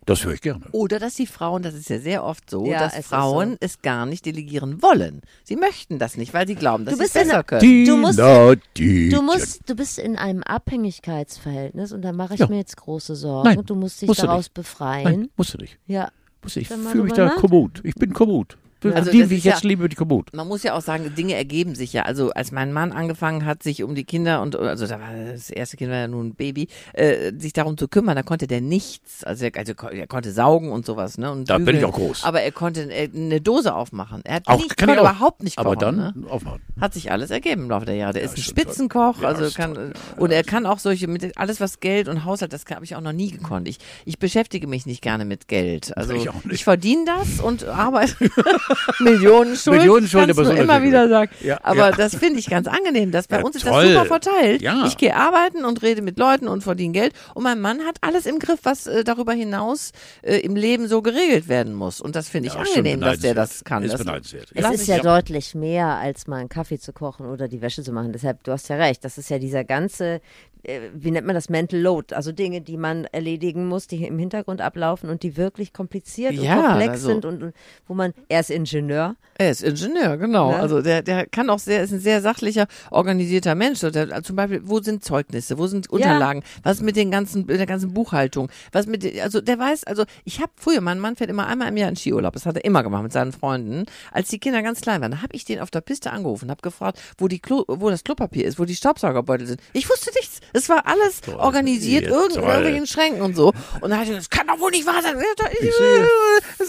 [0.07, 0.65] das höre ich gerne.
[0.73, 3.57] Oder dass die Frauen, das ist ja sehr oft so, Ja, dass es Frauen so.
[3.61, 5.23] es gar nicht delegieren wollen.
[5.45, 7.61] Sie möchten das nicht, weil sie glauben, dass Du sie es besser können.
[7.63, 12.49] Die Du musst- du musst, du bist in einem Abhängigkeitsverhältnis und da mache ich Ja.
[12.49, 13.49] mir jetzt große Sorgen.
[13.49, 14.55] Nein, und du musst dich musst du daraus nicht.
[14.55, 15.05] befreien.
[15.05, 15.79] Nein, musst du nicht.
[15.87, 16.11] Ja.
[16.43, 16.61] Musst du.
[16.61, 17.81] Ich fühle mich da kommod.
[17.85, 18.57] Ich bin kommod.
[18.93, 20.33] Also die, wie ich jetzt ja- liebe, die kommod.
[20.35, 22.03] Man muss ja auch sagen, Dinge ergeben sich ja.
[22.03, 25.51] Also als mein Mann angefangen hat, sich um die Kinder und also da war das
[25.51, 28.61] erste Kind war ja nun ein Baby, äh, sich darum zu kümmern, da konnte der
[28.61, 29.25] nichts.
[29.25, 31.31] Also er, also er konnte saugen und sowas, ne?
[31.31, 31.83] Und Da bin bügeln.
[31.83, 32.25] ich auch groß.
[32.25, 34.23] Aber er konnte äh, eine Dose aufmachen.
[34.25, 35.67] Er hat Auch nicht, kann überhaupt nicht kochen.
[35.67, 36.15] Aber dann ne?
[36.29, 36.61] aufmachen.
[36.81, 38.15] Hat sich alles ergeben im Laufe der Jahre.
[38.15, 38.63] Der ist ein ist toll.
[38.65, 39.93] Spitzenkoch, Ja, also kann toll.
[40.19, 43.01] und er kann auch solche mit alles was Geld und Haushalt, das habe ich auch
[43.01, 43.69] noch nie gekonnt.
[43.69, 45.97] Ich, ich beschäftige mich nicht gerne mit Geld.
[45.97, 48.15] Also Ich ich verdiene das und arbeite
[49.01, 49.79] Millionen Schulden.
[49.81, 51.31] Millionen Schulden, kannst aber du so immer wieder sagen.
[51.43, 51.91] Ja, aber ja.
[51.93, 53.11] das finde ich ganz angenehm.
[53.11, 53.85] Das bei Ja, uns ist toll.
[53.85, 54.63] das super verteilt.
[54.63, 54.85] Ja.
[54.87, 58.27] Ich gehe arbeiten und rede mit Leuten und verdiene Geld und mein Mann hat alles
[58.27, 62.01] im Griff, was äh, darüber hinaus äh, im Leben so geregelt werden muss.
[62.01, 63.83] Und das finde ich angenehm, dass der das kann.
[63.83, 64.51] Ist Das- beneidenswert.
[64.55, 65.03] Es ist ja, ja.
[65.03, 68.13] deutlich mehr, als mal einen Kaffee zu kochen oder die Wäsche zu machen.
[68.13, 70.21] Deshalb, du hast ja recht, das ist ja dieser ganze,
[70.63, 74.19] äh, wie nennt man das, Mental Load, also Dinge, die man erledigen muss, die im
[74.19, 77.55] Hintergrund ablaufen und die wirklich kompliziert Ja, und komplex also- sind und, und
[77.87, 79.17] wo man erst in Ingenieur.
[79.37, 80.53] Er ist Ingenieur, genau.
[80.53, 80.59] Ne?
[80.61, 83.81] Also der, der kann auch sehr, ist ein sehr sachlicher, organisierter Mensch.
[83.81, 87.67] Der, zum Beispiel, wo sind Zeugnisse, wo sind Unterlagen, was mit den ganzen, mit der
[87.67, 91.31] ganzen Buchhaltung, was mit, den- also der weiß, also ich habe früher, mein Mann fährt
[91.31, 93.87] immer einmal im Jahr in Skiurlaub, das hat er immer gemacht mit seinen Freunden.
[94.13, 96.63] Als die Kinder ganz klein waren, da habe ich den auf der Piste angerufen, habe
[96.63, 99.61] gefragt, wo die Klo, wo das Klopapier ist, wo die Staubsaugerbeutel sind.
[99.73, 100.41] Ich wusste nichts.
[100.53, 102.51] Es war alles organisiert, Ja, irgend, in toll.
[102.51, 103.49] irgendwelchen Schränken und so.
[103.81, 105.17] Und dann habe ich gesagt, das kann doch wohl nicht wahr sein.
[105.61, 105.75] Ich,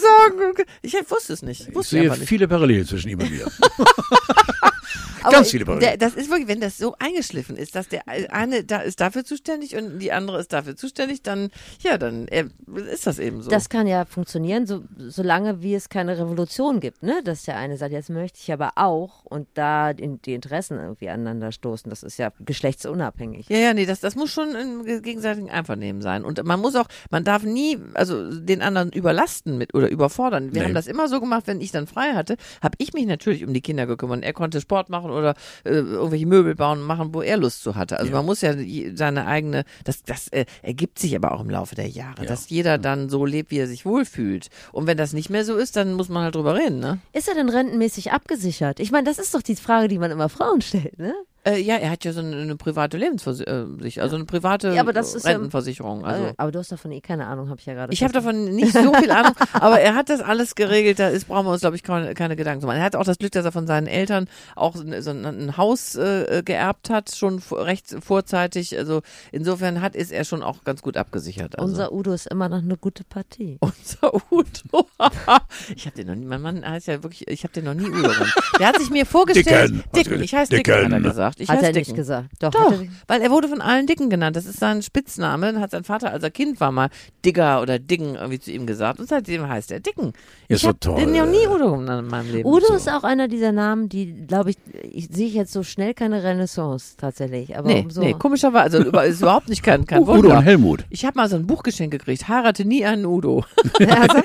[0.00, 1.68] sagen, ich wusste es nicht.
[1.68, 2.28] Ich Wusste sehe einfach nicht.
[2.28, 3.46] viele Parallelen zwischen ihm und mir.
[5.22, 5.98] Aber Ganz viele Parallelen.
[5.98, 9.24] der, das ist wirklich, wenn das so eingeschliffen ist, dass der eine da ist dafür
[9.24, 12.44] zuständig und die andere ist dafür zuständig, dann ja, dann äh,
[12.92, 13.50] ist das eben so.
[13.50, 17.22] Das kann ja funktionieren, so, solange wie es keine Revolution gibt, ne?
[17.24, 21.08] Dass der eine sagt, jetzt möchte ich aber auch und da in, die Interessen irgendwie
[21.08, 21.90] aneinander stoßen.
[21.90, 22.30] Das ist ja
[22.76, 23.48] geschlechtsunabhängig.
[23.48, 26.24] ja, ja, nee, das, das muss schon im gegenseitigen Einvernehmen sein.
[26.24, 30.54] Und man muss auch, man darf nie, also den anderen überlasten mit oder überfordern.
[30.54, 30.68] Wir Nee.
[30.68, 33.52] haben das immer so gemacht, wenn ich dann frei hatte, habe ich mich natürlich um
[33.52, 34.22] die Kinder gekümmert.
[34.24, 35.34] Er konnte Sport machen oder
[35.64, 37.98] äh, irgendwelche Möbel bauen und machen, wo er Lust zu hatte.
[37.98, 38.16] Also Ja.
[38.18, 38.54] man muss ja
[38.94, 42.28] seine eigene, das, das äh, ergibt sich aber auch im Laufe der Jahre, Ja.
[42.28, 44.48] dass jeder dann so lebt, wie er sich wohlfühlt.
[44.72, 46.98] Und wenn das nicht mehr so ist, dann muss man halt drüber reden, ne?
[47.12, 48.80] Ist er denn rentenmäßig abgesichert?
[48.80, 51.14] Ich meine, das ist doch die Frage, die man immer Frauen stellt, ne?
[51.46, 54.92] Äh, ja, er hat ja so eine, eine private Lebensversicherung, also eine private Ja, aber
[54.92, 56.04] das ist ja- Rentenversicherung.
[56.04, 56.24] Also.
[56.24, 57.92] Äh, aber du hast davon eh keine Ahnung, habe ich ja gerade.
[57.92, 60.98] Ich habe davon nicht so viel Ahnung, aber er hat das alles geregelt.
[60.98, 62.78] Da ist, brauchen wir uns, glaube ich, keine, keine Gedanken zu machen.
[62.78, 64.26] Er hat auch das Glück, dass er von seinen Eltern
[64.56, 68.76] auch so ein, ein, Haus äh, geerbt hat, schon recht vorzeitig.
[68.76, 71.60] Also insofern hat ist er schon auch ganz gut abgesichert.
[71.60, 71.70] Also.
[71.70, 73.58] Unser Udo ist immer noch eine gute Partie.
[73.60, 74.88] Unser Udo.
[75.76, 77.86] ich habe den noch nie, mein Mann heißt ja wirklich, ich habe den noch nie
[77.86, 78.34] Udo genannt.
[78.58, 79.70] Der hat sich mir vorgestellt.
[79.70, 79.84] Dicken.
[79.94, 80.10] Dicken.
[80.10, 80.24] gesagt?
[80.24, 81.35] Ich heiße Dicken, hat er Dicken.
[81.36, 81.40] Gesagt.
[81.40, 81.96] Ich hat er nicht Dicken.
[81.96, 82.28] gesagt.
[82.40, 82.50] Doch.
[82.50, 84.36] Doch, Hat er, weil er wurde von allen Dicken genannt.
[84.36, 85.52] Das ist sein Spitzname.
[85.52, 86.88] Dann hat sein Vater, als er Kind war, mal
[87.24, 89.00] Digger oder Diggen irgendwie zu ihm gesagt.
[89.00, 90.12] Und seitdem heißt er Dicken.
[90.48, 90.96] Ist ich so habe toll.
[91.00, 92.48] den noch nie Udo genannt in meinem Leben.
[92.48, 92.74] Udo So.
[92.74, 96.96] ist auch einer dieser Namen, die, glaube ich, ich sehe jetzt so schnell keine Renaissance
[96.96, 97.56] tatsächlich.
[97.56, 100.38] Aber Nee, umso, nee, komischerweise, also über- ist überhaupt nicht kein, kein Udo Wunder.
[100.38, 100.84] und Helmut.
[100.90, 102.28] Ich habe mal so ein Buchgeschenk gekriegt.
[102.28, 103.44] Heirate nie einen Udo.
[103.80, 104.22] also,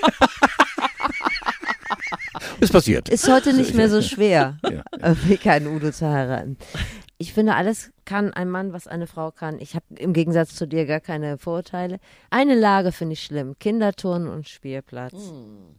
[2.59, 3.09] Ist passiert.
[3.09, 4.83] ist heute nicht mehr so schwer, Ja.
[5.01, 6.57] irgendwie keinen Udo zu heiraten.
[7.21, 9.59] Ich finde, alles kann ein Mann, was eine Frau kann.
[9.59, 11.99] Ich habe im Gegensatz zu dir gar keine Vorurteile.
[12.31, 13.59] Eine Lage finde ich schlimm.
[13.59, 15.13] Kinderturnen und Spielplatz.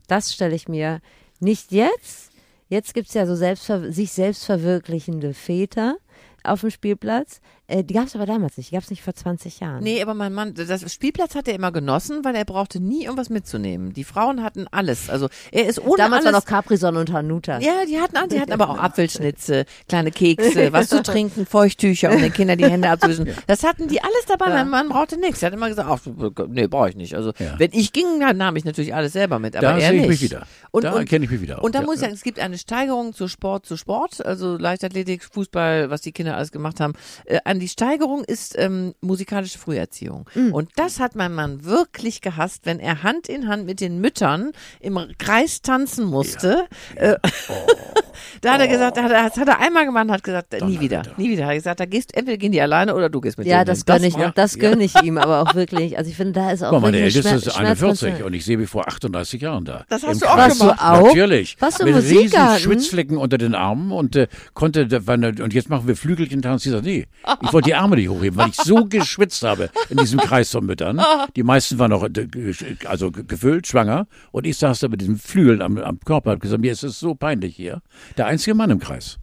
[0.07, 1.01] Das stelle ich mir
[1.41, 2.31] nicht jetzt.
[2.69, 5.97] Jetzt gibt es ja so selbstver sich selbst verwirklichende Väter
[6.45, 7.41] auf dem Spielplatz.
[7.73, 8.71] Äh, die gab es aber damals nicht.
[8.71, 9.83] Die gab es nicht vor 20 Jahren.
[9.83, 13.31] Nee, aber mein Mann, das Spielplatz hat er immer genossen, weil er brauchte nie irgendwas
[13.31, 13.93] mitzunehmen.
[13.95, 15.09] Die Frauen hatten alles.
[15.09, 16.35] Also er ist ohne Damals alles.
[16.35, 17.59] war noch Capri-Sonne und Hanuta.
[17.61, 22.21] Ja, die hatten, die hatten aber auch Apfelschnitze, kleine Kekse, was zu trinken, Feuchttücher, um
[22.21, 23.29] den Kindern die Hände abzuwischen.
[23.47, 24.47] Das hatten die alles dabei.
[24.49, 24.55] Ja.
[24.57, 25.43] Mein Mann brauchte nichts.
[25.43, 26.01] Er hat immer gesagt, ach,
[26.49, 27.15] nee, brauche ich nicht.
[27.15, 27.59] Also Ja.
[27.59, 30.01] wenn ich ging, dann nahm ich natürlich alles selber mit, aber Da er sehe ich
[30.03, 30.09] nicht.
[30.09, 30.47] mich wieder.
[30.71, 31.63] Und, da und, erkenne ich mich wieder.
[31.63, 32.07] und da Ja, muss ich ja.
[32.09, 36.37] sagen, es gibt eine Steigerung zu Sport zu Sport, also Leichtathletik, Fußball, was die Kinder
[36.37, 36.93] alles gemacht haben.
[37.25, 40.29] Äh, an die Steigerung ist ähm, musikalische Früherziehung.
[40.35, 40.53] Mm.
[40.53, 44.51] Und das hat mein Mann wirklich gehasst, wenn er Hand in Hand mit den Müttern
[44.81, 46.65] im Kreis tanzen musste.
[46.97, 47.15] Äh,
[48.41, 50.53] da hat er gesagt, da hat er, das hat er einmal gemacht und hat gesagt,
[50.53, 51.21] nie wieder, Donnerwetter.
[51.23, 51.45] nie wieder.
[51.45, 53.67] Hat er gesagt, da gehst, entweder gehen die alleine oder du gehst mit Ja, denen.
[53.67, 55.97] das gönne ich, war- das gönne ich ihm, aber auch wirklich.
[55.97, 58.25] Also ich finde, da ist auch Guck mal, meine Älteste ist eine Schmerz- 41 Schmerzgrenze.
[58.27, 59.85] und ich sehe wie vor 38 Jahren da.
[59.89, 60.59] Das hast Im du auch Kreis.
[60.59, 60.81] gemacht.
[60.81, 61.03] Du auch?
[61.07, 61.57] Natürlich.
[61.61, 62.39] Warst du Mit riesen?
[62.59, 66.63] Schwitzflecken unter den Armen und äh, konnte, und jetzt machen wir Flügelchentanz.
[66.73, 67.07] Ich sag, nee,
[67.43, 70.65] ich wollte die Arme nicht hochheben, weil ich so geschwitzt habe in diesem Kreis von
[70.67, 71.01] Müttern.
[71.37, 72.55] Die meisten waren noch äh, ge-
[72.87, 76.41] also ge- gefüllt, schwanger und ich saß da mit diesen Flügeln am, am Körper und
[76.41, 77.83] gesagt, mir ist es so peinlich hier.
[78.17, 79.19] Der einzige Mann im Kreis.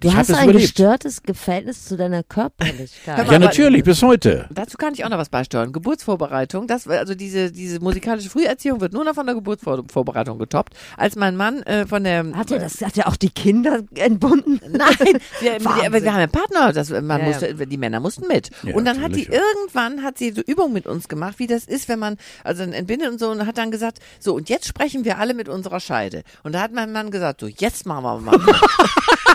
[0.00, 0.74] Du ich hast ein überlebt.
[0.74, 3.30] gestörtes Verhältnis zu deiner Körperlichkeit.
[3.30, 4.48] Ja, natürlich, bis heute.
[4.50, 5.72] Dazu kann ich auch noch was beisteuern.
[5.72, 10.74] Geburtsvorbereitung, das also diese diese musikalische Früherziehung wird nur noch von der Geburtsvorbereitung getoppt.
[10.96, 14.60] Als mein Mann äh, von der Hat er das, hat er auch die Kinder entbunden?
[14.68, 17.24] Nein, wir, aber wir haben einen Partner, das, man Ja, ja.
[17.26, 18.50] musste, die Männer mussten mit.
[18.64, 19.32] Ja, und dann hat die ja.
[19.32, 23.10] irgendwann, hat sie so Übungen mit uns gemacht, wie das ist, wenn man, also entbindet
[23.10, 26.24] und so, und hat dann gesagt, so, und jetzt sprechen wir alle mit unserer Scheide.
[26.42, 28.38] Und da hat mein Mann gesagt, so, jetzt machen wir mal.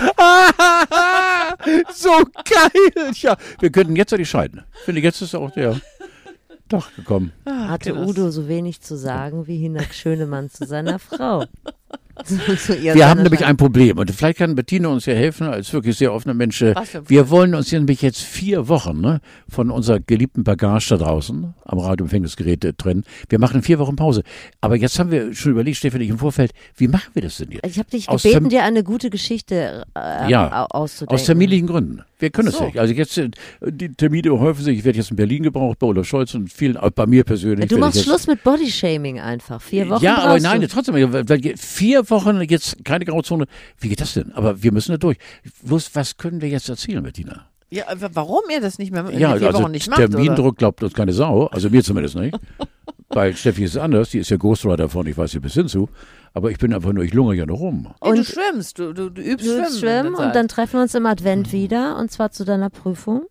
[1.92, 2.10] so
[2.44, 3.12] geil.
[3.14, 4.64] Ja, wir könnten jetzt die scheiden.
[4.74, 5.80] Ich finde, jetzt ist auch der
[6.68, 7.32] Tag gekommen.
[7.44, 8.08] Hatte krass.
[8.08, 11.44] Udo so wenig zu sagen wie Hinak Schönemann zu seiner Frau.
[12.82, 16.12] Wir haben nämlich ein Problem und vielleicht kann Bettina uns ja helfen, als wirklich sehr
[16.12, 16.60] offener Mensch.
[16.60, 16.74] äh,
[17.06, 21.54] Wir wollen uns hier nämlich jetzt vier Wochen ne, von unserer geliebten Bagage da draußen
[21.64, 23.04] am Radioempfängnisgerät äh, trennen.
[23.30, 24.22] Wir machen vier Wochen Pause.
[24.60, 27.52] Aber jetzt haben wir schon überlegt, Stefan, ich im Vorfeld, wie machen wir das denn
[27.52, 27.66] jetzt?
[27.66, 31.14] Ich habe dich Aus gebeten, dir eine gute Geschichte äh, Ja, au- auszudenken.
[31.14, 32.02] Aus familiären Gründen.
[32.18, 32.66] Wir können Ach es so.
[32.66, 32.78] nicht.
[32.78, 33.30] Also jetzt, äh,
[33.66, 34.76] die Termine häufen sich.
[34.80, 37.68] Ich werde jetzt in Berlin gebraucht, bei Olaf Scholz und vielen, äh, bei mir persönlich.
[37.70, 39.62] Du machst Schluss mit Bodyshaming einfach.
[39.62, 40.68] Vier Wochen Ja, aber nein, du.
[40.68, 41.24] trotzdem, weil
[41.80, 43.46] vier Wochen jetzt keine Grauzone.
[43.78, 44.32] Wie geht das denn?
[44.32, 45.16] Aber wir müssen da durch.
[45.62, 47.46] Bloß, was können wir jetzt erzählen, Bettina?
[47.70, 50.00] Ja, aber warum ihr das nicht mehr in Ja, vier also Wochen nicht macht?
[50.00, 50.10] Oder?
[50.10, 51.46] Termindruck glaubt uns keine Sau.
[51.46, 52.36] Also mir zumindest nicht.
[53.08, 54.10] Bei Steffi ist es anders.
[54.10, 55.88] Die ist ja Ghostwriter von, ich weiß nicht bis hinzu.
[56.34, 57.88] Aber ich bin einfach nur, ich lungere ja noch rum.
[58.02, 59.78] Nee, du Und- schwimmst, du, du, du übst Du Schwimmen.
[59.78, 63.22] schwimmen und dann treffen wir uns im Advent wieder und zwar zu deiner Prüfung.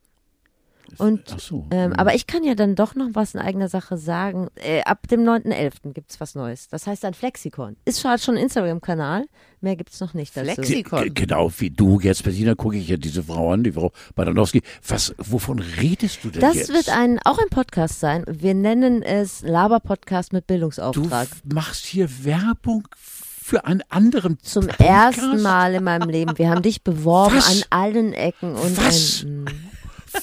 [0.97, 1.67] Und Ach so.
[1.71, 4.47] ähm, aber ich kann ja dann doch noch was in eigener Sache sagen.
[4.55, 5.93] Äh, ab dem 9.11.
[5.93, 6.67] gibt's was Neues.
[6.69, 7.75] Das heißt ein Flexikon.
[7.85, 9.25] Ist schon, hat schon einen Instagram-Kanal.
[9.61, 10.49] Mehr gibt's noch nicht dazu.
[10.61, 13.71] Flexi- Ge- ge- Genau wie du jetzt, Bettina, gucke ich ja diese Frau an, die
[13.73, 14.61] Frau Badanowski.
[14.87, 16.73] Was, wovon redest du denn Das jetzt?
[16.73, 18.23] wird ein, auch ein Podcast sein.
[18.27, 21.27] Wir nennen es Laber-Podcast mit du Bildungsauftrag.
[21.43, 25.17] machst hier Werbung für einen anderen Zum Podcast?
[25.19, 26.37] ersten Mal in meinem Leben.
[26.37, 27.49] Wir haben dich beworben Was?
[27.49, 28.53] an allen Ecken.
[28.55, 29.23] Und Was?
[29.23, 29.45] Ein.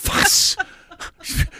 [0.05, 0.57] Was?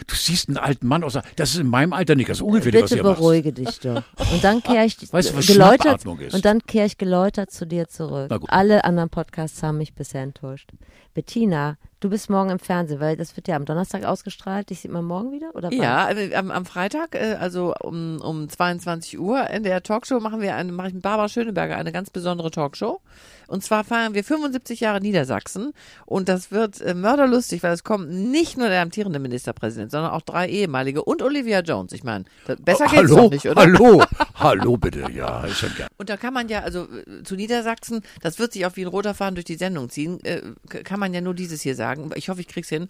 [0.07, 1.17] Du siehst einen alten Mann aus.
[1.35, 3.17] Das ist in meinem Alter nicht das Ungefährliche, was Bitte ihr macht.
[3.17, 4.03] beruhige dich doch.
[4.31, 7.87] Und dann kehre ich Weißt du, was geläutert und dann kehre ich geläutert zu dir
[7.87, 8.31] zurück.
[8.47, 10.71] Alle anderen Podcasts haben mich bisher enttäuscht.
[11.13, 14.69] Bettina, du bist morgen im Fernsehen, weil das wird ja am Donnerstag ausgestrahlt.
[14.69, 15.81] Dich sieht man morgen wieder oder wann?
[15.81, 20.41] Ja, äh, am, am Freitag, äh, also um, um 22 Uhr in der Talkshow machen
[20.41, 23.01] wir eine, mache ich mit Barbara Schöneberger eine ganz besondere Talkshow.
[23.47, 25.73] Und zwar feiern wir 75 Jahre Niedersachsen
[26.05, 30.21] und das wird äh, mörderlustig, weil es kommt nicht nur der amtierende Ministerpräsident, sondern auch
[30.21, 31.93] drei ehemalige und Olivia Jones.
[31.93, 32.25] Ich meine,
[32.59, 33.61] besser geht's hallo, doch nicht, oder?
[33.61, 34.03] hallo,
[34.35, 35.09] hallo bitte.
[35.11, 35.87] Ja, ist schon gern.
[35.97, 38.87] Und da kann man ja, also äh, zu Niedersachsen, das wird sich auch wie ein
[38.87, 40.41] roter Faden durch die Sendung ziehen, äh,
[40.83, 42.11] kann man ja nur dieses hier sagen.
[42.15, 42.89] Ich hoffe, ich krieg's hin.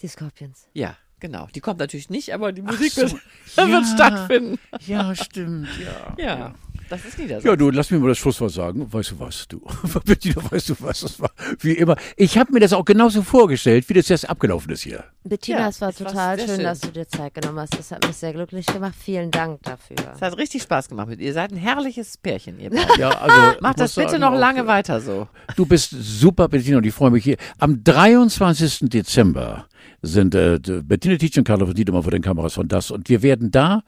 [0.00, 0.68] Die Scorpions.
[0.72, 1.48] Ja, genau.
[1.54, 3.20] Die kommt natürlich nicht, aber die Musik so, wird,
[3.56, 3.68] ja.
[3.68, 4.58] wird stattfinden.
[4.86, 6.14] Ja, stimmt, ja.
[6.24, 6.54] Ja,
[6.94, 7.48] das ist Niedersachsen.
[7.48, 8.92] Ja, du, lass mir mal das Schlusswort sagen.
[8.92, 9.60] Weißt du was, du?
[10.04, 11.00] Bettina, weißt du was?
[11.00, 11.30] Das war
[11.60, 11.96] wie immer.
[12.16, 15.04] Ich habe mir das auch genauso vorgestellt, wie das jetzt abgelaufen ist hier.
[15.24, 16.62] Bettina, Ja, es war total schön, schön.
[16.62, 17.78] dass du dir Zeit genommen hast.
[17.78, 18.94] Das hat mich sehr glücklich gemacht.
[18.98, 19.96] Vielen Dank dafür.
[20.14, 21.26] Es hat richtig Spaß gemacht mit ihr.
[21.26, 22.84] Ihr seid ein herrliches Pärchen, ihr beiden.
[22.98, 25.26] Ja, also Macht das bitte sagen, noch auch, lange äh, weiter so.
[25.56, 27.36] Du bist super, Bettina, und ich freue mich hier.
[27.58, 28.90] Am 23.
[28.90, 29.66] Dezember
[30.04, 32.90] sind äh, Bettina Tietsch und Carlo Diedemann vor den Kameras von das.
[32.90, 33.82] Und wir werden da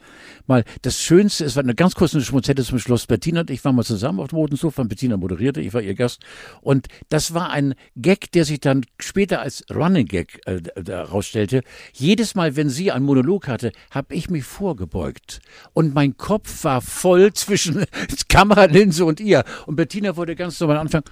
[0.47, 3.07] mal, das Schönste, war eine ganz kurze Schmutzette zum Schluss.
[3.07, 4.83] Bettina und ich waren mal zusammen auf dem Roten Sofa.
[4.85, 6.23] Bettina moderierte, ich war ihr Gast.
[6.61, 11.63] Und das war ein Gag, der sich dann später als Running Gag äh, herausstellte.
[11.93, 15.41] Jedes Mal, wenn sie einen Monolog hatte, habe ich mich vorgebeugt.
[15.73, 17.85] Und mein Kopf war voll zwischen
[18.29, 19.45] Kameralinse und ihr.
[19.67, 21.05] Und Bettina wurde ganz normal anfangen.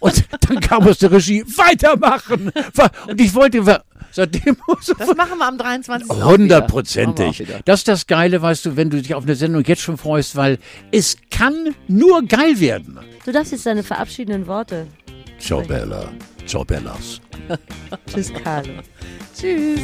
[0.00, 2.52] Und dann kam aus der Regie, weitermachen.
[3.08, 3.64] Und ich wollte,
[4.10, 4.56] Seitdem
[4.98, 6.08] das machen wir am 23.
[6.08, 7.46] Hundertprozentig.
[7.64, 10.36] Das ist das Geile, weißt du, wenn du dich auf eine Sendung jetzt schon freust,
[10.36, 10.58] weil
[10.90, 12.98] es kann nur geil werden.
[13.24, 14.86] Du darfst jetzt deine verabschiedenden Worte.
[15.38, 16.10] Ciao Bella.
[16.46, 17.20] Ciao Bellas.
[18.12, 18.72] Tschüss Carlo.
[19.38, 19.80] Tschüss.